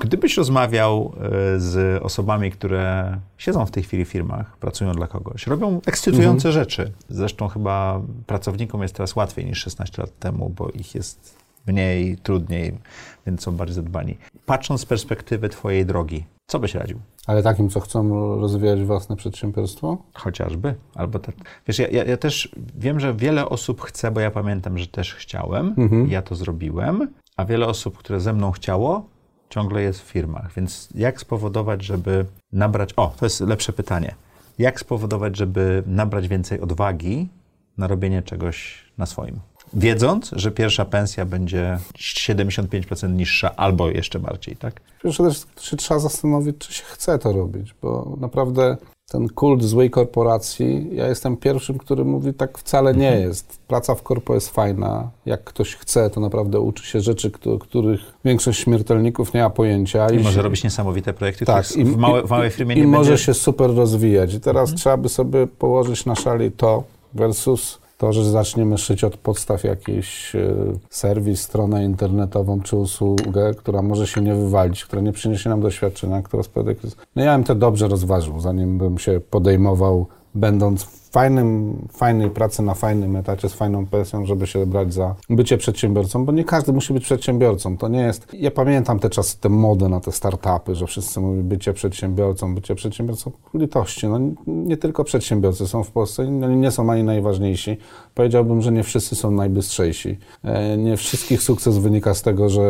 Gdybyś 0.01 0.37
rozmawiał 0.37 1.13
e, 1.21 1.59
z 1.59 2.03
osobami, 2.03 2.51
które 2.51 3.17
siedzą 3.37 3.65
w 3.65 3.71
tej 3.71 3.83
chwili 3.83 4.05
w 4.05 4.09
firmach, 4.09 4.57
pracują 4.57 4.91
dla 4.91 5.07
kogoś, 5.07 5.47
robią 5.47 5.81
ekscytujące 5.85 6.51
rzeczy. 6.51 6.91
Zresztą 7.09 7.47
chyba 7.47 8.01
pracownikom 8.25 8.81
jest 8.81 8.95
teraz 8.95 9.15
łatwiej 9.15 9.45
niż 9.45 9.59
16 9.59 10.01
lat 10.01 10.19
temu, 10.19 10.49
bo 10.49 10.69
ich 10.69 10.95
jest 10.95 11.37
mniej, 11.67 12.17
trudniej, 12.17 12.77
więc 13.25 13.41
są 13.41 13.51
bardziej 13.51 13.75
zadbani. 13.75 14.17
Patrząc 14.45 14.81
z 14.81 14.85
perspektywy 14.85 15.49
twojej 15.49 15.85
drogi, 15.85 16.25
co 16.47 16.59
byś 16.59 16.75
radził? 16.75 16.99
Ale 17.27 17.43
takim, 17.43 17.69
co 17.69 17.79
chcą 17.79 18.09
rozwijać 18.41 18.83
własne 18.83 19.15
przedsiębiorstwo? 19.15 19.97
Chociażby. 20.13 20.75
Albo 20.95 21.19
te, 21.19 21.31
wiesz, 21.67 21.79
ja, 21.79 21.87
ja, 21.87 22.03
ja 22.03 22.17
też 22.17 22.55
wiem, 22.77 22.99
że 22.99 23.13
wiele 23.13 23.49
osób 23.49 23.81
chce, 23.81 24.11
bo 24.11 24.19
ja 24.19 24.31
pamiętam, 24.31 24.77
że 24.77 24.87
też 24.87 25.13
chciałem, 25.15 25.73
Mhm. 25.77 26.07
ja 26.07 26.21
to 26.21 26.35
zrobiłem, 26.35 27.07
a 27.37 27.45
wiele 27.45 27.67
osób, 27.67 27.97
które 27.97 28.19
ze 28.19 28.33
mną 28.33 28.51
chciało, 28.51 29.05
ciągle 29.49 29.81
jest 29.81 30.01
w 30.01 30.03
firmach. 30.03 30.53
Więc 30.53 30.89
jak 30.95 31.19
spowodować, 31.21 31.83
żeby 31.83 32.25
nabrać. 32.51 32.93
O, 32.97 33.13
to 33.19 33.25
jest 33.25 33.41
lepsze 33.41 33.73
pytanie. 33.73 34.15
Jak 34.59 34.79
spowodować, 34.79 35.37
żeby 35.37 35.83
nabrać 35.85 36.27
więcej 36.27 36.61
odwagi 36.61 37.29
na 37.77 37.87
robienie 37.87 38.21
czegoś 38.23 38.85
na 38.97 39.05
swoim? 39.05 39.39
Wiedząc, 39.73 40.31
że 40.35 40.51
pierwsza 40.51 40.85
pensja 40.85 41.25
będzie 41.25 41.77
75% 41.97 43.09
niższa 43.09 43.55
albo 43.55 43.89
jeszcze 43.89 44.19
bardziej, 44.19 44.55
tak? 44.55 44.81
Pierwsze 45.03 45.23
też 45.23 45.45
się 45.61 45.77
trzeba 45.77 45.99
zastanowić, 45.99 46.55
czy 46.57 46.73
się 46.73 46.83
chce 46.83 47.19
to 47.19 47.31
robić, 47.33 47.75
bo 47.81 48.15
naprawdę 48.19 48.77
ten 49.11 49.29
kult 49.29 49.63
złej 49.63 49.89
korporacji, 49.89 50.89
ja 50.95 51.07
jestem 51.07 51.37
pierwszym, 51.37 51.77
który 51.77 52.05
mówi, 52.05 52.33
tak 52.33 52.57
wcale 52.57 52.93
nie 52.93 53.07
Mhm. 53.07 53.27
jest. 53.27 53.59
Praca 53.67 53.95
w 53.95 54.03
korpo 54.03 54.33
jest 54.33 54.49
fajna. 54.49 55.09
Jak 55.25 55.43
ktoś 55.43 55.75
chce, 55.75 56.09
to 56.09 56.19
naprawdę 56.19 56.59
uczy 56.59 56.85
się 56.87 57.01
rzeczy, 57.01 57.31
których 57.59 57.99
większość 58.25 58.59
śmiertelników 58.59 59.33
nie 59.33 59.41
ma 59.41 59.49
pojęcia. 59.49 60.09
I 60.09 60.17
może 60.19 60.35
się- 60.35 60.41
robić 60.41 60.63
niesamowite 60.63 61.13
projekty, 61.13 61.45
tak, 61.45 61.65
których 61.65 61.87
w, 61.87 61.97
małe, 61.97 62.23
w 62.23 62.29
małej 62.29 62.49
firmie 62.49 62.75
i 62.75 62.81
nie 62.81 62.87
może 62.87 63.09
będzie... 63.09 63.23
się 63.23 63.33
super 63.33 63.75
rozwijać. 63.75 64.33
I 64.33 64.39
teraz 64.39 64.61
Mhm. 64.69 64.77
trzeba 64.77 64.97
by 64.97 65.09
sobie 65.09 65.47
położyć 65.47 66.05
na 66.05 66.15
szali 66.15 66.51
to 66.51 66.83
versus 67.13 67.79
to, 67.97 68.13
że 68.13 68.31
zaczniemy 68.31 68.77
szyć 68.77 69.03
od 69.03 69.17
podstaw 69.17 69.63
jakiś 69.63 70.35
e, 70.35 70.55
serwis, 70.89 71.41
stronę 71.41 71.83
internetową 71.83 72.61
czy 72.61 72.75
usługę, 72.75 73.53
która 73.57 73.81
może 73.81 74.07
się 74.07 74.21
nie 74.21 74.35
wywalić, 74.35 74.85
która 74.85 75.01
nie 75.01 75.13
przyniesie 75.13 75.49
nam 75.49 75.61
doświadczenia, 75.61 76.21
która 76.21 76.43
spowoduje 76.43 76.75
kryzys. 76.75 76.97
No 77.15 77.23
ja 77.23 77.33
bym 77.35 77.43
to 77.43 77.55
dobrze 77.55 77.87
rozważył, 77.87 78.39
zanim 78.39 78.77
bym 78.77 78.97
się 78.97 79.21
podejmował, 79.29 80.07
będąc 80.35 80.96
fajnym, 81.11 81.77
fajnej 81.91 82.29
pracy 82.29 82.61
na 82.61 82.73
fajnym 82.73 83.15
etacie 83.15 83.49
z 83.49 83.53
fajną 83.53 83.85
pensją, 83.85 84.25
żeby 84.25 84.47
się 84.47 84.65
brać 84.65 84.93
za 84.93 85.15
bycie 85.29 85.57
przedsiębiorcą, 85.57 86.25
bo 86.25 86.31
nie 86.31 86.43
każdy 86.43 86.73
musi 86.73 86.93
być 86.93 87.03
przedsiębiorcą. 87.03 87.77
To 87.77 87.87
nie 87.87 87.99
jest... 87.99 88.27
Ja 88.33 88.51
pamiętam 88.51 88.99
te 88.99 89.09
czasy, 89.09 89.37
te 89.39 89.49
mody 89.49 89.89
na 89.89 89.99
te 89.99 90.11
startupy, 90.11 90.75
że 90.75 90.87
wszyscy 90.87 91.19
mówią 91.19 91.43
bycie 91.43 91.73
przedsiębiorcą, 91.73 92.55
bycie 92.55 92.75
przedsiębiorcą. 92.75 93.31
Litości, 93.53 94.07
no 94.07 94.19
nie 94.47 94.77
tylko 94.77 95.03
przedsiębiorcy 95.03 95.67
są 95.67 95.83
w 95.83 95.91
Polsce, 95.91 96.23
oni 96.23 96.55
nie 96.55 96.71
są 96.71 96.91
ani 96.91 97.03
najważniejsi. 97.03 97.77
Powiedziałbym, 98.15 98.61
że 98.61 98.71
nie 98.71 98.83
wszyscy 98.83 99.15
są 99.15 99.31
najbystrzejsi. 99.31 100.17
E, 100.43 100.77
Nie 100.77 100.97
wszystkich 100.97 101.41
sukces 101.41 101.77
wynika 101.77 102.13
z 102.13 102.21
tego, 102.21 102.49
że, 102.49 102.61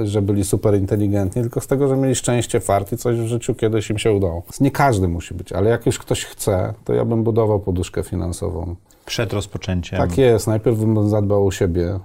e, 0.00 0.06
że 0.06 0.22
byli 0.22 0.44
super 0.44 0.74
inteligentni, 0.74 1.42
tylko 1.42 1.60
z 1.60 1.66
tego, 1.66 1.88
że 1.88 1.96
mieli 1.96 2.14
szczęście, 2.14 2.60
fart 2.60 2.92
i 2.92 2.96
coś 2.96 3.16
w 3.16 3.26
życiu 3.26 3.54
kiedyś 3.54 3.90
im 3.90 3.98
się 3.98 4.12
udało. 4.12 4.42
Nie 4.60 4.70
każdy 4.70 5.08
musi 5.08 5.34
być, 5.34 5.52
ale 5.52 5.70
jak 5.70 5.86
już 5.86 5.98
ktoś 5.98 6.24
chce, 6.24 6.74
to 6.84 6.94
ja 6.94 7.04
bym 7.04 7.24
budował 7.24 7.39
poduszkę 7.58 8.02
finansową. 8.02 8.76
Przed 9.06 9.32
rozpoczęciem. 9.32 9.98
Tak 9.98 10.18
jest, 10.18 10.46
najpierw 10.46 10.78
bym 10.78 11.08
zadbał 11.08 11.46
o 11.46 11.50
siebie, 11.50 12.00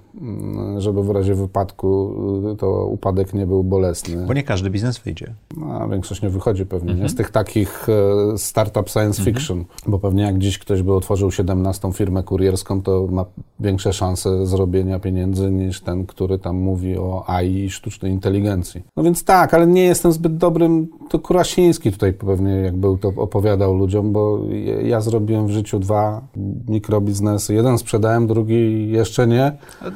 żeby 0.78 1.04
w 1.04 1.10
razie 1.10 1.36
wypadku 1.36 2.14
y, 2.54 2.56
to 2.56 2.86
upadek 2.86 3.34
nie 3.34 3.48
był 3.48 3.64
bolesny. 3.64 4.26
Bo 4.28 4.34
nie 4.34 4.44
każdy 4.44 4.70
biznes 4.70 4.98
wyjdzie. 4.98 5.34
No, 5.58 5.66
a 5.66 5.88
większość 5.88 6.22
nie 6.22 6.30
wychodzi 6.30 6.66
pewnie, 6.66 6.90
Mhm. 6.92 7.04
nie? 7.04 7.10
Z 7.10 7.16
tych 7.16 7.32
takich 7.32 7.88
e, 8.34 8.38
startup 8.38 8.90
science 8.90 9.24
fiction, 9.24 9.66
bo 9.88 10.00
pewnie 10.00 10.24
jak 10.24 10.38
dziś 10.38 10.60
ktoś 10.60 10.82
by 10.82 10.94
otworzył 10.94 11.32
17 11.32 11.94
firmę 11.94 12.24
kurierską, 12.24 12.82
to 12.82 13.08
ma 13.12 13.26
większe 13.60 13.94
szanse 13.94 14.46
zrobienia 14.46 15.00
pieniędzy 15.00 15.52
niż 15.52 15.82
ten, 15.82 16.06
który 16.06 16.40
tam 16.40 16.56
mówi 16.56 16.98
o 16.98 17.24
AI 17.28 17.54
i 17.54 17.70
sztucznej 17.70 18.12
inteligencji. 18.12 18.82
No 18.98 19.04
więc 19.04 19.24
tak, 19.24 19.54
ale 19.54 19.68
nie 19.68 19.84
jestem 19.84 20.12
zbyt 20.12 20.38
dobrym, 20.38 20.88
to 21.10 21.20
Kurasiński 21.20 21.92
tutaj 21.92 22.14
pewnie 22.14 22.52
jak 22.52 22.76
był 22.78 22.98
to 22.98 23.08
opowiadał 23.18 23.74
ludziom, 23.78 24.12
bo 24.12 24.40
ja 24.84 25.02
zrobiłem 25.02 25.48
w 25.48 25.52
życiu 25.52 25.80
dwa 25.80 26.22
mikrobiznesy. 26.68 27.54
Jeden 27.54 27.78
sprzedałem, 27.78 28.28
drugi 28.28 28.90
jeszcze 28.92 29.28
nie, 29.28 29.52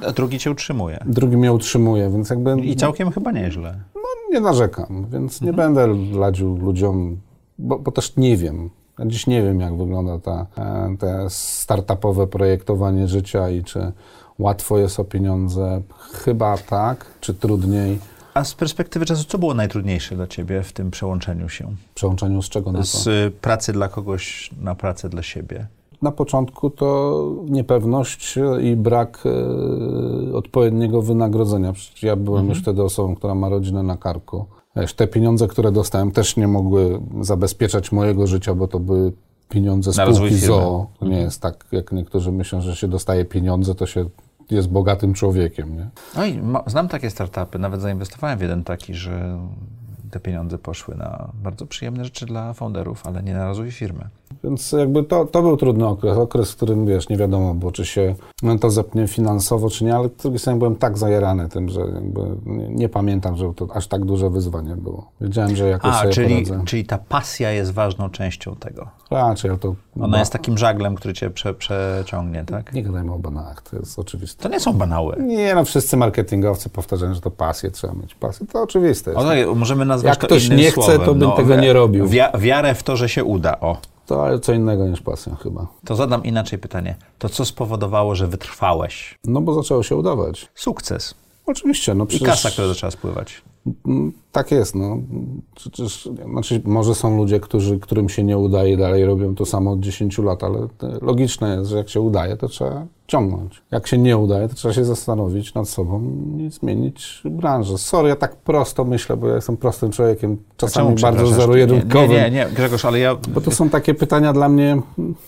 A, 0.10 0.13
drugi 0.13 0.39
cię 0.39 0.52
utrzymuje. 0.52 1.00
drugi 1.06 1.38
mnie 1.38 1.54
utrzymuje, 1.54 2.10
więc 2.10 2.30
jakby 2.30 2.62
I 2.62 2.76
całkiem 2.76 3.12
chyba 3.12 3.32
nieźle. 3.32 3.80
nie 4.32 4.39
narzekam, 4.39 5.06
więc 5.12 5.41
nie 5.41 5.54
będę 5.54 5.88
ladził 6.13 6.58
ludziom, 6.58 7.17
bo, 7.58 7.80
bo 7.80 7.91
też 7.91 8.15
nie 8.15 8.38
wiem. 8.38 8.69
Ja 9.00 9.06
dziś 9.06 9.28
nie 9.28 9.43
wiem, 9.43 9.60
jak 9.60 9.78
wygląda 9.78 10.19
ta, 10.19 10.45
e, 10.58 10.95
te 11.00 11.26
startupowe 11.30 12.28
projektowanie 12.28 13.08
życia 13.08 13.50
i 13.50 13.63
czy 13.63 13.91
łatwo 14.39 14.78
jest 14.78 15.00
o 15.00 15.04
pieniądze. 15.04 15.82
Chyba 16.24 16.58
tak, 16.58 17.06
czy 17.22 17.34
trudniej. 17.34 18.00
A 18.34 18.43
z 18.43 18.54
perspektywy 18.54 19.06
czasu, 19.06 19.24
co 19.24 19.38
było 19.38 19.54
najtrudniejsze 19.54 20.15
dla 20.15 20.28
ciebie 20.28 20.63
w 20.63 20.74
tym 20.74 20.91
przełączeniu 20.91 21.50
się? 21.50 21.76
Przełączeniu 21.95 22.41
z 22.41 22.50
czego 22.50 22.72
na 22.72 22.80
to? 22.80 22.86
Z 22.86 23.34
pracy 23.36 23.74
dla 23.74 23.88
kogoś 23.89 24.52
na 24.62 24.76
pracę 24.76 25.10
dla 25.10 25.24
siebie. 25.24 25.67
Na 26.02 26.12
początku 26.12 26.70
to 26.70 27.20
niepewność 27.46 28.40
i 28.62 28.76
brak 28.76 29.24
e, 29.26 30.34
odpowiedniego 30.34 31.02
wynagrodzenia. 31.02 31.74
Przecież 31.74 32.04
ja 32.04 32.16
byłem 32.16 32.50
już 32.50 32.62
wtedy 32.62 32.84
osobą, 32.84 33.16
która 33.16 33.36
ma 33.36 33.50
rodzinę 33.50 33.84
na 33.84 33.98
karku. 33.98 34.46
Wiesz, 34.76 34.94
te 34.94 35.08
pieniądze, 35.08 35.48
które 35.48 35.72
dostałem, 35.72 36.12
też 36.12 36.38
nie 36.38 36.48
mogły 36.48 37.02
zabezpieczać 37.22 37.92
mojego 37.92 38.28
życia, 38.28 38.56
bo 38.56 38.68
to 38.68 38.80
były 38.80 39.14
pieniądze 39.50 39.94
spółki. 39.94 40.36
ZOO. 40.36 40.88
To 41.00 41.06
nie 41.06 41.20
jest 41.20 41.42
tak, 41.42 41.66
jak 41.72 41.92
niektórzy 41.92 42.32
myślą, 42.32 42.62
że 42.62 42.76
się 42.76 42.88
dostaje 42.88 43.26
pieniądze, 43.26 43.76
to 43.76 43.86
się 43.86 44.06
jest 44.50 44.70
bogatym 44.70 45.14
człowiekiem. 45.14 45.76
Nie? 45.78 45.90
No 46.16 46.26
i 46.26 46.42
znam 46.68 46.88
takie 46.88 47.10
startupy, 47.10 47.60
nawet 47.60 47.82
zainwestowałem 47.82 48.40
w 48.40 48.42
jeden 48.42 48.64
taki, 48.64 48.94
że 48.94 49.40
te 50.12 50.20
pieniądze 50.20 50.58
poszły 50.58 50.96
na 50.96 51.30
bardzo 51.34 51.66
przyjemne 51.66 52.06
rzeczy 52.06 52.26
dla 52.26 52.54
founderów, 52.54 53.08
ale 53.08 53.24
nie 53.24 53.34
na 53.34 53.48
rozwój 53.48 53.72
firmy. 53.72 54.10
Więc 54.44 54.72
jakby 54.72 55.04
to, 55.04 55.26
to 55.26 55.42
był 55.42 55.58
trudny 55.58 55.88
okres, 55.88 56.18
okres, 56.18 56.52
w 56.52 56.56
którym 56.56 56.86
wiesz, 56.86 57.10
nie 57.10 57.18
wiadomo 57.18 57.54
było, 57.54 57.72
czy 57.72 57.86
się 57.86 58.15
to 58.62 58.70
zepnie 58.70 59.08
finansowo, 59.08 59.70
czy 59.70 59.86
nie, 59.86 59.96
ale 59.96 60.08
z 60.10 60.22
drugiej 60.22 60.39
strony 60.39 60.60
byłem 60.60 60.76
tak 60.76 60.98
zajarany 60.98 61.50
tym, 61.50 61.70
że 61.70 61.82
nie, 62.46 62.70
nie 62.70 62.89
pamiętam, 62.89 63.38
że 63.38 63.54
to 63.56 63.68
aż 63.74 63.88
tak 63.88 64.06
duże 64.06 64.30
wyzwanie 64.30 64.76
było. 64.76 65.12
Wiedziałem, 65.22 65.56
że 65.56 65.70
jakoś 65.70 65.94
A, 65.94 66.02
sobie 66.02 66.13
czyli, 66.13 66.46
poradzę. 66.46 66.65
czyli 66.65 66.86
ta 66.86 66.98
pasja 66.98 67.52
jest 67.52 67.72
ważną 67.72 68.10
częścią 68.10 68.56
tego. 68.56 68.88
Raczej, 69.12 69.50
ale 69.52 69.60
to... 69.60 69.76
Ona 70.02 70.20
jest 70.20 70.32
takim 70.32 70.58
żaglem, 70.58 70.96
który 70.96 71.13
cię 71.13 71.30
prze, 71.30 71.54
przeciągnie, 71.54 72.44
tak? 72.46 72.74
Nie 72.74 72.84
gadajmy 72.84 73.13
o 73.13 73.20
banałach, 73.20 73.62
to 73.62 73.78
jest 73.78 74.00
oczywiste. 74.00 74.44
To 74.44 74.50
nie 74.50 74.60
są 74.60 74.74
banały. 74.74 75.15
Nie, 75.20 75.56
no 75.56 75.65
wszyscy 75.65 75.98
marketingowcy 75.98 76.70
powtarzają, 76.70 77.14
że 77.14 77.22
to 77.22 77.32
pasję 77.32 77.72
trzeba 77.72 77.93
mieć. 77.93 78.16
Pasję, 78.16 78.47
to 78.47 78.62
oczywiste 78.62 79.12
jest. 79.12 79.24
O, 79.24 79.28
tak, 79.30 79.38
możemy 79.56 79.86
nazwać 79.86 80.10
Jak 80.12 80.22
to 80.22 80.28
ktoś 80.28 80.49
nie 80.49 80.72
chce, 80.72 80.72
słowem. 80.82 81.06
to 81.06 81.16
bym 81.16 81.32
tego 81.32 81.56
nie 81.56 81.74
robił. 81.74 82.08
Wia- 82.08 82.39
wiarę 82.39 82.76
w 82.76 82.84
to, 82.84 82.95
że 82.95 83.10
się 83.10 83.24
uda. 83.24 83.60
O. 83.60 83.78
To 84.10 84.39
co 84.39 84.53
innego 84.53 84.88
niż 84.88 85.01
pasja 85.01 85.36
chyba. 85.36 85.68
To 85.86 85.95
zadam 85.95 86.24
inaczej 86.24 86.60
pytanie. 86.60 86.95
To 87.20 87.30
co 87.30 87.45
spowodowało, 87.45 88.16
że 88.16 88.28
wytrwałeś? 88.28 89.20
No 89.26 89.41
bo 89.41 89.53
zaczęło 89.53 89.84
się 89.84 89.95
udawać. 89.95 90.49
Sukces. 90.55 91.16
Oczywiście, 91.45 91.95
no 91.95 92.03
I 92.03 92.07
przecież... 92.07 92.28
kasa, 92.28 92.49
która 92.51 92.68
zaczęła 92.68 92.91
spływać. 92.91 93.41
Mm, 93.86 94.14
Tak 94.32 94.51
jest, 94.51 94.76
no. 94.76 94.97
Przecież, 95.55 96.10
znaczy, 96.32 96.62
może 96.66 96.95
są 96.95 97.18
ludzie, 97.18 97.39
którzy, 97.39 97.80
którym 97.80 98.10
się 98.10 98.24
nie 98.24 98.38
udaje, 98.38 98.78
dalej 98.78 99.05
robią 99.05 99.36
to 99.36 99.45
samo 99.45 99.72
od 99.72 99.80
10 99.80 100.18
lat, 100.18 100.43
ale 100.43 100.68
to 100.78 100.88
logiczne 101.01 101.55
jest, 101.55 101.70
że 101.70 101.78
jak 101.78 101.89
się 101.89 102.01
udaje, 102.01 102.38
to 102.38 102.47
trzeba 102.47 102.86
ciągnąć. 103.10 103.62
Jak 103.72 103.88
się 103.88 103.97
nie 103.97 104.18
udaje, 104.18 104.49
to 104.49 104.55
trzeba 104.55 104.74
się 104.74 104.86
zastanowić 104.86 105.53
nad 105.53 105.70
sobą 105.70 106.01
i 106.38 106.49
zmienić 106.51 107.22
branżę. 107.26 107.78
Sorry, 107.78 108.10
ja 108.10 108.16
tak 108.16 108.36
prosto 108.36 108.86
myślę, 108.86 109.18
bo 109.18 109.28
ja 109.28 109.36
jestem 109.36 109.57
prostym 109.57 109.91
człowiekiem, 109.91 110.38
czasami 110.57 110.95
bardzo 110.95 111.28
zero-jedynkowym. 111.28 112.10
Nie, 112.10 112.18
nie, 112.24 112.32
nie, 112.32 112.47
Grzegorz, 112.55 112.86
ale 112.86 112.99
ja... 112.99 113.16
Bo 113.16 113.41
to 113.41 113.51
są 113.51 113.70
takie 113.70 113.93
pytania 113.93 114.34
dla 114.34 114.49
mnie, 114.49 114.82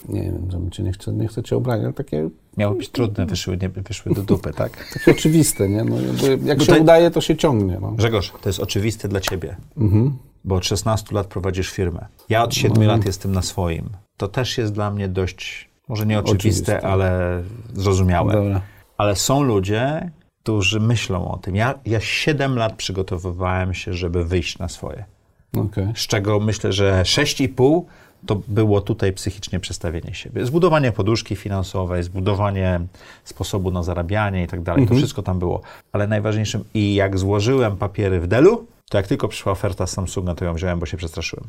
nie 0.09 0.21
wiem, 0.21 0.47
żebym 0.51 0.71
cię 0.71 0.83
nie, 0.83 0.91
chcę, 0.91 1.13
nie 1.13 1.27
chcę 1.27 1.43
cię 1.43 1.55
obrać, 1.57 1.81
ale 1.83 1.93
takie, 1.93 2.29
Miało 2.57 2.75
być 2.75 2.89
trudne, 2.89 3.25
wyszły, 3.25 3.57
nie, 3.57 3.69
wyszły 3.69 4.13
do 4.15 4.21
dupy, 4.23 4.51
tak? 4.57 4.71
takie 4.93 5.11
oczywiste, 5.11 5.69
nie? 5.69 5.83
No, 5.83 5.95
jak 6.45 6.59
Tutaj- 6.59 6.75
się 6.75 6.81
udaje, 6.81 7.11
to 7.11 7.21
się 7.21 7.35
ciągnie. 7.35 7.77
No. 7.81 7.91
Grzegorz, 7.91 8.33
to 8.41 8.49
jest 8.49 8.59
oczywiste 8.59 9.07
dla 9.07 9.19
ciebie, 9.19 9.55
Mhm. 9.77 10.17
bo 10.43 10.55
od 10.55 10.65
16 10.65 11.15
lat 11.15 11.27
prowadzisz 11.27 11.69
firmę. 11.69 12.05
Ja 12.29 12.43
od 12.43 12.55
7 12.55 12.83
lat 12.83 13.05
jestem 13.05 13.31
na 13.31 13.41
swoim. 13.41 13.89
To 14.17 14.27
też 14.27 14.57
jest 14.57 14.73
dla 14.73 14.91
mnie 14.91 15.07
dość, 15.07 15.70
może 15.91 16.05
nie 16.05 16.19
oczywiste, 16.19 16.71
Oczywiste. 16.71 16.89
ale 16.89 17.41
zrozumiałe. 17.73 18.33
Dobra. 18.33 18.61
Ale 18.97 19.15
są 19.15 19.43
ludzie, 19.43 20.11
którzy 20.43 20.79
myślą 20.79 21.31
o 21.31 21.37
tym. 21.37 21.55
Ja, 21.55 21.73
ja 21.85 21.99
7 21.99 22.55
lat 22.55 22.73
przygotowywałem 22.73 23.73
się, 23.73 23.93
żeby 23.93 24.25
wyjść 24.25 24.59
na 24.59 24.69
swoje. 24.69 25.05
Okej. 25.57 25.87
Z 25.95 26.07
czego 26.07 26.39
myślę, 26.39 26.73
że 26.73 27.01
6,5 27.03 27.81
to 28.25 28.41
było 28.47 28.81
tutaj 28.81 29.13
psychicznie 29.13 29.59
przestawienie 29.59 30.13
siebie. 30.13 30.45
Zbudowanie 30.45 30.91
poduszki 30.91 31.35
finansowej, 31.35 32.03
zbudowanie 32.03 32.79
sposobu 33.23 33.71
na 33.71 33.83
zarabianie 33.83 34.43
i 34.43 34.47
tak 34.47 34.61
dalej. 34.61 34.87
To 34.87 34.95
wszystko 34.95 35.21
tam 35.21 35.39
było. 35.39 35.61
Ale 35.91 36.07
najważniejszym, 36.07 36.63
i 36.73 36.95
jak 36.95 37.19
złożyłem 37.19 37.77
papiery 37.77 38.19
w 38.19 38.27
Delu, 38.27 38.65
to 38.89 38.97
jak 38.97 39.07
tylko 39.07 39.27
przyszła 39.27 39.51
oferta 39.51 39.87
z 39.87 39.91
Samsunga, 39.91 40.35
to 40.35 40.45
ją 40.45 40.53
wziąłem, 40.53 40.79
bo 40.79 40.85
się 40.85 40.97
przestraszyłem. 40.97 41.47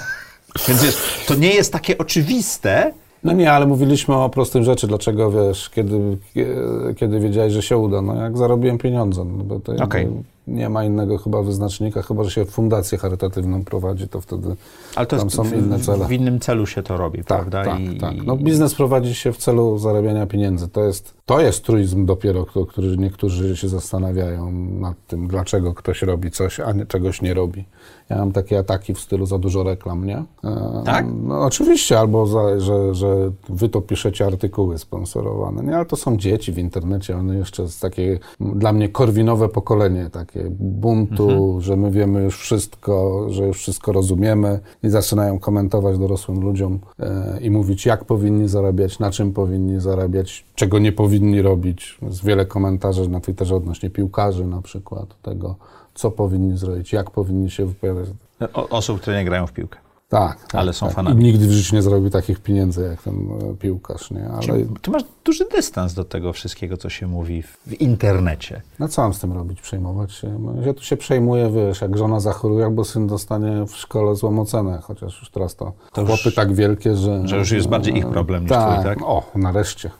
Więc 0.68 0.82
wiesz, 0.82 0.96
to 1.26 1.34
nie 1.34 1.54
jest 1.54 1.72
takie 1.72 1.98
oczywiste, 1.98 2.92
No 3.24 3.32
nie, 3.32 3.52
ale 3.52 3.66
mówiliśmy 3.66 4.14
o 4.16 4.28
prostym 4.28 4.64
rzeczy. 4.64 4.86
Dlaczego, 4.86 5.30
wiesz, 5.30 5.70
kiedy, 5.70 6.18
kie- 6.34 6.94
kiedy 6.96 7.20
wiedziałeś, 7.20 7.52
że 7.52 7.62
się 7.62 7.76
uda? 7.78 8.02
No 8.02 8.14
jak 8.14 8.38
zarobiłem 8.38 8.78
pieniądze, 8.78 9.24
no 9.24 9.44
bo 9.44 9.60
to 9.60 9.72
Okej. 9.84 10.08
nie 10.46 10.68
ma 10.68 10.84
innego 10.84 11.18
chyba 11.18 11.42
wyznacznika, 11.42 12.02
chyba, 12.02 12.24
że 12.24 12.30
się 12.30 12.44
fundację 12.44 12.98
charytatywną 12.98 13.64
prowadzi, 13.64 14.08
to 14.08 14.20
wtedy 14.20 14.56
ale 14.96 15.06
to 15.06 15.16
tam 15.16 15.26
jest 15.26 15.36
są 15.36 15.42
w, 15.44 15.52
inne 15.52 15.78
cele. 15.80 16.06
w 16.06 16.12
innym 16.12 16.40
celu 16.40 16.66
się 16.66 16.82
to 16.82 16.96
robi, 16.96 17.18
Tak, 17.18 17.26
prawda? 17.26 17.64
tak, 17.64 17.80
I, 17.80 17.98
tak. 17.98 18.14
No 18.26 18.36
biznes 18.36 18.74
prowadzi 18.74 19.14
się 19.14 19.32
w 19.32 19.36
celu 19.36 19.78
zarabiania 19.78 20.26
pieniędzy. 20.26 20.68
To 20.68 20.84
jest, 20.84 21.14
to 21.26 21.40
jest 21.40 21.64
truizm 21.64 22.06
dopiero, 22.06 22.46
który 22.68 22.96
niektórzy 22.96 23.56
się 23.56 23.68
zastanawiają 23.68 24.52
nad 24.52 25.06
tym, 25.06 25.28
dlaczego 25.28 25.74
ktoś 25.74 26.02
robi 26.02 26.30
coś, 26.30 26.60
a 26.60 26.72
nie, 26.72 26.86
czegoś 26.86 27.22
nie 27.22 27.34
robi. 27.34 27.64
Ja 28.10 28.16
mam 28.18 28.32
takie 28.32 28.58
ataki 28.58 28.94
w 28.94 29.00
stylu 29.00 29.26
za 29.26 29.38
dużo 29.38 29.62
reklam, 29.62 30.06
nie? 30.06 30.24
E, 30.44 30.82
Tak? 30.84 31.06
No 31.22 31.42
oczywiście, 31.44 31.98
albo 31.98 32.26
za, 32.26 32.60
że, 32.60 32.94
że 32.94 33.30
wy 33.48 33.68
to 33.68 33.80
piszecie 33.80 34.26
artykuły 34.26 34.78
sponsorowane, 34.78 35.62
nie? 35.62 35.76
Ale 35.76 35.86
to 35.86 35.96
są 35.96 36.16
dzieci 36.16 36.52
w 36.52 36.58
internecie, 36.58 37.16
one 37.16 37.36
jeszcze 37.36 37.62
jest 37.62 37.80
takie 37.80 38.18
dla 38.40 38.72
mnie 38.72 38.88
korwinowe 38.88 39.48
pokolenie, 39.48 40.10
takie 40.12 40.44
buntu, 40.60 41.30
Mhm. 41.30 41.60
że 41.60 41.76
my 41.76 41.90
wiemy 41.90 42.22
już 42.22 42.40
wszystko, 42.40 43.26
że 43.28 43.46
już 43.46 43.58
wszystko 43.58 43.92
rozumiemy 43.92 44.60
i 44.82 44.88
zaczynają 44.88 45.38
komentować 45.38 45.98
dorosłym 45.98 46.40
ludziom 46.40 46.78
e, 46.98 47.38
i 47.40 47.50
mówić, 47.50 47.86
jak 47.86 48.04
powinni 48.04 48.48
zarabiać, 48.48 48.98
na 48.98 49.10
czym 49.10 49.32
powinni 49.32 49.80
zarabiać, 49.80 50.44
czego 50.54 50.78
nie 50.78 50.92
powinni 50.92 51.42
robić. 51.42 51.98
Jest 52.02 52.24
wiele 52.24 52.46
komentarzy 52.46 53.08
na 53.08 53.20
Twitterze 53.20 53.56
odnośnie 53.56 53.90
piłkarzy 53.90 54.46
na 54.46 54.62
przykład, 54.62 55.22
tego, 55.22 55.56
co 55.94 56.10
powinni 56.10 56.58
zrobić, 56.58 56.92
jak 56.92 57.10
powinni 57.10 57.50
się 57.50 57.66
wypowiadać. 57.66 58.08
O, 58.54 58.68
osób, 58.68 59.00
które 59.00 59.16
nie 59.18 59.24
grają 59.24 59.46
w 59.46 59.52
piłkę. 59.52 59.78
Tak, 60.08 60.38
tak 60.40 60.54
Ale 60.54 60.72
są 60.72 60.86
tak. 60.86 60.94
fanami. 60.96 61.20
I 61.20 61.24
nigdy 61.24 61.46
w 61.46 61.50
życiu 61.50 61.76
nie 61.76 61.82
zrobił 61.82 62.10
takich 62.10 62.40
pieniędzy 62.40 62.82
jak 62.82 63.02
ten 63.02 63.14
e, 63.14 63.54
piłkarz, 63.56 64.10
nie? 64.10 64.28
Ale 64.28 64.64
Ty 64.82 64.90
masz 64.90 65.02
duży 65.24 65.44
dystans 65.52 65.94
do 65.94 66.04
tego 66.04 66.32
wszystkiego, 66.32 66.76
co 66.76 66.88
się 66.90 67.06
mówi 67.06 67.42
w, 67.42 67.80
internecie. 67.80 68.62
no 68.78 68.88
co 68.88 69.02
mam 69.02 69.14
z 69.14 69.20
tym 69.20 69.32
robić? 69.32 69.60
Przejmować 69.60 70.12
się? 70.12 70.38
No, 70.40 70.62
Ja 70.66 70.74
tu 70.74 70.84
się 70.84 70.96
przejmuję, 70.96 71.50
wiesz, 71.50 71.80
jak 71.80 71.96
żona 71.98 72.20
zachoruje, 72.20 72.64
albo 72.64 72.84
syn 72.84 73.06
dostanie 73.06 73.66
w 73.66 73.76
szkole 73.76 74.14
złą 74.16 74.40
ocenę, 74.40 74.78
chociaż 74.82 75.20
już 75.20 75.30
teraz 75.30 75.56
to, 75.56 75.72
To 75.92 76.00
już- 76.00 76.10
chłopy 76.10 76.32
tak 76.36 76.54
wielkie, 76.54 76.96
że... 76.96 77.28
że 77.28 77.36
już 77.38 77.50
jest 77.50 77.68
bardziej 77.68 77.96
ich 77.98 78.06
problem 78.06 78.42
niż 78.42 78.50
tak, 78.50 78.72
twój, 78.80 78.84
tak? 78.84 78.98
O, 79.02 79.30
nareszcie. 79.34 79.90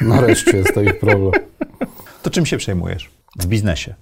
Nareszcie 0.00 0.56
jest 0.56 0.74
to 0.74 0.80
ich 0.82 0.98
problem. 1.00 1.32
To 2.22 2.30
czym 2.30 2.46
się 2.46 2.56
przejmujesz 2.56 3.10
w 3.38 3.46
biznesie? 3.46 3.94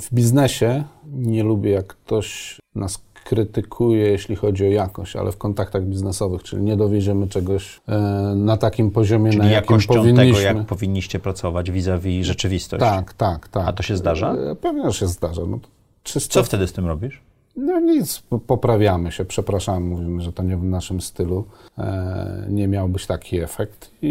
W 0.00 0.14
biznesie 0.14 0.84
nie 1.12 1.42
lubię, 1.42 1.70
jak 1.70 1.86
ktoś 1.86 2.58
nas 2.74 3.02
krytykuje, 3.24 4.04
jeśli 4.10 4.36
chodzi 4.36 4.64
o 4.64 4.68
jakość, 4.68 5.16
ale 5.16 5.32
w 5.32 5.36
kontaktach 5.36 5.84
biznesowych, 5.84 6.42
czyli 6.42 6.62
nie 6.62 6.76
dowieziemy 6.76 7.28
czegoś 7.28 7.80
e, 7.88 7.98
na 8.36 8.56
takim 8.56 8.90
poziomie, 8.90 9.30
Czyli 9.30 9.42
na 9.42 9.50
jakim 9.50 9.78
powinniśmy. 9.88 10.34
tego, 10.44 10.58
jak 10.58 10.66
powinniście 10.66 11.18
pracować 11.18 11.70
vis-a-vis 11.70 12.26
rzeczywistość. 12.26 12.80
Tak, 12.80 13.14
tak, 13.14 13.48
tak. 13.48 13.68
A 13.68 13.72
to 13.72 13.82
się 13.82 13.96
zdarza? 13.96 14.34
E, 14.34 14.56
Pewnie, 14.56 14.90
że 14.90 14.92
się 14.98 15.06
zdarza. 15.06 15.42
No, 15.46 15.58
to 15.58 15.68
czysto 16.02 16.34
Co 16.34 16.42
wtedy 16.44 16.66
z 16.66 16.72
tym 16.72 16.86
robisz? 16.86 17.22
No 17.56 17.80
nic, 17.80 18.18
po- 18.18 18.38
poprawiamy 18.38 19.12
się, 19.12 19.24
przepraszamy, 19.24 19.80
mówimy, 19.86 20.22
że 20.22 20.32
to 20.32 20.42
nie 20.42 20.56
w 20.56 20.64
naszym 20.64 21.00
stylu, 21.00 21.44
e, 21.78 22.46
nie 22.50 22.68
miał 22.68 22.88
być 22.88 23.06
taki 23.06 23.40
efekt 23.40 23.90
i, 24.02 24.08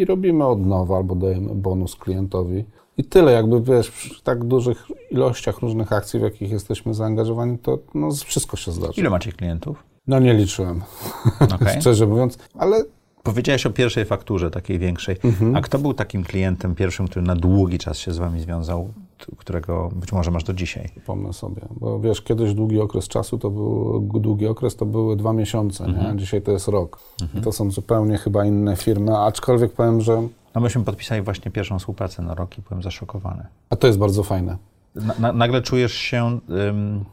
i 0.00 0.04
robimy 0.04 0.46
od 0.46 0.66
nowa 0.66 0.96
albo 0.96 1.14
dajemy 1.14 1.54
bonus 1.54 1.96
klientowi. 1.96 2.64
I 2.98 3.04
tyle, 3.04 3.32
jakby 3.32 3.62
wiesz, 3.62 3.90
przy 3.90 4.22
tak 4.22 4.44
dużych 4.44 4.86
ilościach 5.10 5.58
różnych 5.58 5.92
akcji, 5.92 6.20
w 6.20 6.22
jakich 6.22 6.50
jesteśmy 6.50 6.94
zaangażowani, 6.94 7.58
to 7.58 7.78
no, 7.94 8.10
wszystko 8.10 8.56
się 8.56 8.72
zdarza. 8.72 8.92
Ile 8.96 9.10
macie 9.10 9.32
klientów? 9.32 9.84
No 10.06 10.18
nie 10.18 10.34
liczyłem, 10.34 10.82
Okej. 11.54 11.80
szczerze 11.80 12.06
mówiąc, 12.06 12.38
ale 12.54 12.84
Powiedziałeś 13.22 13.66
o 13.66 13.70
pierwszej 13.70 14.04
fakturze, 14.04 14.50
takiej 14.50 14.78
większej. 14.78 15.16
Mhm. 15.24 15.56
A 15.56 15.60
kto 15.60 15.78
był 15.78 15.94
takim 15.94 16.24
klientem 16.24 16.74
pierwszym, 16.74 17.08
który 17.08 17.26
na 17.26 17.36
długi 17.36 17.78
czas 17.78 17.98
się 17.98 18.12
z 18.12 18.18
wami 18.18 18.40
związał, 18.40 18.88
którego 19.36 19.88
być 19.94 20.12
może 20.12 20.30
masz 20.30 20.44
do 20.44 20.52
dzisiaj? 20.52 20.88
pomnę 21.06 21.32
sobie, 21.32 21.62
bo 21.70 22.00
wiesz, 22.00 22.22
kiedyś 22.22 22.54
długi 22.54 22.80
okres 22.80 23.08
czasu 23.08 23.38
to 23.38 23.50
był, 23.50 24.00
długi 24.00 24.46
okres 24.46 24.76
to 24.76 24.86
były 24.86 25.16
dwa 25.16 25.32
miesiące, 25.32 25.86
nie? 25.86 26.08
a 26.08 26.14
dzisiaj 26.14 26.42
to 26.42 26.52
jest 26.52 26.68
rok. 26.68 26.98
I 27.34 27.40
to 27.40 27.52
są 27.52 27.70
zupełnie 27.70 28.18
chyba 28.18 28.44
inne 28.44 28.76
firmy, 28.76 29.18
aczkolwiek 29.18 29.72
powiem, 29.72 30.00
że 30.00 30.28
No 30.54 30.60
myśmy 30.60 30.84
podpisali 30.84 31.22
właśnie 31.22 31.50
pierwszą 31.50 31.78
współpracę 31.78 32.22
na 32.22 32.34
rok 32.34 32.58
i 32.58 32.62
byłem 32.62 32.82
zaszokowany. 32.82 33.46
a 33.70 33.76
to 33.76 33.86
jest 33.86 33.98
bardzo 33.98 34.22
fajne. 34.22 34.56
Na, 34.94 35.14
na, 35.18 35.32
nagle 35.32 35.62
czujesz 35.62 35.92
się 35.92 36.40
um, 36.48 37.04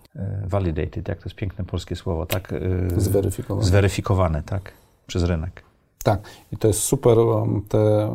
validated, 0.46 1.08
jak 1.08 1.18
to 1.18 1.26
jest 1.26 1.36
piękne 1.36 1.66
polskie 1.66 1.96
słowo, 1.96 2.26
tak? 2.26 2.54
Zweryfikowany. 2.98 3.68
Zweryfikowany, 3.68 4.44
tak? 4.44 4.72
Przez 5.08 5.24
rynek. 5.24 5.64
Tak, 6.04 6.22
i 6.52 6.58
to 6.58 6.68
jest 6.68 6.80
super. 6.80 7.18
Te, 7.68 8.12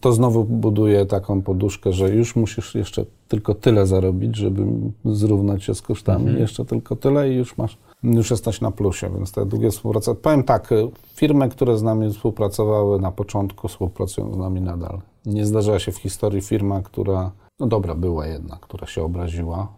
to 0.00 0.12
znowu 0.12 0.44
buduje 0.44 1.06
taką 1.06 1.42
poduszkę, 1.42 1.92
że 1.92 2.10
już 2.10 2.36
musisz 2.36 2.74
jeszcze 2.74 3.04
tylko 3.28 3.54
tyle 3.54 3.86
zarobić, 3.86 4.36
żeby 4.36 4.62
zrównać 5.04 5.64
się 5.64 5.74
z 5.74 5.82
kosztami. 5.82 6.40
Jeszcze 6.40 6.64
tylko 6.64 6.96
tyle 6.96 7.30
i 7.32 7.36
już 7.36 7.58
masz, 7.58 7.78
już 8.14 8.30
jesteś 8.30 8.60
na 8.60 8.70
plusie, 8.70 9.10
więc 9.10 9.32
te 9.32 9.46
długie 9.46 9.70
współprace. 9.70 10.14
Powiem 10.14 10.42
tak, 10.42 10.72
y, 10.72 10.88
firmy, 11.14 11.48
które 11.48 11.78
z 11.78 11.82
nami 11.82 12.10
współpracowały 12.10 13.00
na 13.00 13.12
początku, 13.12 13.68
współpracują 13.68 14.34
z 14.34 14.36
nami 14.36 14.60
nadal. 14.60 15.00
Nie 15.26 15.46
zdarzyła 15.46 15.78
się 15.78 15.92
w 15.92 15.96
historii 15.96 16.40
firma, 16.40 16.82
która, 16.82 17.32
no 17.60 17.66
dobra, 17.66 17.94
była 17.94 18.26
jedna, 18.26 18.58
która 18.60 18.86
się 18.86 19.02
obraziła. 19.02 19.68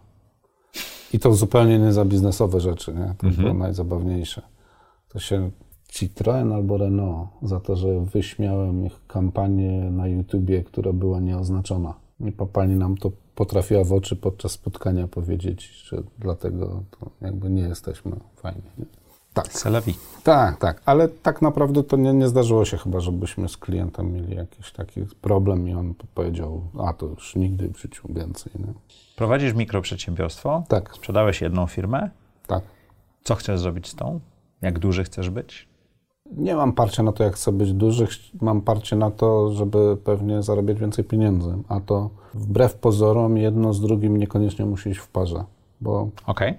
I 1.13 1.19
to 1.19 1.33
zupełnie 1.33 1.79
nie 1.79 1.93
za 1.93 2.05
biznesowe 2.05 2.59
rzeczy, 2.59 2.93
nie? 2.93 3.15
To 3.17 3.41
było 3.41 3.53
najzabawniejsze. 3.53 4.41
To 5.09 5.19
się 5.19 5.51
Citroen 5.87 6.51
albo 6.51 6.77
Renault 6.77 7.29
za 7.41 7.59
to, 7.59 7.75
że 7.75 7.99
wyśmiałem 7.99 8.85
ich 8.85 9.07
kampanię 9.07 9.91
na 9.91 10.07
YouTubie, 10.07 10.63
która 10.63 10.93
była 10.93 11.19
nieoznaczona. 11.19 11.93
I 12.19 12.31
popali 12.31 12.75
nam 12.75 12.97
to 12.97 13.11
potrafiła 13.39 13.83
w 13.83 13.93
oczy 13.93 14.15
podczas 14.15 14.51
spotkania 14.51 15.07
powiedzieć, 15.07 15.83
że 15.85 16.03
dlatego 16.17 16.83
to 16.91 17.09
jakby 17.21 17.49
nie 17.49 17.61
jesteśmy 17.61 18.11
fajni. 18.35 18.61
Nie? 18.77 18.85
Tak. 19.33 19.53
Selawi. 19.53 19.95
Tak, 20.23 20.57
tak, 20.57 20.81
ale 20.85 21.07
tak 21.09 21.41
naprawdę 21.41 21.83
to 21.83 21.97
nie, 21.97 22.13
nie 22.13 22.27
zdarzyło 22.27 22.65
się 22.65 22.77
chyba, 22.77 22.99
żebyśmy 22.99 23.49
z 23.49 23.57
klientem 23.57 24.13
mieli 24.13 24.35
jakiś 24.35 24.71
taki 24.71 25.01
problem 25.21 25.69
i 25.69 25.73
on 25.73 25.93
powiedział, 26.13 26.61
a 26.79 26.93
to 26.93 27.05
już 27.05 27.35
nigdy 27.35 27.69
w 27.73 27.81
życiu 27.81 28.07
więcej. 28.13 28.53
Nie? 28.59 28.73
Prowadzisz 29.15 29.53
mikroprzedsiębiorstwo? 29.53 30.63
Tak. 30.67 30.93
Sprzedałeś 30.95 31.41
jedną 31.41 31.67
firmę? 31.67 32.09
Tak. 32.47 32.63
Co 33.23 33.35
chcesz 33.35 33.59
zrobić 33.59 33.87
z 33.87 33.95
tą? 33.95 34.19
Jak 34.61 34.79
duży 34.79 35.03
chcesz 35.03 35.29
być? 35.29 35.68
Nie 36.37 36.55
mam 36.55 36.73
parcia 36.73 37.03
na 37.03 37.11
to, 37.11 37.23
jak 37.23 37.35
chcę 37.35 37.51
być 37.51 37.73
duży, 37.73 38.07
mam 38.41 38.61
parcie 38.61 38.95
na 38.95 39.11
to, 39.11 39.51
żeby 39.51 39.97
pewnie 40.03 40.43
zarabiać 40.43 40.79
więcej 40.79 41.03
pieniędzy, 41.03 41.49
a 41.67 41.79
to 41.79 42.09
wbrew 42.33 42.75
pozorom 42.75 43.37
jedno 43.37 43.73
z 43.73 43.81
drugim 43.81 44.17
niekoniecznie 44.17 44.65
musi 44.65 44.89
iść 44.89 44.99
w 44.99 45.07
parze, 45.07 45.43
bo 45.81 46.09
okay. 46.25 46.55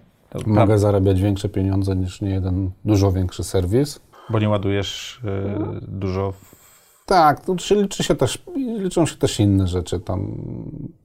mogę 0.46 0.78
zarabiać 0.78 1.20
większe 1.20 1.48
pieniądze 1.48 1.96
niż 1.96 2.20
nie 2.20 2.30
jeden 2.30 2.70
dużo 2.84 3.12
większy 3.12 3.44
serwis. 3.44 4.00
Bo 4.30 4.38
nie 4.38 4.48
ładujesz 4.48 5.20
y, 5.24 5.86
dużo 5.88 6.32
w... 6.32 6.60
Tak, 7.06 7.44
to 7.44 7.54
liczy 7.70 8.04
się 8.04 8.14
też, 8.14 8.44
liczą 8.78 9.06
się 9.06 9.16
też 9.16 9.40
inne 9.40 9.66
rzeczy, 9.66 10.00
tam 10.00 10.36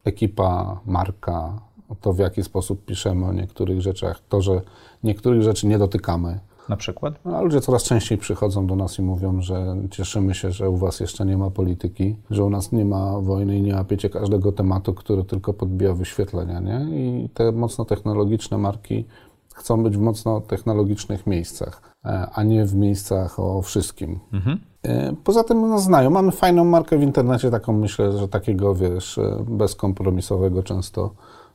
ekipa, 0.04 0.80
marka, 0.86 1.60
to 2.02 2.14
w 2.14 2.20
jaki 2.20 2.44
sposób 2.44 2.86
piszemy 2.86 3.26
o 3.26 3.34
niektórych 3.34 3.82
rzeczach, 3.82 4.22
to, 4.30 4.42
że 4.42 4.62
niektórych 5.04 5.42
rzeczy 5.42 5.68
nie 5.68 5.78
dotykamy. 5.78 6.40
Na 6.70 6.78
przykład? 6.78 7.14
No, 7.26 7.44
ludzie 7.44 7.62
coraz 7.62 7.84
częściej 7.84 8.18
przychodzą 8.18 8.68
do 8.68 8.76
nas 8.76 9.00
i 9.00 9.02
mówią, 9.02 9.42
że 9.42 9.76
cieszymy 9.92 10.34
się, 10.34 10.52
że 10.52 10.70
u 10.70 10.78
was 10.78 11.00
jeszcze 11.00 11.26
nie 11.26 11.38
ma 11.38 11.50
polityki, 11.50 12.16
że 12.30 12.44
u 12.44 12.50
nas 12.50 12.72
nie 12.72 12.86
ma 12.86 13.20
wojny 13.20 13.58
i 13.58 13.62
nie 13.62 13.76
łapiecie 13.76 14.10
każdego 14.10 14.52
tematu, 14.52 14.94
który 14.94 15.24
tylko 15.24 15.54
podbija 15.54 15.94
wyświetlenia, 15.94 16.60
nie? 16.60 16.86
I 16.90 17.30
te 17.30 17.52
mocno 17.52 17.86
technologiczne 17.86 18.58
marki 18.58 19.06
chcą 19.56 19.84
być 19.84 19.98
w 19.98 20.00
mocno 20.00 20.42
technologicznych 20.42 21.28
miejscach, 21.28 21.82
e, 22.06 22.28
a 22.34 22.44
nie 22.44 22.66
w 22.66 22.76
miejscach 22.76 23.40
o 23.40 23.62
wszystkim. 23.62 24.20
Mhm. 24.34 24.60
E, 24.84 25.14
poza 25.24 25.44
tym 25.44 25.70
nas 25.70 25.84
znają. 25.84 26.10
Mamy 26.10 26.32
fajną 26.32 26.66
markę 26.66 26.98
w 26.98 27.02
internecie, 27.02 27.52
taką 27.52 27.74
myślę, 27.74 28.18
że 28.18 28.28
takiego, 28.28 28.76
wiesz, 28.76 29.18
e, 29.18 29.46
bezkompromisowego 29.48 30.64
często 30.64 31.12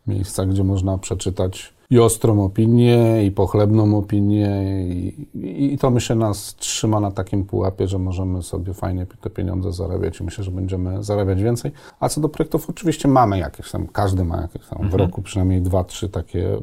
miejsca, 0.07 0.47
gdzie 0.47 0.65
można 0.65 0.99
przeczytać 0.99 1.75
i 1.91 1.99
ostrą 1.99 2.45
opinię, 2.45 3.25
i 3.25 3.31
pochlebną 3.31 3.99
opinię, 3.99 4.65
i, 4.89 5.75
i, 5.75 5.79
to 5.79 5.91
myślę 5.91 6.17
nas 6.17 6.55
trzyma 6.55 7.01
na 7.01 7.11
takim 7.11 7.45
pułapie, 7.45 7.89
że 7.89 7.99
możemy 7.99 8.43
sobie 8.43 8.75
fajnie 8.75 9.07
te 9.21 9.31
pieniądze 9.31 9.73
zarabiać 9.73 10.21
i 10.21 10.25
myślę, 10.25 10.45
że 10.45 10.51
będziemy 10.51 11.05
zarabiać 11.05 11.43
więcej. 11.43 11.73
A 12.01 12.09
co 12.09 12.21
do 12.21 12.29
projektów, 12.29 12.71
oczywiście 12.71 13.09
mamy 13.09 13.39
jakieś 13.39 13.71
tam, 13.71 13.87
każdy 13.87 14.25
ma 14.25 14.41
jakieś 14.41 14.63
tam 14.63 14.83
mhm. 14.83 14.91
w 14.91 14.95
roku 14.95 15.23
przynajmniej 15.23 15.63
dwa, 15.63 15.85
trzy 15.85 16.09
takie 16.09 16.59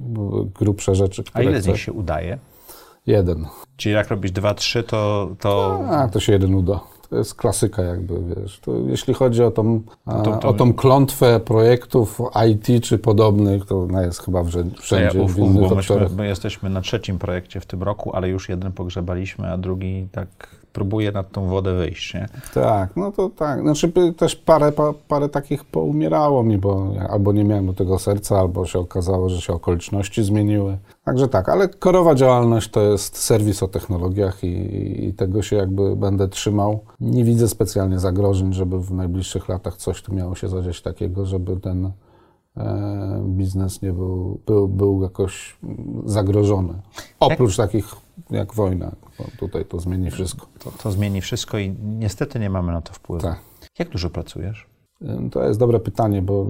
grubsze 0.60 0.96
rzeczy. 0.96 1.24
A 1.34 1.42
ile 1.42 1.62
z 1.62 1.68
nich 1.68 1.80
się 1.80 1.94
udaje? 1.94 2.40
Jeden. 3.08 3.46
Czyli 3.78 3.96
jak 3.96 4.08
robisz 4.08 4.32
dwa, 4.32 4.54
trzy, 4.54 4.84
to... 4.84 5.30
to... 5.40 5.80
A, 5.90 6.08
to 6.08 6.20
się 6.20 6.34
jeden 6.34 6.56
uda. 6.56 6.80
To 7.10 7.18
jest 7.18 7.36
klasyka 7.36 7.82
jakby, 7.82 8.14
wiesz. 8.36 8.60
To 8.60 8.72
jeśli 8.88 9.14
chodzi 9.14 9.44
o 9.44 9.52
tą, 9.52 9.82
to, 10.06 10.38
to... 10.38 10.48
o 10.48 10.54
tą 10.54 10.74
klątwę 10.74 11.40
projektów 11.40 12.22
IT 12.50 12.84
czy 12.84 12.98
podobnych, 12.98 13.66
to 13.66 13.82
ona 13.84 14.02
jest 14.02 14.24
chyba 14.24 14.44
wszędzie, 14.44 14.82
wszędzie 14.82 15.18
ja, 15.18 15.24
uf, 15.24 15.34
w 15.34 15.38
innych 15.38 15.72
uf, 15.72 15.90
my, 15.90 16.10
my 16.18 16.28
jesteśmy 16.28 16.70
na 16.70 16.82
trzecim 16.82 17.20
projekcie 17.20 17.60
w 17.60 17.66
tym 17.66 17.84
roku, 17.84 18.16
ale 18.16 18.30
już 18.30 18.50
jeden 18.50 18.72
pogrzebaliśmy, 18.72 19.52
a 19.52 19.58
drugi 19.58 20.08
tak 20.12 20.57
próbuje 20.78 21.12
nad 21.12 21.32
tą 21.32 21.48
wodę 21.48 21.74
wyjść, 21.74 22.14
nie? 22.14 22.30
Tak, 22.54 22.96
no 22.96 23.12
to 23.12 23.30
tak. 23.30 23.62
Znaczy 23.62 23.92
też 24.18 24.36
parę, 24.36 24.72
parę 25.08 25.30
takich 25.30 25.66
poumierało 25.66 26.44
mi, 26.44 26.58
bo 26.58 26.92
albo 27.10 27.34
nie 27.34 27.44
miałem 27.44 27.66
do 27.66 27.74
tego 27.74 28.00
serca, 28.00 28.40
albo 28.40 28.66
się 28.66 28.80
okazało, 28.80 29.30
że 29.30 29.42
się 29.42 29.54
okoliczności 29.54 30.24
zmieniły. 30.24 30.78
Także 31.06 31.28
tak, 31.28 31.50
ale 31.50 31.68
korowa 31.68 32.16
działalność 32.16 32.70
to 32.70 32.82
jest 32.82 33.18
serwis 33.18 33.64
o 33.64 33.68
technologiach 33.68 34.44
i, 34.44 35.06
i 35.08 35.14
tego 35.14 35.42
się 35.42 35.56
jakby 35.56 35.96
będę 35.96 36.28
trzymał. 36.28 36.80
Nie 37.00 37.24
widzę 37.24 37.48
specjalnie 37.48 38.00
zagrożeń, 38.00 38.54
żeby 38.54 38.80
w 38.80 38.92
najbliższych 38.92 39.50
latach 39.50 39.78
coś 39.78 40.02
tu 40.02 40.14
miało 40.14 40.36
się 40.36 40.48
zadziać 40.48 40.82
takiego, 40.82 41.26
żeby 41.26 41.60
ten 41.60 41.92
e, 42.58 43.24
biznes 43.26 43.82
nie 43.82 43.94
był, 43.94 44.40
był, 44.46 44.68
był 44.68 45.04
jakoś 45.04 45.58
zagrożony. 46.06 46.74
Oprócz 47.20 47.58
takich 47.58 48.07
jak 48.30 48.54
wojna. 48.54 48.92
tutaj 49.40 49.66
to 49.66 49.80
zmieni 49.80 50.12
wszystko. 50.12 50.48
To, 50.60 50.72
to, 50.72 50.92
zmieni 50.92 51.22
wszystko 51.22 51.58
i 51.58 51.76
niestety 51.84 52.40
nie 52.40 52.50
mamy 52.50 52.72
na 52.72 52.82
to 52.82 52.94
wpływu. 52.94 53.24
Tak. 53.24 53.40
Jak 53.80 53.90
dużo 53.90 54.10
pracujesz? 54.10 54.68
To 55.32 55.44
jest 55.44 55.60
dobre 55.60 55.80
pytanie, 55.80 56.22
bo 56.22 56.46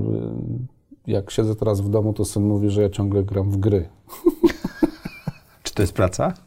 jak 1.07 1.32
siedzę 1.32 1.55
teraz 1.55 1.82
w 1.82 1.89
domu, 1.89 2.13
to 2.13 2.26
syn 2.26 2.43
mówi, 2.43 2.70
że 2.70 2.82
ja 2.82 2.89
ciągle 2.89 3.24
gram 3.24 3.51
w 3.51 3.57
gry. 3.57 3.89
Czy 5.63 5.74
to 5.74 5.82
jest 5.84 5.93
praca? 5.93 6.34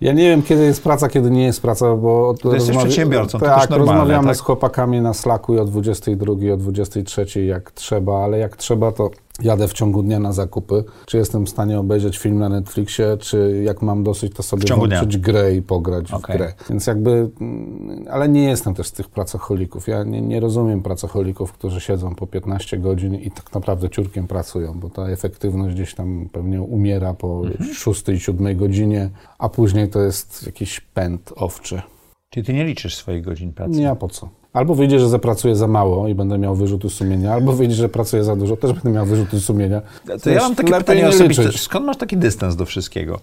Ja 0.00 0.12
nie 0.12 0.22
wiem, 0.22 0.42
kiedy 0.42 0.64
jest 0.64 0.82
praca, 0.82 1.08
kiedy 1.08 1.30
nie 1.30 1.44
jest 1.44 1.62
praca, 1.62 1.96
bo... 1.96 2.34
To 2.34 2.54
jesteś 2.54 2.76
przedsiębiorcą, 2.76 3.38
tak, 3.38 3.48
to 3.48 3.60
też 3.60 3.70
normalne, 3.70 4.00
rozmawiamy 4.00 4.28
tak? 4.28 4.36
z 4.36 4.40
chłopakami 4.40 5.00
na 5.00 5.14
Slacku 5.14 5.54
i 5.54 5.58
o 5.58 5.64
22, 5.64 6.32
o 6.54 6.56
23 6.56 7.44
jak 7.44 7.70
trzeba, 7.70 8.24
ale 8.24 8.38
jak 8.38 8.56
trzeba, 8.56 8.92
to 8.92 9.10
jadę 9.42 9.68
w 9.68 9.72
ciągu 9.72 10.02
dnia 10.02 10.20
na 10.20 10.32
zakupy, 10.32 10.84
czy 11.06 11.16
jestem 11.18 11.46
w 11.46 11.48
stanie 11.48 11.78
obejrzeć 11.78 12.18
film 12.18 12.38
na 12.38 12.48
Netflixie, 12.48 13.16
czy 13.20 13.62
jak 13.64 13.82
mam 13.82 14.04
dosyć, 14.04 14.34
to 14.34 14.42
sobie 14.42 14.74
włączyć 14.74 15.18
grę 15.18 15.54
i 15.54 15.62
pograć 15.62 16.12
okay. 16.12 16.36
w 16.36 16.38
grę. 16.38 16.52
Więc 16.70 16.86
jakby, 16.86 17.30
mm, 17.40 18.04
ale 18.10 18.28
nie 18.28 18.44
jestem 18.44 18.74
też 18.74 18.86
z 18.86 18.92
tych 18.92 19.08
pracocholików. 19.08 19.88
Ja 19.88 20.04
nie, 20.04 20.20
nie 20.20 20.40
rozumiem 20.40 20.82
pracocholików, 20.82 21.52
którzy 21.52 21.80
siedzą 21.80 22.14
po 22.14 22.26
15 22.26 22.78
godzin 22.78 23.14
i 23.14 23.30
tak 23.30 23.54
naprawdę 23.54 23.90
ciurkiem 23.90 24.26
pracują, 24.26 24.80
bo 24.80 24.90
ta 24.90 25.08
efektywność 25.08 25.74
gdzieś 25.74 25.94
tam 25.94 26.28
pewnie 26.32 26.62
umiera 26.62 27.14
po 27.14 27.42
mhm. 27.44 27.74
6 27.74 28.08
i 28.08 28.20
7 28.20 28.56
godzinie, 28.56 29.10
a 29.38 29.48
później 29.48 29.88
to 29.88 30.02
jest 30.02 30.46
jakiś 30.46 30.80
pęd 30.80 31.32
owczy. 31.36 31.82
Czyli 32.30 32.46
ty 32.46 32.52
nie 32.52 32.64
liczysz 32.64 32.96
swoich 32.96 33.24
godzin 33.24 33.52
pracy? 33.52 33.70
Nie, 33.70 33.90
a 33.90 33.96
po 33.96 34.08
co? 34.08 34.41
Albo 34.52 34.74
wyjdzie, 34.74 34.98
że 34.98 35.08
zapracuję 35.08 35.56
za 35.56 35.66
mało 35.66 36.08
i 36.08 36.14
będę 36.14 36.38
miał 36.38 36.54
wyrzuty 36.54 36.90
sumienia, 36.90 37.32
albo 37.32 37.52
wyjdzie, 37.52 37.74
że 37.74 37.88
pracuję 37.88 38.24
za 38.24 38.36
dużo, 38.36 38.56
też 38.56 38.72
będę 38.72 38.90
miał 38.90 39.06
wyrzuty 39.06 39.40
sumienia. 39.40 39.82
To 40.22 40.30
ja 40.30 40.40
mam 40.40 40.54
takie 40.54 40.72
pytanie 40.72 41.08
osobiste. 41.08 41.52
Skąd 41.52 41.86
masz 41.86 41.96
taki 41.96 42.16
dystans 42.16 42.56
do 42.56 42.64
wszystkiego? 42.64 43.20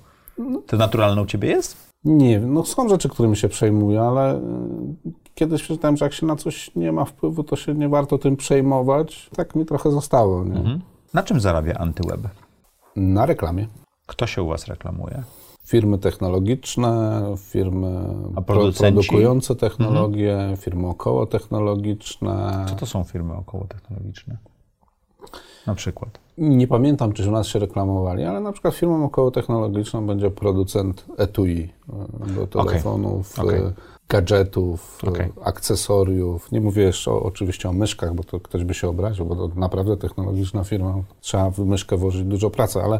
To 0.67 0.77
naturalne 0.77 1.21
u 1.21 1.25
ciebie 1.25 1.49
jest? 1.49 1.77
Nie 2.03 2.39
wiem, 2.39 2.53
no 2.53 2.65
są 2.65 2.89
rzeczy, 2.89 3.09
którymi 3.09 3.37
się 3.37 3.49
przejmuję, 3.49 4.01
ale 4.01 4.35
y, 4.35 4.39
kiedyś 5.35 5.63
przeczytałem, 5.63 5.97
że 5.97 6.05
jak 6.05 6.13
się 6.13 6.25
na 6.25 6.35
coś 6.35 6.75
nie 6.75 6.91
ma 6.91 7.05
wpływu, 7.05 7.43
to 7.43 7.55
się 7.55 7.73
nie 7.73 7.89
warto 7.89 8.17
tym 8.17 8.37
przejmować. 8.37 9.29
Tak 9.35 9.55
mi 9.55 9.65
trochę 9.65 9.91
zostało. 9.91 10.41
Mhm. 10.41 10.81
Na 11.13 11.23
czym 11.23 11.39
zarabia 11.39 11.73
Antyweb? 11.73 12.21
Na 12.95 13.25
reklamie. 13.25 13.67
Kto 14.05 14.27
się 14.27 14.43
u 14.43 14.47
was 14.47 14.67
reklamuje? 14.67 15.23
Firmy 15.69 15.97
technologiczne, 15.97 17.21
firmy 17.37 18.05
produkujące 18.45 19.55
technologie, 19.55 20.33
mhm. 20.33 20.57
firmy 20.57 20.87
okołotechnologiczne. 20.87 22.65
Co 22.69 22.75
to 22.75 22.85
są 22.85 23.03
firmy 23.03 23.33
okołotechnologiczne? 23.33 24.37
Na 25.67 25.75
przykład. 25.75 26.19
Nie 26.37 26.67
pamiętam, 26.67 27.13
czy 27.13 27.29
u 27.29 27.31
nas 27.31 27.47
się 27.47 27.59
reklamowali, 27.59 28.23
ale 28.23 28.39
na 28.39 28.51
przykład 28.51 28.75
firmą 28.75 29.05
okołotechnologiczną 29.05 30.07
będzie 30.07 30.31
producent 30.31 31.05
etui 31.17 31.69
e, 32.29 32.33
do 32.33 32.47
telefonów, 32.47 33.39
okay. 33.39 33.59
Okay. 33.59 33.73
gadżetów, 34.09 34.99
e, 35.03 35.09
okay. 35.09 35.29
akcesoriów. 35.43 36.51
Nie 36.51 36.61
mówię 36.61 36.83
jeszcze 36.83 37.11
o, 37.11 37.23
oczywiście 37.23 37.69
o 37.69 37.73
myszkach, 37.73 38.13
bo 38.13 38.23
to 38.23 38.39
ktoś 38.39 38.63
by 38.63 38.73
się 38.73 38.89
obraził, 38.89 39.25
bo 39.25 39.35
to 39.35 39.49
naprawdę 39.55 39.97
technologiczna 39.97 40.63
firma. 40.63 40.95
Trzeba 41.21 41.49
w 41.49 41.59
myszkę 41.59 41.97
włożyć 41.97 42.23
dużo 42.23 42.49
pracy, 42.49 42.81
ale 42.81 42.99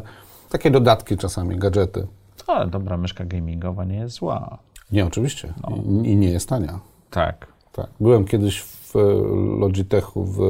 takie 0.50 0.70
dodatki 0.70 1.16
czasami, 1.16 1.56
gadżety. 1.56 2.06
Ale 2.50 2.70
dobra 2.70 2.96
myszka 2.96 3.24
gamingowa 3.24 3.84
nie 3.84 3.96
jest 3.96 4.14
zła. 4.16 4.58
Nie, 4.92 5.06
oczywiście. 5.06 5.52
No. 5.62 5.76
I, 5.76 6.10
I, 6.10 6.16
nie 6.16 6.30
jest 6.30 6.48
tania. 6.48 6.80
Tak. 7.10 7.46
tak. 7.72 7.90
Byłem 8.00 8.24
kiedyś 8.24 8.62
w 8.62 8.94
Logitechu 9.58 10.24
w 10.24 10.40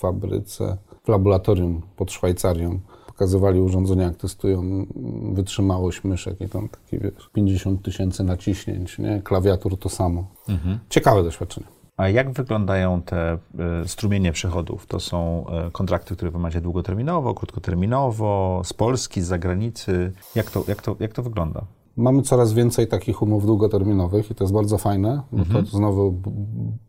fabryce, 0.00 0.76
w 1.04 1.08
laboratorium 1.08 1.82
pod 1.96 2.12
Szwajcarią. 2.12 2.80
Pokazywali 3.06 3.60
urządzenia, 3.60 4.04
jak 4.04 4.16
testują 4.16 4.86
wytrzymałość 5.32 6.04
myszek 6.04 6.40
i 6.40 6.48
tam 6.48 6.68
takie, 6.68 6.98
wiesz, 6.98 7.30
50 7.32 7.82
tysięcy 7.82 8.24
naciśnięć, 8.24 8.98
nie? 8.98 9.22
Klawiatur 9.24 9.78
to 9.78 9.88
samo. 9.88 10.24
Mhm. 10.48 10.78
Ciekawe 10.88 11.22
doświadczenie. 11.22 11.66
A 12.02 12.08
jak 12.08 12.32
wyglądają 12.32 13.02
te 13.02 13.38
y, 13.84 13.88
strumienie 13.88 14.32
przychodów? 14.32 14.86
To 14.86 15.00
są 15.00 15.44
y, 15.68 15.70
kontrakty, 15.70 16.16
które 16.16 16.30
wy 16.30 16.38
macie 16.38 16.60
długoterminowo, 16.60 17.34
krótkoterminowo, 17.34 18.60
z 18.64 18.72
Polski, 18.72 19.20
z 19.20 19.26
zagranicy. 19.26 20.12
Jak 20.34 20.50
to, 20.50 20.64
jak 20.68 20.82
to, 20.82 20.96
jak 21.00 21.12
to 21.12 21.22
wygląda? 21.22 21.64
Mamy 21.96 22.22
coraz 22.22 22.52
więcej 22.52 22.88
takich 22.88 23.22
umów 23.22 23.46
długoterminowych 23.46 24.30
i 24.30 24.34
to 24.34 24.44
jest 24.44 24.54
bardzo 24.54 24.78
fajne, 24.78 25.22
bo 25.32 25.38
mhm. 25.38 25.64
to 25.64 25.70
znowu 25.70 26.14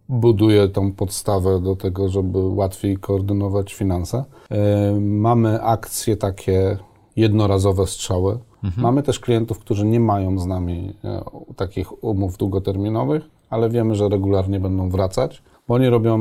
buduje 0.09 0.67
tą 0.67 0.91
podstawę 0.91 1.61
do 1.61 1.75
tego, 1.75 2.09
żeby 2.09 2.39
łatwiej 2.39 2.97
koordynować 2.97 3.73
finanse. 3.73 4.23
Y, 4.97 5.01
mamy 5.01 5.61
akcje 5.61 6.17
takie 6.17 6.77
jednorazowe 7.15 7.87
strzały. 7.87 8.39
Mhm. 8.63 8.83
Mamy 8.83 9.03
też 9.03 9.19
klientów, 9.19 9.59
którzy 9.59 9.85
nie 9.85 9.99
mają 9.99 10.39
z 10.39 10.45
nami 10.45 10.93
takich 11.55 12.03
umów 12.03 12.37
długoterminowych, 12.37 13.32
ale 13.53 13.69
wiemy, 13.69 13.95
że 13.95 14.09
regularnie 14.09 14.59
będą 14.59 14.89
wracać. 14.89 15.41
Bo 15.67 15.73
oni 15.75 15.89
robią 15.89 16.19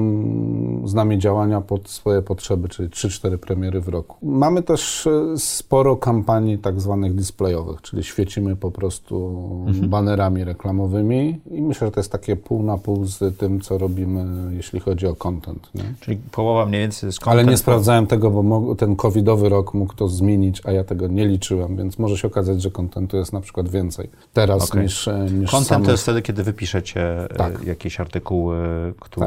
z 0.85 0.95
nami 0.95 1.19
działania 1.19 1.61
pod 1.61 1.89
swoje 1.89 2.23
potrzeby, 2.23 2.69
czyli 2.69 2.89
3-4 2.89 3.37
premiery 3.39 3.81
w 3.81 3.89
roku. 3.89 4.17
Mamy 4.23 4.63
też 4.63 5.07
e, 5.07 5.11
sporo 5.39 5.97
kampanii 5.97 6.59
tak 6.59 6.81
zwanych 6.81 7.15
displayowych, 7.15 7.83
czyli 7.83 8.05
świecimy 8.05 8.57
po 8.57 8.71
prostu 8.71 9.43
Mhm. 9.67 9.89
banerami 9.89 10.45
reklamowymi 10.45 11.41
i 11.51 11.63
myślę, 11.63 11.87
że 11.87 11.91
to 11.93 12.01
jest 12.01 12.13
takie 12.13 12.37
pół 12.37 12.63
na 12.63 12.79
pół 12.79 13.05
z 13.07 13.37
tym, 13.39 13.61
co 13.61 13.79
robimy, 13.79 14.25
jeśli 14.57 14.81
chodzi 14.81 15.07
o 15.07 15.15
content. 15.15 15.71
Nie? 15.75 15.83
Czyli 16.01 16.17
połowa 16.33 16.67
mniej 16.67 16.81
więcej 16.81 17.13
z 17.13 17.19
Ale 17.25 17.45
nie 17.45 17.51
content- 17.51 17.57
sprawdzałem 17.61 18.07
tego, 18.07 18.31
bo 18.31 18.75
ten 18.75 18.97
covidowy 18.97 19.49
rok 19.49 19.75
mógł 19.75 19.95
to 19.95 20.09
zmienić, 20.09 20.61
a 20.65 20.73
ja 20.73 20.85
tego 20.85 21.07
nie 21.09 21.27
liczyłem, 21.27 21.77
więc 21.77 21.99
może 21.99 22.17
się 22.19 22.29
okazać, 22.29 22.63
że 22.63 22.71
kontentu 22.71 23.17
jest 23.17 23.33
na 23.33 23.41
przykład 23.41 23.69
więcej 23.69 24.11
teraz 24.33 24.71
Okej. 24.71 24.83
niż, 24.83 25.09
e, 25.09 25.27
niż 25.33 25.51
Content 25.51 25.67
samych- 25.69 25.87
to 25.87 25.91
jest 25.93 26.03
wtedy, 26.03 26.23
kiedy 26.23 26.43
wy 26.43 26.53
piszecie 26.53 27.25
e, 27.25 27.29
Tak. 27.29 27.65
jakieś 27.65 28.01
artykuły, 28.01 28.57
które 29.01 29.27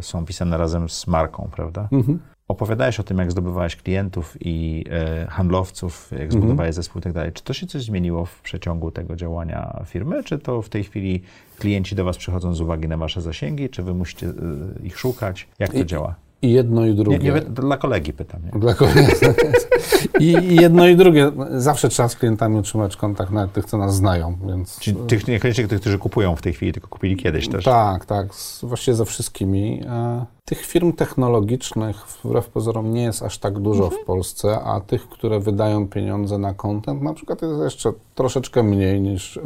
są 0.00 0.26
pisane 0.26 0.58
razem 0.58 0.88
z 0.88 1.06
marką, 1.06 1.48
prawda? 1.52 1.88
Mhm. 1.92 2.18
Opowiadałeś 2.48 3.00
o 3.00 3.02
tym, 3.02 3.18
jak 3.18 3.30
zdobywałeś 3.32 3.76
klientów 3.76 4.36
i 4.40 4.84
e, 4.90 5.26
handlowców, 5.26 6.08
jak 6.12 6.20
Mhm. 6.22 6.30
zbudowałeś 6.42 6.74
zespół 6.74 7.00
i 7.00 7.02
tak 7.02 7.12
dalej. 7.12 7.32
Czy 7.32 7.42
to 7.44 7.52
się 7.52 7.66
coś 7.66 7.82
zmieniło 7.82 8.24
w 8.24 8.40
przeciągu 8.40 8.90
tego 8.90 9.16
działania 9.16 9.82
firmy, 9.86 10.24
czy 10.24 10.38
to 10.38 10.62
w 10.62 10.68
tej 10.68 10.84
chwili 10.84 11.22
klienci 11.58 11.94
do 11.94 12.04
was 12.04 12.16
przychodzą 12.16 12.54
z 12.54 12.60
uwagi 12.60 12.88
na 12.88 12.96
wasze 12.96 13.20
zasięgi, 13.20 13.68
czy 13.68 13.82
wy 13.82 13.94
musicie 13.94 14.26
e, 14.26 14.32
ich 14.86 14.98
szukać? 14.98 15.48
Jak 15.58 15.72
to 15.72 15.78
I- 15.78 15.86
działa? 15.86 16.14
I 16.42 16.52
jedno 16.52 16.86
i 16.86 16.94
drugie. 16.94 17.18
Nie, 17.18 17.32
nie, 17.32 17.40
dla 17.40 17.76
kolegi 17.76 18.12
pytam. 18.12 18.40
Nie? 18.44 18.60
Dla 18.60 18.74
kogoś- 18.74 19.34
I, 20.20 20.24
I 20.24 20.56
jedno 20.56 20.86
i 20.86 20.96
drugie. 20.96 21.32
Zawsze 21.50 21.88
trzeba 21.88 22.08
z 22.08 22.16
klientami 22.16 22.58
utrzymać 22.58 22.96
kontakt, 22.96 23.30
nawet 23.32 23.52
tych, 23.52 23.64
co 23.64 23.78
nas 23.78 23.94
znają, 23.96 24.38
więc... 24.48 24.78
Czyli 24.78 24.96
tych, 25.08 25.28
niekoniecznie 25.28 25.68
tych, 25.68 25.80
którzy 25.80 25.98
kupują 25.98 26.36
w 26.36 26.42
tej 26.42 26.52
chwili, 26.52 26.72
tylko 26.72 26.88
kupili 26.88 27.16
kiedyś 27.16 27.48
też. 27.48 27.64
Tak, 27.64 28.04
tak, 28.06 28.26
właściwie 28.62 28.94
ze 28.94 29.04
wszystkimi. 29.04 29.82
Tych 30.44 30.66
firm 30.66 30.92
technologicznych 30.92 31.96
wbrew 32.24 32.48
pozorom 32.48 32.92
nie 32.92 33.02
jest 33.02 33.22
aż 33.22 33.38
tak 33.38 33.58
dużo 33.58 33.84
Mhm. 33.84 34.02
w 34.02 34.06
Polsce, 34.06 34.60
a 34.60 34.80
tych, 34.80 35.08
które 35.08 35.40
wydają 35.40 35.88
pieniądze 35.88 36.38
na 36.38 36.54
content, 36.54 37.02
na 37.02 37.14
przykład 37.14 37.42
jest 37.42 37.60
jeszcze 37.62 37.92
troszeczkę 38.14 38.62
mniej 38.62 39.00
niż, 39.00 39.36
e, 39.36 39.40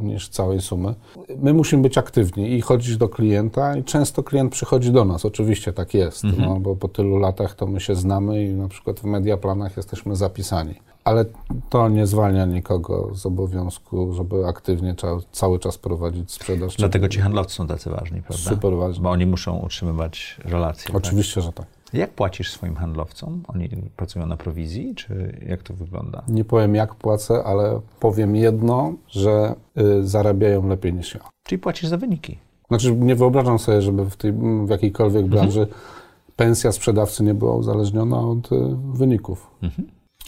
niż 0.00 0.28
całej 0.28 0.60
sumy. 0.60 0.94
My 1.36 1.54
musimy 1.54 1.82
być 1.82 1.98
aktywni 1.98 2.52
i 2.52 2.60
chodzić 2.60 2.96
do 2.96 3.08
klienta 3.08 3.76
i 3.76 3.84
często 3.84 4.22
klient 4.22 4.52
przychodzi 4.52 4.92
do 4.92 5.04
nas, 5.04 5.24
oczywiście 5.24 5.72
tak 5.72 5.94
jest, 5.94 6.24
Mhm. 6.24 6.48
no, 6.48 6.60
bo 6.60 6.76
po 6.76 6.88
tylu 6.88 7.16
latach 7.18 7.54
to 7.54 7.66
my 7.66 7.80
się 7.80 7.94
znamy 7.94 8.44
i 8.44 8.54
na 8.54 8.68
przykład 8.68 9.00
w 9.00 9.04
mediaplanach 9.04 9.76
jesteśmy 9.76 10.16
zapisani. 10.16 10.74
Ale 11.04 11.24
to 11.70 11.88
nie 11.88 12.06
zwalnia 12.06 12.44
nikogo 12.46 13.10
z 13.14 13.26
obowiązku, 13.26 14.12
żeby 14.12 14.46
aktywnie 14.46 14.94
cza- 14.94 15.20
cały 15.32 15.58
czas 15.58 15.78
prowadzić 15.78 16.32
sprzedaż. 16.32 16.76
Dlatego 16.76 17.08
ci 17.08 17.20
handlowcy 17.20 17.54
są 17.54 17.66
tacy 17.66 17.90
ważni, 17.90 18.22
prawda? 18.22 18.50
Super 18.50 18.76
ważni. 18.76 19.02
Bo 19.02 19.10
oni 19.10 19.26
muszą 19.26 19.58
utrzymywać 19.58 20.40
relacje. 20.44 20.86
tak? 20.86 20.96
Oczywiście, 20.96 21.40
że 21.40 21.52
tak. 21.52 21.66
Jak 21.92 22.10
płacisz 22.10 22.52
swoim 22.52 22.74
handlowcom? 22.76 23.42
Oni 23.48 23.68
pracują 23.96 24.26
na 24.26 24.36
prowizji, 24.36 24.94
czy 24.94 25.38
jak 25.48 25.62
to 25.62 25.74
wygląda? 25.74 26.22
Nie 26.28 26.44
powiem 26.44 26.74
jak 26.74 26.94
płacę, 26.94 27.44
ale 27.44 27.80
powiem 28.00 28.36
jedno, 28.36 28.92
że 29.08 29.54
y, 29.78 30.06
zarabiają 30.06 30.68
lepiej 30.68 30.94
niż 30.94 31.14
ja. 31.14 31.20
Czyli 31.42 31.58
płacisz 31.58 31.88
za 31.88 31.96
wyniki. 31.96 32.38
Znaczy 32.68 32.96
nie 32.96 33.14
wyobrażam 33.14 33.58
sobie, 33.58 33.82
żeby 33.82 34.10
w, 34.10 34.16
tej, 34.16 34.32
w 34.66 34.68
jakiejkolwiek 34.68 35.26
branży 35.26 35.66
pensja 36.36 36.72
sprzedawcy 36.72 37.22
nie 37.24 37.34
była 37.34 37.56
uzależniona 37.56 38.20
od 38.20 38.52
y, 38.52 38.56
wyników. 38.92 39.50
A 39.62 39.66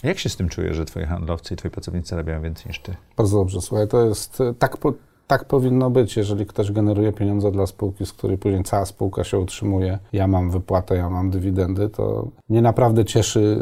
Jak 0.03 0.19
się 0.19 0.29
z 0.29 0.35
tym 0.35 0.49
czujesz, 0.49 0.75
że 0.75 0.85
twoi 0.85 1.05
handlowcy 1.05 1.53
i 1.53 1.57
twoi 1.57 1.71
pracownicy 1.71 2.09
zarabiają 2.09 2.41
więcej 2.41 2.65
niż 2.67 2.79
ty? 2.79 2.95
Bardzo 3.17 3.37
dobrze, 3.37 3.61
słuchaj, 3.61 3.87
to 3.87 4.05
jest, 4.05 4.41
y, 4.41 4.53
tak, 4.59 4.77
po, 4.77 4.93
tak 5.27 5.45
powinno 5.45 5.89
być, 5.89 6.17
jeżeli 6.17 6.45
ktoś 6.45 6.71
generuje 6.71 7.13
pieniądze 7.13 7.51
dla 7.51 7.67
spółki, 7.67 8.05
z 8.05 8.13
której 8.13 8.37
później 8.37 8.63
cała 8.63 8.85
spółka 8.85 9.23
się 9.23 9.39
utrzymuje, 9.39 9.99
ja 10.13 10.27
mam 10.27 10.51
wypłatę, 10.51 10.95
ja 10.95 11.09
mam 11.09 11.29
dywidendy, 11.29 11.89
to 11.89 12.27
mnie 12.49 12.61
naprawdę 12.61 13.05
cieszy 13.05 13.59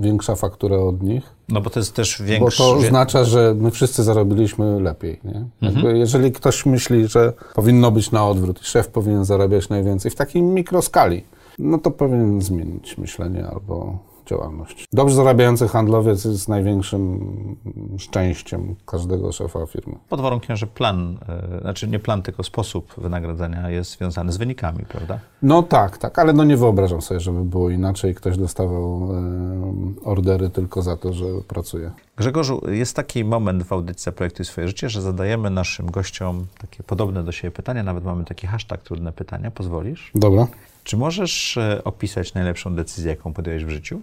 większa 0.00 0.36
faktura 0.36 0.76
od 0.76 1.02
nich. 1.02 1.34
No 1.48 1.60
bo 1.60 1.70
to 1.70 1.80
jest 1.80 1.94
też 1.94 2.18
Bo 2.18 2.24
większy... 2.24 2.58
to 2.58 2.72
oznacza, 2.72 3.24
że 3.24 3.54
my 3.58 3.70
wszyscy 3.70 4.02
zarobiliśmy 4.02 4.80
lepiej. 4.80 5.20
Nie? 5.24 5.44
Jakby 5.60 5.98
jeżeli 5.98 6.32
ktoś 6.32 6.66
myśli, 6.66 7.08
że 7.08 7.32
powinno 7.54 7.90
być 7.90 8.10
na 8.10 8.28
odwrót 8.28 8.60
i 8.62 8.64
szef 8.64 8.88
powinien 8.88 9.24
zarabiać 9.24 9.68
najwięcej 9.68 10.10
w 10.10 10.14
takiej 10.14 10.42
mikroskali, 10.42 11.24
no 11.58 11.78
to 11.78 11.90
powinien 11.90 12.42
zmienić 12.42 12.98
myślenie 12.98 13.46
albo 13.46 13.98
działalność. 14.26 14.84
Dobrze 14.92 15.14
zarabiający 15.14 15.68
handlowiec 15.68 16.24
jest 16.24 16.48
największym 16.48 17.56
szczęściem 17.98 18.76
każdego 18.86 19.32
szefa 19.32 19.66
firmy. 19.66 19.94
Pod 20.08 20.20
warunkiem, 20.20 20.56
że 20.56 20.66
plan, 20.66 21.18
e, 21.28 21.60
znaczy 21.60 21.88
nie 21.88 21.98
plan, 21.98 22.22
tylko 22.22 22.42
sposób 22.42 22.94
wynagradzania 22.98 23.70
jest 23.70 23.90
związany 23.98 24.32
z 24.32 24.36
wynikami, 24.36 24.84
prawda? 24.88 25.18
No 25.42 25.62
tak, 25.62 25.98
tak, 25.98 26.18
ale 26.18 26.32
no 26.32 26.44
nie 26.44 26.56
wyobrażam 26.56 27.02
sobie, 27.02 27.20
żeby 27.20 27.44
było 27.44 27.70
inaczej. 27.70 28.14
Ktoś 28.14 28.36
dostawał 28.36 29.08
e, 29.14 30.04
ordery 30.04 30.50
tylko 30.50 30.82
za 30.82 30.96
to, 30.96 31.12
że 31.12 31.24
pracuje. 31.48 31.90
Grzegorzu, 32.16 32.62
jest 32.68 32.96
taki 32.96 33.24
moment 33.24 33.62
w 33.62 33.72
audycji 33.72 34.12
Projektuj 34.12 34.44
swoje 34.44 34.68
życie, 34.68 34.88
że 34.88 35.02
zadajemy 35.02 35.50
naszym 35.50 35.90
gościom 35.90 36.46
takie 36.58 36.82
podobne 36.82 37.24
do 37.24 37.32
siebie 37.32 37.50
pytania, 37.50 37.82
nawet 37.82 38.04
mamy 38.04 38.24
taki 38.24 38.46
hashtag 38.46 38.82
trudne 38.82 39.12
pytania, 39.12 39.50
pozwolisz? 39.50 40.10
Dobra. 40.14 40.46
Czy 40.84 40.96
możesz 40.96 41.56
e, 41.56 41.84
opisać 41.84 42.34
najlepszą 42.34 42.74
decyzję, 42.74 43.10
jaką 43.10 43.32
podjąłeś 43.32 43.64
w 43.64 43.68
życiu? 43.68 44.00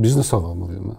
Biznesowo 0.00 0.54
mówimy. 0.54 0.94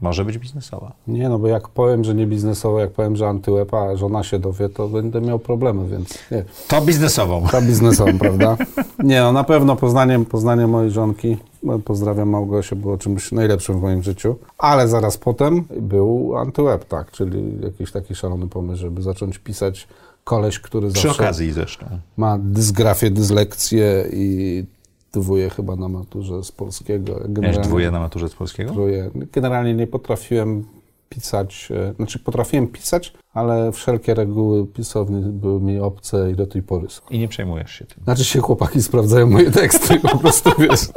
Może 0.00 0.24
być 0.24 0.38
biznesowa. 0.38 0.92
Nie, 1.08 1.28
no 1.28 1.38
bo 1.38 1.48
jak 1.48 1.68
powiem, 1.68 2.04
że 2.04 2.14
nie 2.14 2.26
biznesowo, 2.26 2.80
jak 2.80 2.90
powiem, 2.90 3.16
że 3.16 3.28
antyłeb, 3.28 3.74
a 3.74 3.96
żona 3.96 4.22
się 4.22 4.38
dowie, 4.38 4.68
to 4.68 4.88
będę 4.88 5.20
miał 5.20 5.38
problemy, 5.38 5.88
więc 5.88 6.18
nie. 6.30 6.44
To 6.68 6.80
biznesową. 6.80 7.46
Ta 7.52 7.60
biznesową, 7.62 8.18
prawda? 8.24 8.56
Nie, 9.04 9.20
no 9.20 9.32
na 9.32 9.44
pewno 9.44 9.76
poznanie, 9.76 10.24
poznanie 10.24 10.66
mojej 10.66 10.90
żonki, 10.90 11.36
pozdrawiam 11.84 12.28
Małgosię, 12.28 12.76
było 12.76 12.98
czymś 12.98 13.32
najlepszym 13.32 13.78
w 13.78 13.82
moim 13.82 14.02
życiu. 14.02 14.36
Ale 14.58 14.88
zaraz 14.88 15.18
potem 15.18 15.64
był 15.80 16.36
antyłeb, 16.36 16.84
tak, 16.84 17.10
czyli 17.10 17.60
jakiś 17.62 17.92
taki 17.92 18.14
szalony 18.14 18.48
pomysł, 18.48 18.80
żeby 18.80 19.02
zacząć 19.02 19.38
pisać 19.38 19.88
koleś, 20.24 20.58
który 20.60 20.90
Przy 20.90 21.02
zawsze 21.02 21.22
okazji 21.22 21.52
zresztą. 21.52 21.86
ma 22.16 22.38
dysgrafię, 22.38 23.10
dyslekcję 23.10 24.04
i 24.12 24.64
dwóje 25.20 25.50
chyba 25.50 25.76
na 25.76 25.88
maturze 25.88 26.44
z 26.44 26.52
polskiego. 26.52 27.12
Miałeś 27.12 27.28
Generalnie- 27.28 27.62
dwóje 27.68 27.90
na 27.90 27.98
maturze 28.00 28.28
z 28.28 28.34
polskiego? 28.34 28.72
trójkę. 28.72 29.10
Generalnie 29.32 29.74
nie 29.74 29.86
potrafiłem 29.86 30.64
pisać, 31.08 31.68
e, 31.70 31.94
znaczy 31.96 32.18
potrafiłem 32.18 32.66
pisać, 32.68 33.12
ale 33.34 33.72
wszelkie 33.72 34.14
reguły 34.14 34.66
pisowni 34.66 35.22
były 35.32 35.60
mi 35.60 35.80
obce 35.80 36.30
i 36.30 36.34
do 36.34 36.46
tej 36.46 36.62
pory 36.62 36.90
są. 36.90 37.02
I 37.10 37.18
nie 37.18 37.28
przejmujesz 37.28 37.70
się 37.72 37.84
tym. 37.84 38.04
Znaczy 38.04 38.24
się 38.24 38.40
chłopaki 38.40 38.82
sprawdzają 38.82 39.26
moje 39.30 39.50
teksty, 39.50 40.00
po 40.00 40.18
prostu 40.18 40.50
wiesz. 40.58 40.80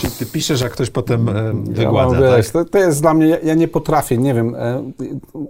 Czyli 0.00 0.12
ty 0.18 0.26
piszesz, 0.26 0.62
a 0.62 0.68
ktoś 0.68 0.90
potem 0.90 1.28
e, 1.28 1.32
Ja 1.32 1.52
wygładza, 1.52 2.20
mam, 2.20 2.36
wiesz, 2.36 2.50
tak? 2.50 2.52
to, 2.52 2.70
to 2.70 2.78
jest 2.78 3.00
dla 3.02 3.14
mnie, 3.14 3.26
ja, 3.26 3.38
ja 3.38 3.54
nie 3.54 3.68
potrafię, 3.68 4.18
nie 4.18 4.34
wiem, 4.34 4.54
e, 4.54 4.90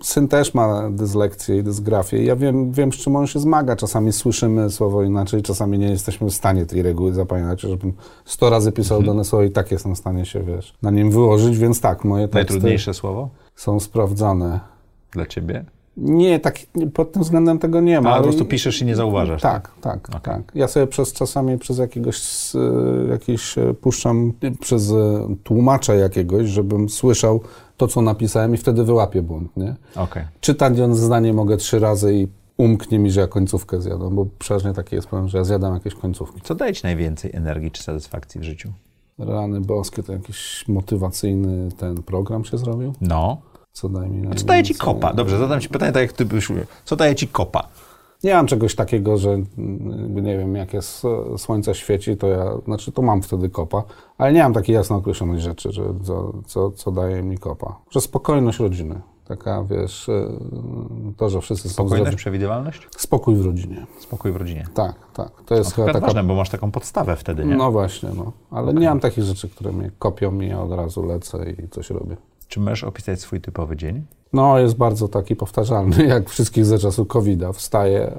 syn 0.03 0.29
też 0.29 0.55
ma 0.55 0.91
dyslekcję 0.91 1.57
i 1.59 1.63
dysgrafię. 1.63 2.25
Ja 2.25 2.37
wiem, 2.37 2.73
wiem, 2.73 2.93
z 2.93 2.97
czym 2.97 3.17
on 3.17 3.27
się 3.27 3.39
zmaga. 3.41 3.77
Czasami 3.77 4.13
słyszymy 4.13 4.71
słowo 4.71 5.03
inaczej, 5.03 5.43
czasami 5.43 5.79
nie 5.79 5.91
jesteśmy 5.91 6.31
w 6.31 6.35
stanie 6.35 6.67
tej 6.67 6.83
reguły 6.83 7.13
zapamiętać. 7.13 7.61
Żebym 7.61 7.93
sto 8.25 8.51
razy 8.51 8.73
pisał 8.73 8.99
Mhm. 8.99 9.17
dane 9.17 9.25
słowo 9.25 9.45
i 9.45 9.51
tak 9.51 9.71
jestem 9.71 9.95
w 9.95 9.99
stanie 9.99 10.25
się, 10.27 10.43
wiesz, 10.43 10.75
na 10.83 10.91
nim 10.91 11.11
wyłożyć, 11.11 11.59
więc 11.59 11.81
tak, 11.81 12.05
moje 12.05 12.29
teksty 12.29 12.53
Najtrudniejsze 12.55 12.95
słowo 12.95 13.29
są 13.57 13.81
sprawdzane. 13.81 14.61
dla 15.13 15.27
ciebie? 15.27 15.65
Nie, 15.97 16.41
tak, 16.41 16.59
pod 16.95 17.13
tym 17.13 17.23
względem 17.23 17.59
tego 17.59 17.81
nie 17.81 18.01
ma. 18.01 18.13
A 18.13 18.17
po 18.17 18.23
prostu 18.23 18.45
piszesz 18.45 18.83
i 18.83 18.85
nie 18.87 18.97
zauważasz. 18.97 19.43
Tak, 19.43 19.71
tak, 19.81 20.09
tak. 20.23 20.53
Ja 20.55 20.69
sobie 20.69 20.87
przez 20.87 21.13
czasami 21.13 21.59
przez 21.59 21.79
jakiegoś, 21.79 22.17
s- 22.17 22.57
jakiś 23.11 23.59
e, 23.59 23.75
puszczam 23.75 24.33
przez 24.61 24.91
e, 24.91 24.95
tłumacza 25.45 25.95
jakiegoś, 25.95 26.49
żebym 26.49 26.89
słyszał 26.89 27.41
to, 27.77 27.87
co 27.89 28.03
napisałem 28.03 28.55
i 28.55 28.57
wtedy 28.57 28.85
wyłapię 28.85 29.23
błąd, 29.23 29.57
nie? 29.57 29.75
Okej. 29.97 30.25
Czytając 30.41 30.99
zdanie 30.99 31.33
mogę 31.33 31.57
trzy 31.57 31.79
razy 31.79 32.15
i 32.15 32.29
umknie 32.57 32.99
mi, 32.99 33.11
że 33.11 33.21
ja 33.21 33.27
końcówkę 33.27 33.81
zjadam, 33.81 34.15
bo 34.15 34.27
przeważnie 34.39 34.73
taki 34.73 34.95
jest 34.97 35.09
problem, 35.09 35.29
że 35.29 35.39
ja 35.39 35.45
zjadam 35.45 35.75
jakieś 35.75 35.95
końcówki. 35.95 36.41
Co 36.45 36.55
daje 36.55 36.73
ci 36.75 36.81
najwięcej 36.85 37.31
energii 37.35 37.71
czy 37.71 37.83
satysfakcji 37.83 38.41
w 38.41 38.45
życiu? 38.45 38.69
Rany 39.19 39.61
boskie, 39.61 40.03
to 40.03 40.13
jakiś 40.13 40.65
motywacyjny 40.69 41.69
ten 41.79 42.03
program 42.03 42.45
się 42.45 42.59
zrobił? 42.59 42.93
No. 43.01 43.39
Co 43.73 43.89
daje 43.89 44.11
mi 44.11 44.37
Co 44.37 44.45
daje 44.45 44.63
ci 44.63 44.75
kopa? 44.75 45.13
Dobrze, 45.13 45.39
zadam 45.39 45.61
ci 45.61 45.69
pytanie 45.69 45.93
tak, 45.93 46.03
jak 46.03 46.13
ty 46.13 46.25
byś. 46.25 46.49
Co 46.85 46.97
daje 46.97 47.15
ci 47.15 47.29
kopa? 47.29 47.69
Nie 48.25 48.35
mam 48.35 48.47
czegoś 48.47 48.75
takiego, 48.75 49.17
że 49.17 49.31
mm, 49.31 50.25
nie 50.25 50.39
wiem, 50.39 50.55
jak 50.55 50.73
jest 50.73 51.05
e, 51.05 51.39
słońce 51.39 51.75
świeci, 51.75 52.17
to 52.17 52.27
ja, 52.27 52.45
znaczy 52.65 52.93
to 52.93 53.03
mam 53.03 53.23
wtedy 53.23 53.49
kopa, 53.49 53.83
ale 54.19 54.33
nie 54.33 54.43
mam 54.43 54.53
takiej 54.53 54.75
jasno 54.75 54.97
określonej 54.97 55.41
rzeczy, 55.41 55.73
że 55.73 55.83
co, 56.03 56.33
co, 56.47 56.71
co 56.71 56.91
daje 56.91 57.23
mi 57.23 57.39
kopa. 57.39 57.79
Że 57.91 58.01
spokojność 58.01 58.59
rodziny. 58.59 59.01
Taka, 59.25 59.65
wiesz, 59.65 60.09
e, 60.09 60.29
to, 61.17 61.31
że 61.31 61.41
wszyscy 61.41 61.69
są 61.69 61.75
Spokojność, 61.75 62.17
przewidywalność? 62.17 62.89
Spokój 62.97 63.35
w 63.35 63.47
rodzinie. 63.47 63.87
Spokój 63.99 64.33
w 64.33 64.37
rodzinie. 64.37 64.67
Tak, 64.75 64.95
tak. 65.15 65.31
To 65.47 65.55
jest 65.55 65.75
chyba 65.75 65.87
taka... 65.87 66.01
ważne, 66.01 66.25
bo 66.25 66.35
masz 66.35 66.51
taką 66.51 66.71
podstawę 66.71 67.17
wtedy, 67.17 67.45
nie? 67.45 67.57
No 67.57 67.73
właśnie, 67.73 68.09
no. 68.17 68.33
Ale 68.51 68.75
nie 68.75 68.89
mam 68.89 69.01
takich 69.01 69.25
rzeczy, 69.25 69.49
które 69.49 69.73
mnie 69.73 69.91
kopią 69.99 70.41
i 70.41 70.49
ja 70.49 70.63
od 70.63 70.73
razu 70.73 71.07
lecę 71.07 71.51
i 71.51 71.69
coś 71.69 71.91
robię. 71.91 72.17
Czy 72.51 72.61
możesz 72.61 72.85
opisać 72.85 73.21
swój 73.21 73.41
typowy 73.41 73.77
dzień? 73.77 74.07
No, 74.33 74.59
jest 74.59 74.77
bardzo 74.77 75.09
taki 75.09 75.37
powtarzalny, 75.37 76.07
jak 76.15 76.31
wszystkich 76.31 76.65
za 76.65 76.79
czasu 76.79 77.07
COVID-a. 77.07 77.53
Wstaję, 77.53 78.13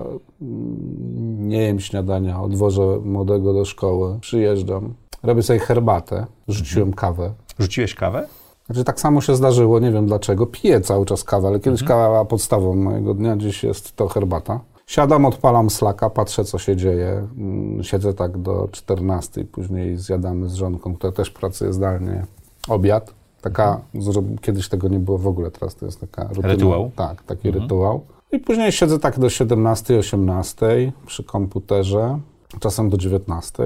nie 1.37 1.61
jem 1.63 1.79
śniadania, 1.79 2.41
odwożę 2.41 2.99
młodego 3.03 3.53
do 3.53 3.65
szkoły, 3.65 4.17
przyjeżdżam, 4.21 4.93
robię 5.23 5.43
sobie 5.43 5.59
herbatę, 5.59 6.25
rzuciłem 6.47 6.93
kawę. 6.93 7.33
Rzuciłeś 7.59 7.95
kawę? 7.95 8.27
Znaczy 8.65 8.83
tak 8.83 8.99
samo 8.99 9.21
się 9.21 9.35
zdarzyło, 9.35 9.79
nie 9.79 9.91
wiem 9.91 10.05
dlaczego, 10.05 10.45
piję 10.45 10.81
cały 10.81 11.05
czas 11.05 11.23
kawę, 11.23 11.47
ale 11.47 11.59
kiedyś 11.59 11.83
kawa 11.83 12.07
była 12.07 12.25
podstawą 12.25 12.75
mojego 12.75 13.13
dnia, 13.13 13.37
dziś 13.37 13.63
jest 13.63 13.95
to 13.95 14.07
herbata. 14.07 14.59
Siadam, 14.87 15.25
odpalam 15.25 15.69
slaka, 15.69 16.09
patrzę 16.09 16.45
co 16.45 16.57
się 16.57 16.75
dzieje, 16.75 17.27
Mm, 17.37 17.83
siedzę 17.83 18.13
tak 18.13 18.37
do 18.37 18.67
14, 18.71 19.45
później 19.45 19.97
zjadamy 19.97 20.49
z 20.49 20.53
żonką, 20.53 20.95
która 20.95 21.13
też 21.13 21.29
pracuje 21.29 21.73
zdalnie, 21.73 22.25
obiad. 22.67 23.20
Taka, 23.41 23.81
zro- 23.95 24.39
kiedyś 24.41 24.69
tego 24.69 24.87
nie 24.87 24.99
było 24.99 25.17
w 25.17 25.27
ogóle, 25.27 25.51
teraz 25.51 25.75
to 25.75 25.85
jest 25.85 26.01
taka 26.01 26.27
rutyna. 26.27 26.47
Rytuał? 26.47 26.91
Tak, 26.95 27.23
taki 27.23 27.51
rytuał. 27.51 28.05
I 28.31 28.39
później 28.39 28.71
siedzę 28.71 28.99
tak 28.99 29.19
do 29.19 29.29
17, 29.29 29.97
18 29.97 30.91
przy 31.05 31.23
komputerze, 31.23 32.19
czasem 32.59 32.89
do 32.89 32.97
19, 32.97 33.63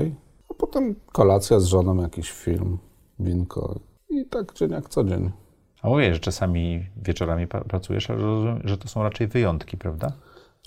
a 0.51 0.53
potem 0.53 0.95
kolacja 1.11 1.59
z 1.59 1.65
żoną, 1.65 2.01
jakiś 2.01 2.31
film, 2.31 2.77
winko 3.19 3.75
i 4.09 4.25
tak 4.25 4.53
dzień 4.53 4.71
jak 4.71 4.89
co 4.89 5.03
dzień. 5.03 5.31
A 5.81 5.89
mówię, 5.89 6.13
że 6.13 6.19
czasami 6.19 6.85
wieczorami 7.03 7.47
pracujesz, 7.47 8.09
ale 8.09 8.19
rozumiem, 8.21 8.61
że 8.63 8.77
to 8.77 8.87
są 8.87 9.03
raczej 9.03 9.27
wyjątki, 9.27 9.77
prawda? 9.77 10.11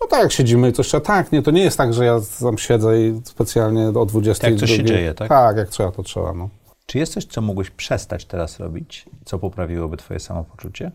No 0.01 0.07
tak, 0.07 0.21
jak 0.23 0.33
siedzimy 0.33 0.69
i 0.69 0.73
coś 0.73 0.87
trzeba. 0.89 1.01
Tak, 1.01 1.33
nie, 1.33 1.43
to 1.43 1.51
nie 1.51 1.63
jest 1.63 1.79
tak, 1.79 1.95
że 1.95 2.05
ja 2.05 2.21
tam 2.41 2.59
siedzę 2.59 3.01
i 3.01 3.21
specjalnie 3.25 3.89
o 3.89 4.07
20. 4.07 4.49
Jak 4.51 4.59
coś 4.59 4.71
się 4.71 4.85
dzieje, 4.85 5.15
tak? 5.15 5.29
Tak, 5.29 5.57
jak 5.57 5.69
trzeba, 5.69 5.93
to 5.93 6.03
trzeba, 6.03 6.33
no. 6.33 6.49
Czy 6.89 6.99
jest 6.99 7.13
coś, 7.13 7.25
co 7.25 7.41
mógłbyś 7.41 7.71
przestać 7.71 8.25
teraz 8.25 8.61
robić, 8.61 9.07
co 9.25 9.39
poprawiłoby 9.39 9.97
twoje 9.97 10.21
samopoczucie? 10.21 10.93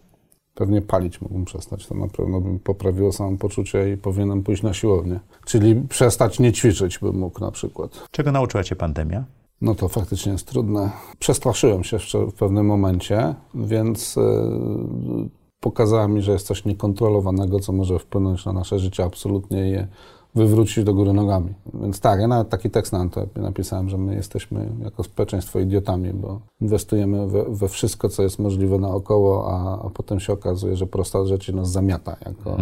Pewnie 0.55 0.81
palić 0.81 1.21
mógłbym 1.21 1.45
przestać. 1.45 1.87
To 1.87 1.95
na 1.95 2.07
pewno 2.07 2.41
bym 2.41 2.59
poprawiło 2.59 3.11
samopoczucie 3.11 3.93
i 3.93 3.97
powinienem 3.97 4.43
pójść 4.43 4.63
na 4.63 4.73
siłownię. 4.73 5.19
Czyli 5.45 5.75
przestać 5.75 6.39
nie 6.39 6.53
ćwiczyć 6.53 6.99
bym 6.99 7.19
mógł 7.19 7.39
na 7.39 7.51
przykład. 7.51 8.07
Czego 8.11 8.31
nauczyła 8.31 8.63
cię 8.63 8.75
pandemia? 8.75 9.23
No 9.61 9.75
to 9.75 9.87
faktycznie 9.87 10.31
jest 10.31 10.47
trudne. 10.47 10.91
Przestraszyłem 11.19 11.83
się 11.83 11.95
jeszcze 11.95 12.25
w 12.25 12.33
pewnym 12.33 12.65
momencie, 12.65 13.35
więc 13.55 14.15
yy, 14.15 15.29
pokazała 15.59 16.07
mi, 16.07 16.21
że 16.21 16.31
jest 16.31 16.47
coś 16.47 16.65
niekontrolowanego, 16.65 17.59
co 17.59 17.71
może 17.71 17.99
wpłynąć 17.99 18.45
na 18.45 18.53
nasze 18.53 18.79
życie, 18.79 19.03
absolutnie 19.03 19.69
je 19.69 19.87
wywrócić 20.35 20.83
do 20.83 20.93
góry 20.93 21.13
nogami. 21.13 21.53
Więc 21.73 21.99
tak, 21.99 22.19
ja 22.19 22.27
nawet 22.27 22.49
taki 22.49 22.69
tekst 22.69 22.93
na 22.93 22.99
Antepie 22.99 23.41
napisałem, 23.41 23.89
że 23.89 23.97
my 23.97 24.15
jesteśmy 24.15 24.69
jako 24.83 25.03
społeczeństwo 25.03 25.59
idiotami, 25.59 26.13
bo 26.13 26.39
inwestujemy 26.61 27.27
we, 27.27 27.43
we 27.49 27.67
wszystko, 27.67 28.09
co 28.09 28.23
jest 28.23 28.39
możliwe 28.39 28.77
naokoło, 28.79 29.51
a, 29.51 29.85
a 29.85 29.89
potem 29.89 30.19
się 30.19 30.33
okazuje, 30.33 30.75
że 30.75 30.87
prosta 30.87 31.25
rzecz 31.25 31.49
nas 31.53 31.71
zamiata 31.71 32.15
jako, 32.25 32.57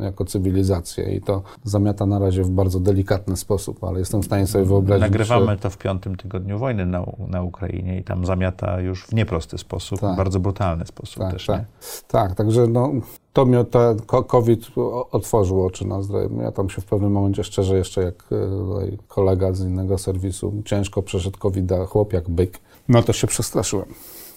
jako 0.00 0.24
cywilizację 0.24 1.14
i 1.14 1.20
to 1.20 1.42
zamiata 1.64 2.06
na 2.06 2.18
razie 2.18 2.42
w 2.42 2.50
bardzo 2.50 2.80
delikatny 2.80 3.36
sposób, 3.36 3.84
ale 3.84 3.98
jestem 3.98 4.22
w 4.22 4.24
stanie 4.24 4.46
sobie 4.46 4.64
wyobrazić, 4.64 5.02
Nagrywamy 5.02 5.56
to 5.56 5.70
w 5.70 5.78
piątym 5.78 6.16
tygodniu 6.16 6.58
wojny 6.58 6.86
na, 6.86 7.04
na 7.28 7.42
Ukrainie 7.42 7.98
i 7.98 8.04
tam 8.04 8.26
zamiata 8.26 8.80
już 8.80 9.06
w 9.06 9.12
nieprosty 9.14 9.58
sposób, 9.58 10.00
Tak. 10.00 10.16
bardzo 10.16 10.40
brutalny 10.40 10.86
sposób 10.86 11.18
Tak, 11.18 11.32
też, 11.32 11.46
tak. 11.46 11.60
nie? 11.60 11.66
tak, 12.08 12.34
także 12.34 12.66
no, 12.66 12.92
to 13.34 13.46
mi 13.46 13.56
ten 13.70 13.98
ko- 14.06 14.24
COVID 14.24 14.66
otworzył 15.12 15.64
oczy 15.66 15.86
na 15.86 16.02
zdrowie. 16.02 16.28
Ja 16.42 16.52
tam 16.52 16.70
się 16.70 16.82
w 16.82 16.84
pewnym 16.84 17.12
momencie, 17.12 17.44
szczerze 17.44 17.76
jeszcze 17.76 18.02
jak 18.02 18.24
e, 18.32 18.96
kolega 19.08 19.52
z 19.52 19.60
innego 19.60 19.98
serwisu, 19.98 20.52
ciężko 20.64 21.02
przeszedł 21.02 21.38
covid 21.38 21.72
chłop 21.88 22.12
jak 22.12 22.30
byk, 22.30 22.58
no 22.88 23.02
to 23.02 23.12
się 23.12 23.26
przestraszyłem. 23.26 23.86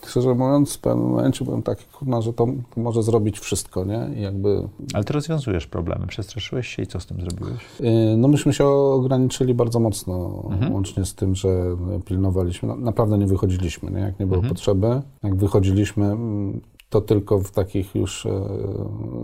Szczerze 0.08 0.36
mówiąc, 0.36 0.76
w 0.76 0.80
pewnym 0.80 1.06
momencie 1.08 1.46
byłem 1.46 1.62
taki, 1.64 1.86
kurna, 2.00 2.22
że 2.22 2.34
to, 2.34 2.48
może 2.78 3.04
zrobić 3.04 3.40
wszystko, 3.40 3.86
nie? 3.86 4.10
I 4.18 4.22
jakby, 4.22 4.68
Ale 4.94 5.04
ty 5.04 5.14
rozwiązujesz 5.14 5.68
problemy. 5.68 6.08
Przestraszyłeś 6.08 6.68
się 6.68 6.84
i 6.84 6.88
co 6.88 7.00
z 7.00 7.06
tym 7.06 7.22
zrobiłeś? 7.22 7.62
yy, 7.80 8.18
no 8.18 8.28
myśmy 8.28 8.54
się 8.54 8.68
ograniczyli 8.68 9.54
bardzo 9.54 9.80
mocno, 9.80 10.44
Mhm. 10.52 10.74
łącznie 10.74 11.06
z 11.06 11.16
tym, 11.16 11.36
że 11.36 11.48
no, 11.80 12.00
pilnowaliśmy, 12.00 12.68
no, 12.70 12.76
naprawdę 12.76 13.18
nie 13.18 13.28
wychodziliśmy, 13.28 13.92
nie? 13.92 14.00
Jak 14.00 14.20
nie 14.20 14.26
było 14.26 14.38
Mhm. 14.38 14.54
potrzeby. 14.54 15.02
Jak 15.24 15.36
wychodziliśmy, 15.36 16.06
mm, 16.06 16.62
to 16.90 17.02
tylko 17.02 17.40
w 17.40 17.52
takich 17.52 17.96
już 17.96 18.26
e, 18.26 18.32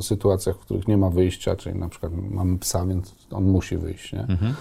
sytuacjach, 0.02 0.56
w 0.56 0.60
których 0.60 0.88
nie 0.88 0.98
ma 0.98 1.10
wyjścia, 1.10 1.56
czyli 1.56 1.80
na 1.80 1.90
przykład 1.90 2.12
mamy 2.32 2.58
psa, 2.60 2.86
więc 2.86 3.16
on 3.32 3.44
musi 3.44 3.78
wyjść, 3.78 4.14
nie? 4.14 4.22
Mhm. 4.22 4.54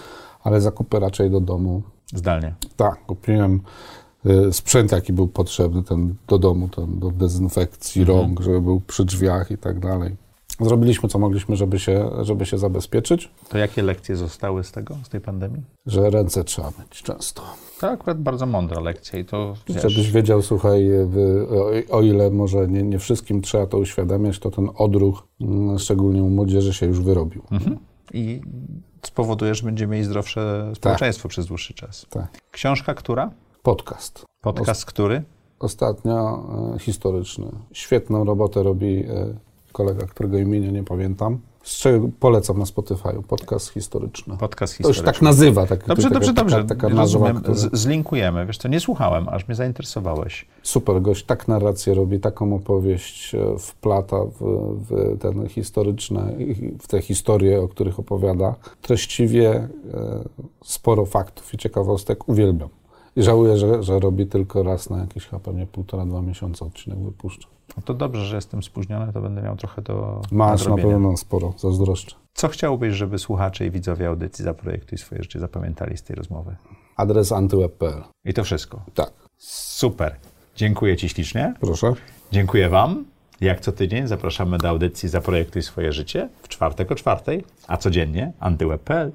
Ale 0.44 0.60
zakupy 0.60 1.00
raczej 1.00 1.30
do 1.30 1.40
domu. 1.40 1.82
Zdalnie. 2.14 2.54
Tak, 2.76 3.06
kupiłem 3.06 3.60
e, 4.26 4.52
sprzęt, 4.52 4.92
jaki 4.92 5.12
był 5.12 5.28
potrzebny 5.28 5.82
ten 5.82 6.14
do 6.28 6.38
domu, 6.38 6.68
ten 6.68 6.98
do 6.98 7.10
dezynfekcji 7.10 8.02
Mhm. 8.02 8.18
rąk, 8.18 8.40
żeby 8.40 8.60
był 8.60 8.80
przy 8.80 9.04
drzwiach 9.04 9.50
i 9.50 9.58
tak 9.58 9.80
dalej. 9.80 10.16
Zrobiliśmy, 10.62 11.08
co 11.08 11.18
mogliśmy, 11.18 11.56
żeby 11.56 11.78
się, 11.78 12.10
żeby 12.20 12.46
się 12.46 12.58
zabezpieczyć, 12.58 13.30
To 13.48 13.58
jakie 13.58 13.82
lekcje 13.82 14.16
zostały 14.16 14.64
z 14.64 14.72
tego, 14.72 14.96
z 15.04 15.08
tej 15.08 15.20
pandemii? 15.20 15.62
że 15.86 16.10
ręce 16.10 16.44
trzeba 16.44 16.72
myć 16.78 17.02
często. 17.02 17.42
To 17.80 17.88
akurat 17.88 18.20
bardzo 18.20 18.46
mądra 18.46 18.80
lekcja 18.80 19.18
i 19.18 19.24
to 19.24 19.54
wiesz, 19.68 19.82
Żebyś 19.82 20.10
wiedział, 20.10 20.42
słuchaj, 20.42 20.88
w, 21.06 21.46
o, 21.90 21.96
o 21.96 22.02
ile 22.02 22.30
może 22.30 22.68
nie, 22.68 22.82
nie 22.82 22.98
wszystkim 22.98 23.42
trzeba 23.42 23.66
to 23.66 23.78
uświadamiać, 23.78 24.38
to 24.38 24.50
ten 24.50 24.68
odruch, 24.76 25.22
mm, 25.40 25.78
szczególnie 25.78 26.22
u 26.22 26.28
młodzieży, 26.30 26.74
się 26.74 26.86
już 26.86 27.00
wyrobił. 27.00 27.42
Mhm. 27.50 27.78
i 28.14 28.40
spowoduje, 29.06 29.54
że 29.54 29.62
będziemy 29.64 29.92
mieli 29.92 30.04
zdrowsze 30.04 30.72
społeczeństwo 30.74 31.28
przez 31.28 31.46
dłuższy 31.46 31.74
czas. 31.74 32.06
Tak. 32.10 32.28
Książka 32.50 32.94
która? 32.94 33.30
Podcast. 33.62 34.24
Podcast 34.40 34.84
który? 34.84 35.22
Ostatnio 35.58 36.44
e, 36.74 36.78
historyczny. 36.78 37.46
Świetną 37.72 38.24
robotę 38.24 38.62
robi 38.62 39.04
e, 39.04 39.34
kolega, 39.72 40.06
którego 40.06 40.38
imienia 40.38 40.70
nie 40.70 40.82
pamiętam. 40.84 41.38
Z 41.62 41.76
czego 41.76 42.08
polecam 42.20 42.58
na 42.58 42.66
Spotify. 42.66 43.08
Podcast 43.28 43.68
historyczny. 43.70 44.36
Podcast 44.36 44.78
To 44.78 44.88
już 44.88 44.96
historyczny. 44.96 45.12
tak 45.12 45.22
nazywa. 45.22 45.66
Tak, 45.66 45.86
Dobrze, 45.86 46.02
taka, 46.08 46.14
dobrze, 46.14 46.32
dobrze. 46.32 46.64
Taka, 46.64 46.88
nazwa, 46.88 47.32
która... 47.32 47.54
Zlinkujemy. 47.72 48.46
Wiesz 48.46 48.58
co, 48.58 48.68
nie 48.68 48.80
słuchałem, 48.80 49.28
aż 49.28 49.48
mnie 49.48 49.54
zainteresowałeś. 49.54 50.46
Super 50.62 51.02
gość, 51.02 51.24
tak 51.24 51.48
narrację 51.48 51.94
robi, 51.94 52.20
taką 52.20 52.54
opowieść 52.54 53.34
e, 53.34 53.58
wplata 53.58 54.16
w, 54.24 54.40
w 54.88 55.18
ten 55.18 55.48
historyczne, 55.48 56.32
w 56.80 56.88
te 56.88 57.02
historie, 57.02 57.60
o 57.60 57.68
których 57.68 57.98
opowiada. 57.98 58.54
Treściwie 58.82 59.50
e, 59.50 59.68
sporo 60.64 61.06
faktów 61.06 61.54
i 61.54 61.58
ciekawostek. 61.58 62.28
Uwielbiam. 62.28 62.68
I 63.16 63.22
żałuję, 63.22 63.56
że, 63.56 63.82
że 63.82 63.98
robi 63.98 64.26
tylko 64.26 64.62
raz 64.62 64.90
na 64.90 64.98
jakieś 64.98 65.26
chyba 65.26 65.40
pewnie 65.40 65.66
półtora, 65.66 66.06
dwa 66.06 66.22
miesiące 66.22 66.64
odcinek 66.64 66.98
wypuszcza. 66.98 67.48
No 67.76 67.82
to 67.82 67.94
dobrze, 67.94 68.24
że 68.26 68.36
jestem 68.36 68.62
spóźniony, 68.62 69.12
to 69.12 69.20
będę 69.20 69.42
miał 69.42 69.56
trochę 69.56 69.82
do 69.82 70.22
Masz 70.30 70.66
na 70.66 70.76
pewno 70.76 71.16
sporo, 71.16 71.54
zazdroszczę. 71.56 72.16
Co 72.34 72.48
chciałbyś, 72.48 72.94
żeby 72.94 73.18
słuchacze 73.18 73.66
i 73.66 73.70
widzowie 73.70 74.08
audycji 74.08 74.44
Zaprojektuj 74.44 74.98
swoje 74.98 75.22
życie 75.22 75.38
zapamiętali 75.38 75.96
z 75.96 76.02
tej 76.02 76.16
rozmowy? 76.16 76.56
Adres 76.96 77.32
antyweb.pl. 77.32 78.02
I 78.24 78.34
to 78.34 78.44
wszystko. 78.44 78.82
Tak, 78.94 79.12
Super. 79.38 80.16
Dziękuję 80.56 80.96
Ci 80.96 81.08
ślicznie. 81.08 81.54
proszę. 81.60 81.92
Dziękuję 82.32 82.68
Wam. 82.68 83.04
Jak 83.40 83.60
co 83.60 83.72
tydzień 83.72 84.06
zapraszamy 84.06 84.58
do 84.58 84.68
audycji 84.68 85.08
Zaprojektuj 85.08 85.62
swoje 85.62 85.92
życie 85.92 86.28
w 86.42 86.48
czwartek 86.48 86.92
o 86.92 86.94
czwartej, 86.94 87.44
a 87.68 87.76
codziennie 87.76 88.32
antyweb.pl. 88.40 89.12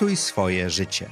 Zaprojektuj 0.00 0.16
swoje 0.16 0.70
życie. 0.70 1.10